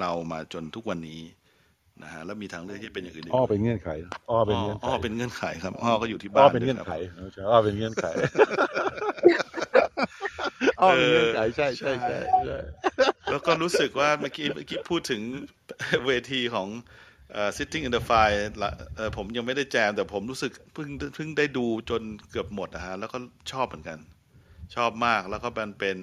[0.00, 1.20] เรามาจนทุกวันนี้
[2.02, 3.88] นะฮะแล้วมีทางเลือกที่เป็นอย่างอื่นอีกอ้อด้วยเป็นเงื่อนไข
[4.30, 6.90] อ้ออ้เป็นอเงื่อนไขอ้อเป็นเงื่อนไขครับอ้อก็อยู่ที่อ้บ้าอนเป็นด้วเงื่ยอนครับไข
[7.22, 8.06] ไม่ใช่อ้อเป็นเงื่อนไข
[10.80, 12.58] อ้อมเออเงื่อนไขใช่ใช่ใช่ใช่ใช่
[13.30, 15.22] แล้วก็รู้สึกว่าเมื่อกี้เมื่อกี้พูดถึง
[16.06, 16.84] เวทีของเอ่อ
[17.56, 23.18] sitting in the fire ละเอ่อผมยังไม่ได้แจม แต่ผมรู้สึกเพิ่งเพิ่งได้ดูจนเกือบหมดนะฮะ แล้วก็
[23.52, 23.98] ชอบเหมือนกัน
[24.74, 25.98] ชอบมากแล้วก็มันเป็น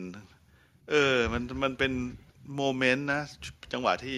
[0.89, 1.91] เออ มันมันเป็น
[2.55, 3.21] โมเมนต์นะ
[3.73, 4.17] จังหวะที่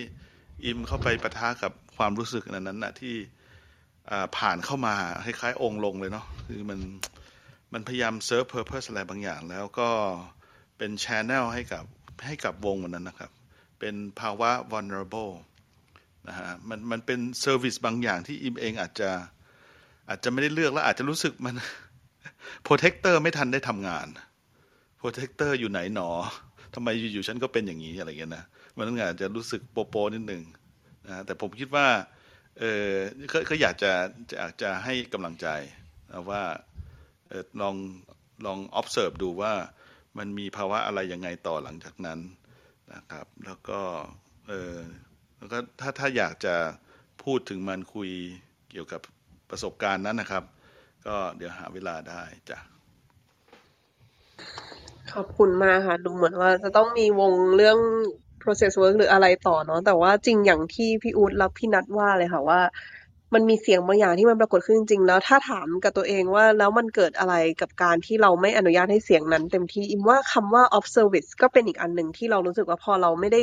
[0.66, 3.16] อิมเข้าไปปะทะกับความรู้สึกนั้นนั้นนะที่
[4.38, 4.96] ผ่านเข้ามา
[5.26, 6.80] คล้ายๆ องค์ลงเลยเนาะคือมัน
[7.74, 9.90] มันพยายาม serve purpose อะไรบางอย่าง แล้วก็
[10.78, 11.86] เป็น channel ให้กับ
[12.26, 13.32] ให้กับวงวันนั้นนะครับ
[13.80, 15.34] เป็นภาวะ vulnerable
[16.30, 19.10] นะฮะมันมันเป็น service บางอย่างที่อิมเองอาจจะ
[20.10, 21.56] อาจจะไม่ได้เลือกแล้วอาจจะรู้สึกมัน
[22.64, 24.08] protector ไม่ทันได้ทำงาน
[24.98, 26.10] protector อยู่ไหนหนอ
[26.76, 28.44] ทำไมอยู่ๆฉันก็เป็นอย่างนี้อะไรเงี้ยนะ
[28.78, 30.44] มันต้องอาจจะรู้สึกโป๊โป๊นิดนึง
[31.08, 31.88] นะแต่ผมคิดว่า
[32.60, 32.92] เออ
[33.50, 33.92] ก็อยากจะ
[34.30, 35.48] จะอยากจะให้กำลังใจ
[36.12, 36.44] นะว่า
[37.30, 37.76] เออลอง
[38.46, 39.54] ลอง observe ดูว่า
[40.18, 42.20] มันมีภาวะอะไรยังไงต่อหลังจากนั้น
[42.94, 43.82] นะครับ แล้วก็
[44.48, 44.74] เออ
[45.40, 46.56] แล้วก็ถ้าถ้าอยากจะ
[47.24, 48.10] พูดถึงมันคุย
[48.72, 49.02] เกี่ยวกับ
[49.50, 50.44] ประสบการณ์นั้นนะครับ
[51.08, 52.58] ก็เดี๋ยวหาเวลาได้จ้ะ
[55.14, 57.78] ขอบคุณมากค่ะ ดูเหมือนว่าจะต้องมีวงเรื่อง
[58.42, 62.62] process work หรืออะไรต่อเนาะแต่ว่าจริงอย่างที่พี่อู๊ดและพี่นัทว่าเลยค่ะว่า
[63.34, 73.42] มันมีเสียงบางอย่างที่มันปรากฏขึ้นจริงแล้วถ้าถามกับตัวเองว่าแล้วมันเกิดอะไรกับการที่เราไม่อนุญาตให้เสียงนั้น เต็มที่อิมว่าคำว่า off service ก็เป็นอีกอันหนึ่งที่เรารู้สึกว่าพอเราไม่ได้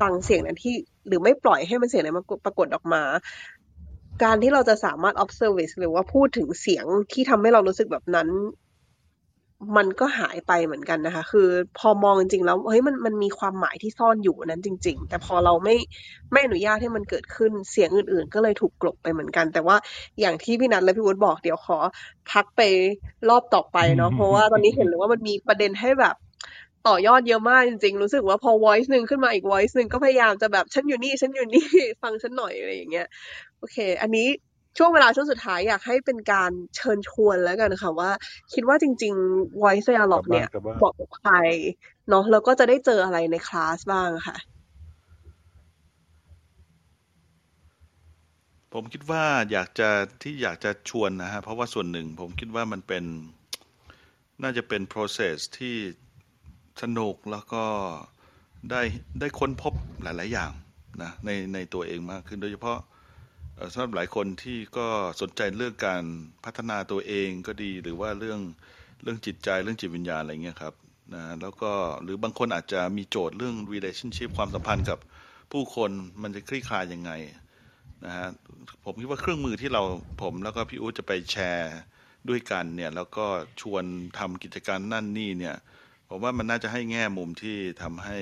[0.00, 0.74] ฟังเสียงนั้นที่
[1.08, 3.02] หรือไม่ปล่อยให้มันเสียงนั้นมาปรากฏออกมา
[4.22, 8.28] การที่เราจะสามารถ off service หรือว่าพูดถึงเสียงที่ทำให้เรารู้สึกแบบนั้น
[9.76, 15.76] มันก็หายไปเหมือนกันนะคะ คือพอมองจริงๆแล้วเฮ้ยมันมันมีความหมายที่ซ่อนอยู่นั้นจริง ๆ แต่พอเราไม่
[16.32, 19.76] ไม่อนุญาตให้มันเกิดขึ้นเสียงอื่น ๆ ก็เลยถูกกลบไปเหมือนกัน แต่ว่า
[20.20, 21.78] อย่างที่พี่นัทและพี่วุฒิบอกเดี๋ยวขอ
[22.30, 22.60] พักไป
[23.28, 26.14] รอบต่อไปเนาะเพราะว่าตอนนี้เห็นเลยว่ามันมีประเด็นให้แบบ
[26.88, 31.66] ต่อยอดเยอะมากจริงๆ รู้สึกว่าพอ voice หนึ่งขึ้นมาอีก voice หนึ่งก็พยายามจะแบบฉันอยู่นี่ฉันอยู่นี่
[32.02, 33.06] ฟังฉันหน่อยอะไรอย่างเงี้ย
[33.58, 34.28] โอเค อันนี้
[34.78, 38.10] ช่วงเวลาช่วงสุดท้ายอยากให้เป็นการเชิญชวนแล้วกันค่ะว่า
[38.54, 41.32] คิดว่าจริง ๆ voice กลับ dialogue บ้าเนี่นยกลับบ้านเหมาะกับใคร
[42.08, 44.36] เนาะแล้วก็จะได้เจออะไรในคลาสบ้างค่ะ
[48.72, 49.88] ผมคิดว่าอยากจะ
[50.22, 53.04] ที่อยากจะชวนนะฮะเพราะว่าส่วนหนึ่งผมคิดว่ามันเป็น
[54.42, 55.76] น่าจะเป็น process ที่
[56.82, 57.64] สนุกแล้วก็
[58.70, 58.82] ได้
[59.20, 60.50] ได้ค้นพบหลาย ๆ อย่าง
[61.02, 62.78] นะในในตัวเองมากขึ้นโดยเฉพาะ
[63.72, 64.86] สำหรับหลายคนที่ก็
[65.20, 66.04] สนใจเรื่องการ
[66.44, 68.40] พัฒนาตัวเองก็ดีหรือว่าเรื่อง
[69.02, 70.74] เรื่องจิตใจเรื่องจิตวิญญาณอะไรเงี้ยครับ
[71.14, 71.72] นะแล้วก็
[72.02, 74.98] หรือบางคนอาจจะมีโจทย์เรื่อง relationship ความสัมพันธ์กับ
[75.52, 75.90] ผู้คน
[76.22, 77.10] มันจะคลี่คลายยังไง
[78.04, 78.28] นะฮะ
[78.84, 79.82] ผมคิดว่าเครื่องมือที่เรา
[80.22, 81.74] ผมแล้วก็พี่อู๊ดจะไปแชร์
[82.28, 83.26] ด้วยกันเนี่ยแล้วก็
[83.60, 83.84] ชวน
[84.18, 85.56] ทำกิจการนั่นนี่เนี่ย
[86.16, 88.18] ผมว่ามันน่าจะให้แง่มุมที่ทำให้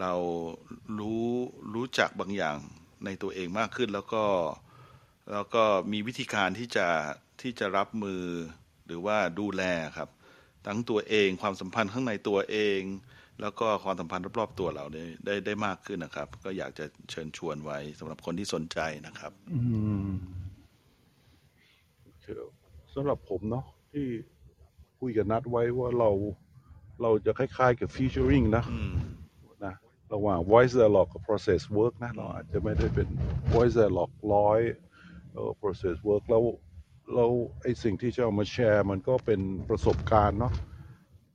[0.00, 0.12] เรา
[0.98, 1.26] รู้
[1.74, 2.58] รู้จักบางอย่าง
[3.04, 4.24] ในตัวเองมากขึ้น แล้วก็
[5.32, 5.62] แล้วก็
[5.92, 6.88] มีวิธีการที่จะ
[7.42, 8.22] ที่จะรับมือ
[8.86, 9.62] หรือว่าดูแล
[9.96, 10.08] ครับ
[10.66, 12.80] ทั้งตัวเองความสัมพันธ์ข้างในตัวเอง
[13.40, 19.60] แล้วก็ความสัมพันธ์รอบๆตัวเราได้ได้ได้มากขึ้นนะครับ ก็อยากจะเชิญชวนไว้สำหรับคนที่สนใจนะครับอื
[20.06, 20.08] ม
[22.94, 24.06] สำหรับผมเนาะที่
[25.00, 26.10] คุยกับนัดไว้ว่าเรา
[27.02, 28.94] เราจะคล้ายๆกับ featuring นะอืม
[29.64, 29.74] นะ
[30.14, 33.08] ระหว่าง voice dialogue กับ process work นะเราอาจจะไม่ได้เป็น
[33.54, 34.60] voice dialogue ร้อย
[35.32, 36.42] เออ process work แล้ว
[37.14, 37.30] แล้ว
[37.62, 40.54] ไอ้สิ่งที่จะเอามาแชร์ มันก็เป็นประสบการณ์เนาะ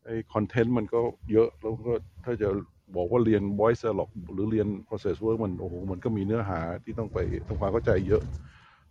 [0.06, 1.00] ไอ้คอนเทนต์มันก็
[1.32, 1.94] เยอะแล้วก็
[2.26, 2.50] ถ้าจะ
[2.96, 7.18] บอกว่าเรียน voice dialogue หรือเรียน process work มันโอ้โหมันก็มีเนื้อหาที่ต้องไป
[7.48, 8.24] ทำความเข้าใจเยอะ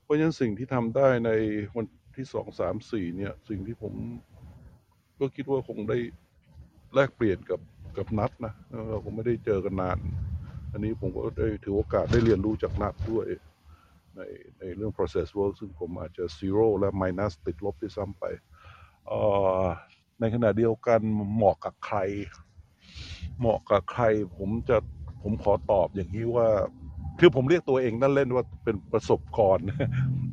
[0.03, 1.31] เพราะฉะนั้นสิ่งที่ทำได้ใน
[1.77, 1.87] วัน
[2.17, 3.95] ที่สองสามสี่เนี่ย สิ่งที่ผม
[5.21, 5.99] ก็คิดว่าคงได้
[6.95, 7.61] แลกเปลี่ยนกับ
[7.97, 8.53] กับนัดนะ
[8.89, 9.99] เราคงไม่ได้เจอกันนาน
[10.73, 13.27] อันนี้ผมก็ได้ถือโอกาสได้เรียนรู้จากนัดด้วย
[14.15, 14.21] ใน
[14.59, 18.25] ในเรื่อง process work ซึ่งผมอาจจะ zero และ minus ติดลบที่ซ้ำไป
[20.21, 21.01] ในขณะเดียวกัน
[21.35, 21.99] เหมาะกับใคร
[23.39, 24.05] เหมาะกับใคร
[24.37, 24.77] ผมจะ
[25.23, 26.49] ผมขอตอบอย่างนี้ว่า
[27.21, 29.65] คือผมเรียกตัวเองนั่นเล่นว่าเป็นประสบกรณ์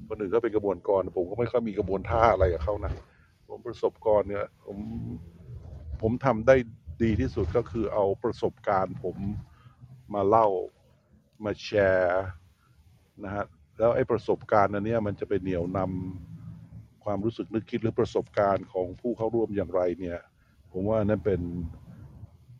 [0.07, 2.93] คนอื่นก็เป็นกระบวนกร ผมก็ไม่ค่อยมีกระบวนท่าอะไรกับเขานะ
[3.49, 4.77] ผมประสบกรณ์เนี่ยผม
[6.01, 6.55] ผมทำได้
[7.03, 9.17] ดีที่สุดก็คือเอาประสบการณ์ผม
[10.13, 10.47] มาเล่า
[11.45, 12.23] มาแชร์
[13.23, 13.45] นะฮะ
[13.77, 20.19] แล้วไอ้ประสบการณ์อันนี้มันจะไปเหนี่ยวนำความรู้สึกนึกคิดหรือประสบการณ์ของผู้เข้าร่วมอย่างไรเนี่ย
[20.71, 21.41] ผมว่านั่นเป็น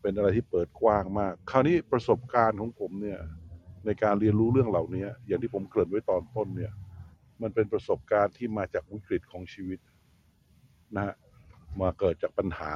[0.00, 3.20] เป็นอะไรที่เปิดกว้างมาก คราวนี้ประสบการณ์ของผมเนี่ย
[3.86, 6.72] ในการเรียนรู้เรื่องเหล่านี้อย่างที่ผมเกริ่นไว้ตอนต้นเนี่ย
[7.42, 9.80] มันเป็นประสบการณ์ที่มาจากวิกฤตของชีวิต
[10.94, 11.14] นะฮะ
[11.80, 12.74] มาเกิดจากปัญหา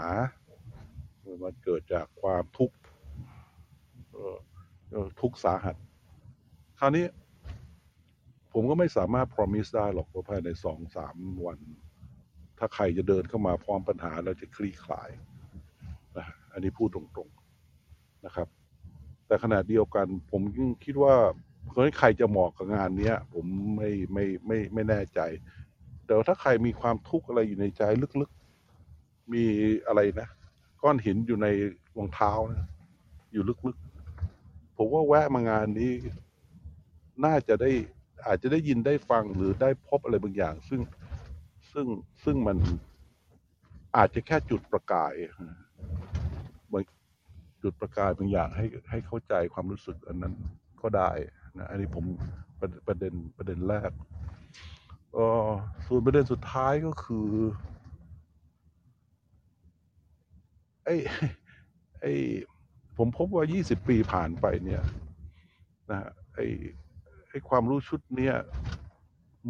[1.45, 2.77] มันเกิดจากความทุกข์
[5.21, 5.77] ทุกข์สาหัส
[6.79, 7.07] คราวนี้
[8.53, 11.17] ผมก็ไม่สามารถ promise ได้หรอกว่าภายในสองสาม
[11.47, 11.59] วัน
[12.59, 15.11] ถ้าใครจะเดินเข้ามาพร้อมปัญหาแล้วจะคลี่คลาย
[16.17, 18.49] นะอันนี้พูดตรงๆนะครับ
[19.27, 21.15] แต่ขณะเดียวกัน ผมยังคิดว่า
[21.75, 23.47] เฮ้ยใครจะเหมาะกับงานเนี้ย ผม
[23.77, 25.21] ไม่ไม่ไม่ไม่แน่ใจ
[26.07, 27.83] แต่ถ้าใครมีความทุกข์อะไรอยู่ในใจ
[28.21, 29.45] ลึกๆ มี
[29.87, 30.29] อะไรนะ
[30.83, 31.47] ก้อนหินอยู่ใน
[31.97, 32.69] รองเท้านะ
[33.33, 35.93] อยู่ลึกๆ ผมว่าแวะมางานนี้
[37.25, 37.71] น่าจะได้
[38.27, 40.81] อาจจะได้ยินได้ฟังหรือได้พบอะไรบางอย่าง ซึ่ง
[41.73, 41.87] ซึ่ง
[42.25, 42.57] ซึ่งมัน
[43.97, 45.15] อาจจะแค่จุดประกาย
[46.73, 46.83] บาง
[47.63, 50.35] จุดประกายบางอย่างให้ให้เข้าใจความรู้สึกอันนั้น
[50.83, 51.11] ก็ได้
[51.59, 52.05] นะอันนี้ผม
[52.61, 53.91] ประประเด็นประเด็นแรก
[55.17, 55.49] ออ
[55.87, 57.29] ส่วนประเด็นสุดท้ายก็คือ
[60.80, 60.99] ไอ้
[62.01, 62.13] ไอ้
[62.97, 64.83] ผมพบว่า 20 ปีผ่านไปเนี่ย
[65.91, 66.47] นะฮะไอ้
[67.29, 68.35] ไอ้ความรู้ชุดเนี้ย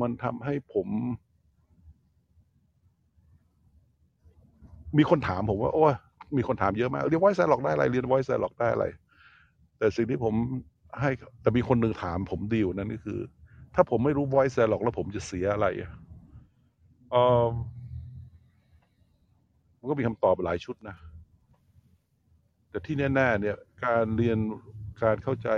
[0.01, 0.89] มันทำให้ผม
[4.99, 5.95] มีคนถามผมว่า โอ้ย
[6.37, 8.87] มีคนถามเยอะมาก เรียนไวซ์ไซล็อกได้อะไร เรียนไวซ์ไซล็อกได้อะไร
[9.79, 10.35] แต่สิ่งที่ผม
[11.01, 11.11] ให้
[11.43, 13.19] แต่มีคนหนึ่งถามผมดีลนั้นก็คือ
[13.75, 15.93] ถ้าผมไม่รู้ไวซ์ไซล็อกแล้วผมจะเสียอะไรอะ
[17.11, 17.45] เออ
[19.79, 20.97] มันก็มีคำตอบหลายชุดนะ
[22.71, 24.39] แต่ที่แน่ๆเนี่ยการเรียน
[25.03, 25.51] การเข้าใจ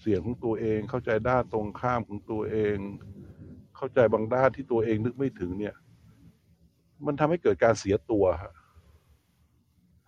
[0.00, 2.76] เสียงของตัวเอง เข้าใจด้านตรงข้ามของตัวเอง
[3.76, 5.74] เข้าใจบางด้านที่ตัวเองนึกไม่ถึงเนี่ย
[7.06, 8.52] มันทำให้เกิดการเสียตัวฮะ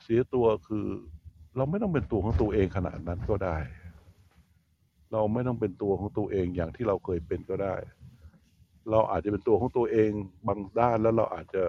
[0.04, 0.86] เสียตัวคือ
[1.56, 3.58] เราไม่ต้องเป็นตัวของตัวเองขนาดนั้นก็ได้
[5.12, 7.76] เราไม่ต้องเป็นตัวของตัวเองอย่างที่เราเคยเป็นก็ได้
[8.90, 10.10] เราอาจจะเป็นตัวของตัวเอง
[10.48, 11.62] บางด้านแล้วเราอาจจะ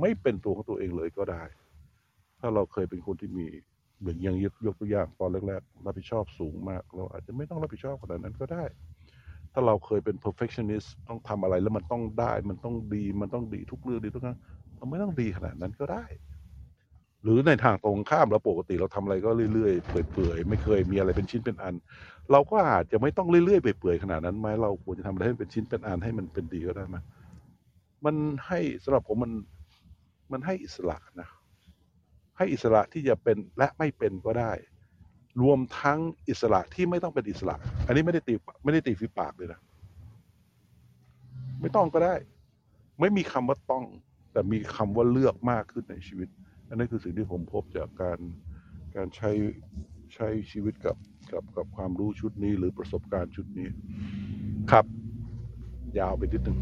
[0.00, 1.42] ไม่เป็นตัวของตัวเองเลยก็ได้
[2.40, 3.48] ถ้าเราเคยเป็นคนที่มี
[4.02, 8.64] หมือนย่างยกยกตัวอย่างตอนแรกๆรับผิดชอบสูงมาก เราอาจจะไม่ต้องรับผิดชอบขนาดนั้นก็ได้
[9.52, 14.38] ถ้าเราเคยเป็น perfectionist ต้องทำอะไรแล้วมันต้องได้ มันต้องดี มันต้องดีทุกเรื่องดีทุกครั้ง
[14.76, 16.04] เราไม่ต้องดีขนาดนั้นก็ได้
[17.24, 21.74] หรือในทางตรงข้ามเราปกติเราทำอะไรก็เรื่อยๆ เปื่อยๆ ไม่เคยมีอะไรเป็นชิ้นเป็นอัน
[22.30, 26.96] เราก็อาจจะไม่ต้องเรื่อยๆ เปื่อยๆ ขนาดนั้นไหมเราควรจะทำอะไรให้มันเป็นชิ้นเป็นอันให้มันเป็นดีก็ได้ไหม
[28.04, 28.16] มัน
[28.46, 29.32] ให้สำหรับผมมัน
[30.32, 31.28] มันให้อิสระนะ
[32.38, 34.52] ให้อิสระที่จะเป็นและไม่เป็นก็ได้
[35.42, 37.56] รวมทั้งอิสระที่ไม่ต้องเป็นอิสระ
[37.86, 38.34] อันนี้ไม่ได้ตี
[38.64, 39.60] ไม่ได้ตีฝีปากเลยนะ
[41.60, 42.14] ไม่ต้องก็ได้
[43.00, 43.84] ไม่มีคำว่าต้อง
[44.32, 46.28] แต่มีคำว่าเลือกมากขึ้นในชีวิต
[46.68, 48.18] อันนั้คือสิ่งที่ผมพบจากการ
[48.96, 49.30] การใช้
[50.14, 50.96] ใช้ชีวิตกับ
[51.32, 53.68] กับกับความรู้ชุดนี้หรือประสบการณ์ชุดนี้
[54.70, 54.84] ครับ
[55.98, 56.58] ยาวไปนิดนึง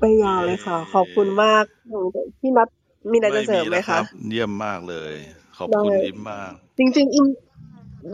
[0.00, 1.64] ไม่ยาวเลยค่ะ ขอบคุณมาก
[2.40, 2.68] พี่นัท
[3.10, 5.12] มีอะไรจะเสริมไหมแล้วคคะรับเยี่ยมมากเลย
[5.56, 7.26] ขอบได้คุณอิมมาก จริง ๆ อิม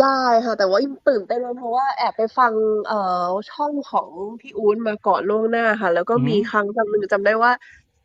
[0.02, 2.52] ได้ค่ะ แต่ว่าอิมตื่นเต้นมากเพราะว่าแอบไปฟัง
[2.86, 4.08] เอ่อช่องของ
[4.40, 7.52] พี่อู๊ดมาก่อนล่วงหน้าค่ะ แล้วก็อือฮึมีครั้งจำหนึ่งจำได้ว่า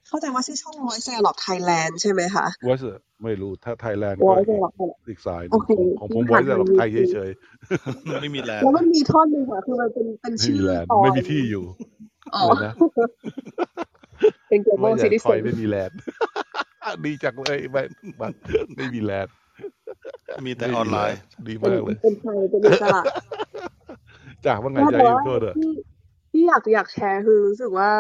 [0.08, 2.78] เข้าใจว่าชื่อช่อง Voice Dialogue Thailand ใช่ไหมคะว่า
[3.24, 7.30] ไม่รู้ถ้าไทยแลนด์ก็ Voice อีก Dialogue Thailand อีกสายหนึโองเคของของผมที่ไว้ผ่านแต่ทางเราไทย YouTube เฉย
[8.22, 11.66] ไม่มีแรงแล้วมันมีท่อนหนึ่งค่ะคือมันเป็นเป็นๆไม่ชื่อมีแลนด์ตอนไม่มีที่อยู่
[12.36, 12.74] อ๋อเลยนะ
[14.48, 16.00] เป็นไม่ Global อยากคอย Citizen ไม่มีแลนด์
[17.06, 17.84] ดีจังเลยไม่
[18.18, 18.28] ไม่
[18.76, 19.36] ไม่มีแลนด์
[20.46, 23.02] มีแต่ไม่ออนมีไลแลนน์ด์ดีเป็นมากเลย เป็นไทยเป็นอิสระ
[24.46, 25.72] จากว่าไงก็ใจแต่อยู่ว่าโทษเถอะที่
[26.32, 27.92] ที่อยากอยากแชร์คือรู้สึกว่า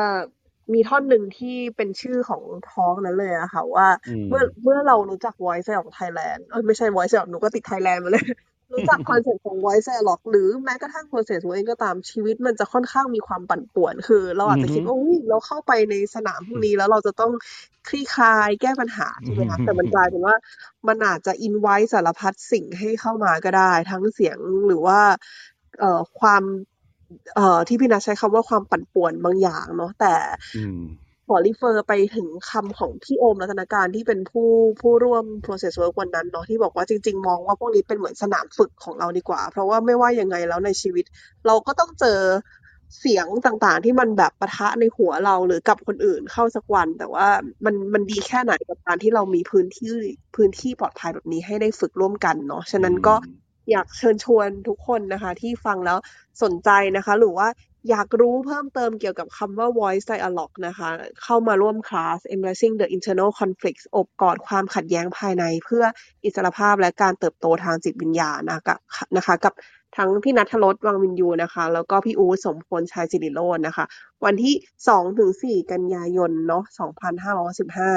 [0.73, 2.41] มีท่อนหนึ่งที่เป็นชื่อของ
[2.71, 8.25] ท้องนั้นเลยอะค่ะว่าอืมเมื่อเมื่อเรารู้จัก Voice Dialogue Thailand เอ้ยไม่ใช่ Voice Dialogue หนูก็ติด Thailand มาเลย
[8.73, 17.31] รู้จัก concept ของ Voice Dialogue หรือแม้กระทั่ง process ตัวเองก็ตามชีวิตมันจะค่อนข้างมีความปั่นป่วน คือ เราอาจจะคิดว่าอุ๊ยเราเข้าไปในสนามพวกนี้แล้วเราจะต้อง
[17.87, 20.35] คลี่คลายแก้ปัญหาใช่ไหมคะแต่มันกลายเป็นว่า
[20.87, 24.37] มันอาจจะ invite สารพัดสิ่งให้เข้ามาก็ได้ ทั้งเสียง
[24.67, 24.99] หรือว่า
[25.79, 26.43] เอ่อความ
[27.35, 30.13] เอ่อที่พี่นัทใช้คำว่าความปั่นป่วนบางอย่างเนาะแต่
[30.57, 30.81] อืม
[31.27, 34.49] ขอรีเฟอร์ไปถึงคำของพี่โอมรัตนการที่เป็นผู้
[34.81, 41.05] ผู้ร่วม process work วันนั้นเนาะที่บอกว่าจริง ๆ มองว่าพวกนี้เป็นเหมือนสนามฝึกของเราดีกว่า เพราะว่าไม่ว่ายังไงแล้วในชีวิต
[41.47, 42.19] เราก็ต้องเจอ
[42.99, 47.27] เสียงต่างๆ ที่มันแบบปะทะในหัวเราหรือกับคนอื่นเข้าสักวัน แต่ว่า
[47.65, 49.95] มันมันดีแค่ไหนกับการที่เรามีพื้นที่
[50.35, 53.15] พื้นที่ปลอดภัยแบบนี้ให้ได้ฝึกร่วมกันเนาะฉะนั้นก็
[53.71, 55.97] อยากเชิญชวนทุกคนนะคะ ที่ฟังแล้ว
[56.43, 57.47] สนใจนะคะ หรือว่า
[57.89, 60.89] อยากรู้เพิ่มเติมเกี่ยวกับคำว่า voice dialogue นะคะ
[61.23, 65.83] เข้ามาร่วมคลาส embracing the internal conflicts อบกอดความขัดแย้งภายใน เพื่อ
[66.23, 68.77] อิสรภาพและการเติบโตทางจิตวิญญาณนะคะ
[69.17, 69.53] นะคะ กับ
[69.97, 73.85] ทั้งพี่นัทรสวังวินยูนะคะ แล้วก็พี่อู๊ดสมพลชัยสิริโรจน์นะคะ
[74.25, 74.55] วันที่
[74.87, 77.91] สองถึงสี่กันยายนเนาะสองพันห้าร้อยสิบห้า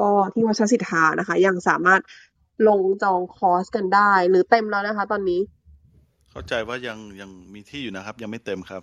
[0.00, 2.00] ก็ที่วัดชสิทธานะคะ ยังสามารถ
[2.68, 5.40] ลงจองคอร์สกันได้ หรือเต็มแล้วนะคะ ตอนนี้
[6.30, 8.82] เข้าใจว่ายังยังมีที่อยู่นะครับ ยังไม่เต็มครับ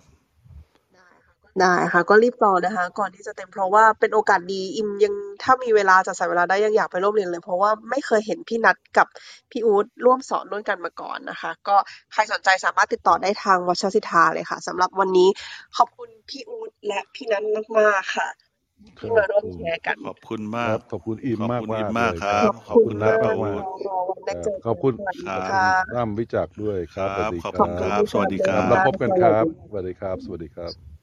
[1.60, 9.06] ได้ค่ะ ก็รีบจองนะคะ ก่อนที่จะเต็ม เพราะว่าเป็นโอกาสดี อิมยัง ถ้ามีเวลาจัดสรรเวลาได้ยังอยากไปร่วมเรียนเลย เพราะว่าไม่เคยเห็นพี่นัทกับ
[9.50, 11.76] พี่อู๊ดร่วมสอนด้วยกันมาก่อนนะคะ ก็
[12.12, 15.28] ใครสนใจสามารถติดต่อได้ทางวัชรศิทธาเลยค่ะสำหรับวันนี้
[15.76, 17.44] ขอบคุณพี่อู๊ดและพี่นัท
[17.78, 18.28] มากๆค่ะ
[18.98, 30.93] ที่มาร่วมแชร์กัน ขอบคุณคมารักบขอบคุณอิมขอบมากคุณมาอิกมเลมากยคครัรับบขอบคุณนัทขปอบระคุณอูมากดรอวันได้เจอขอบคุณสวัสดีครับค่ะร่ำวิจักรด้วยครับคสรัวัสบดีขอบคคุรัณบครับ สวัสดีคครัรับบแล้วพบกันครับ สวัสดีครับ สวัสดีครับ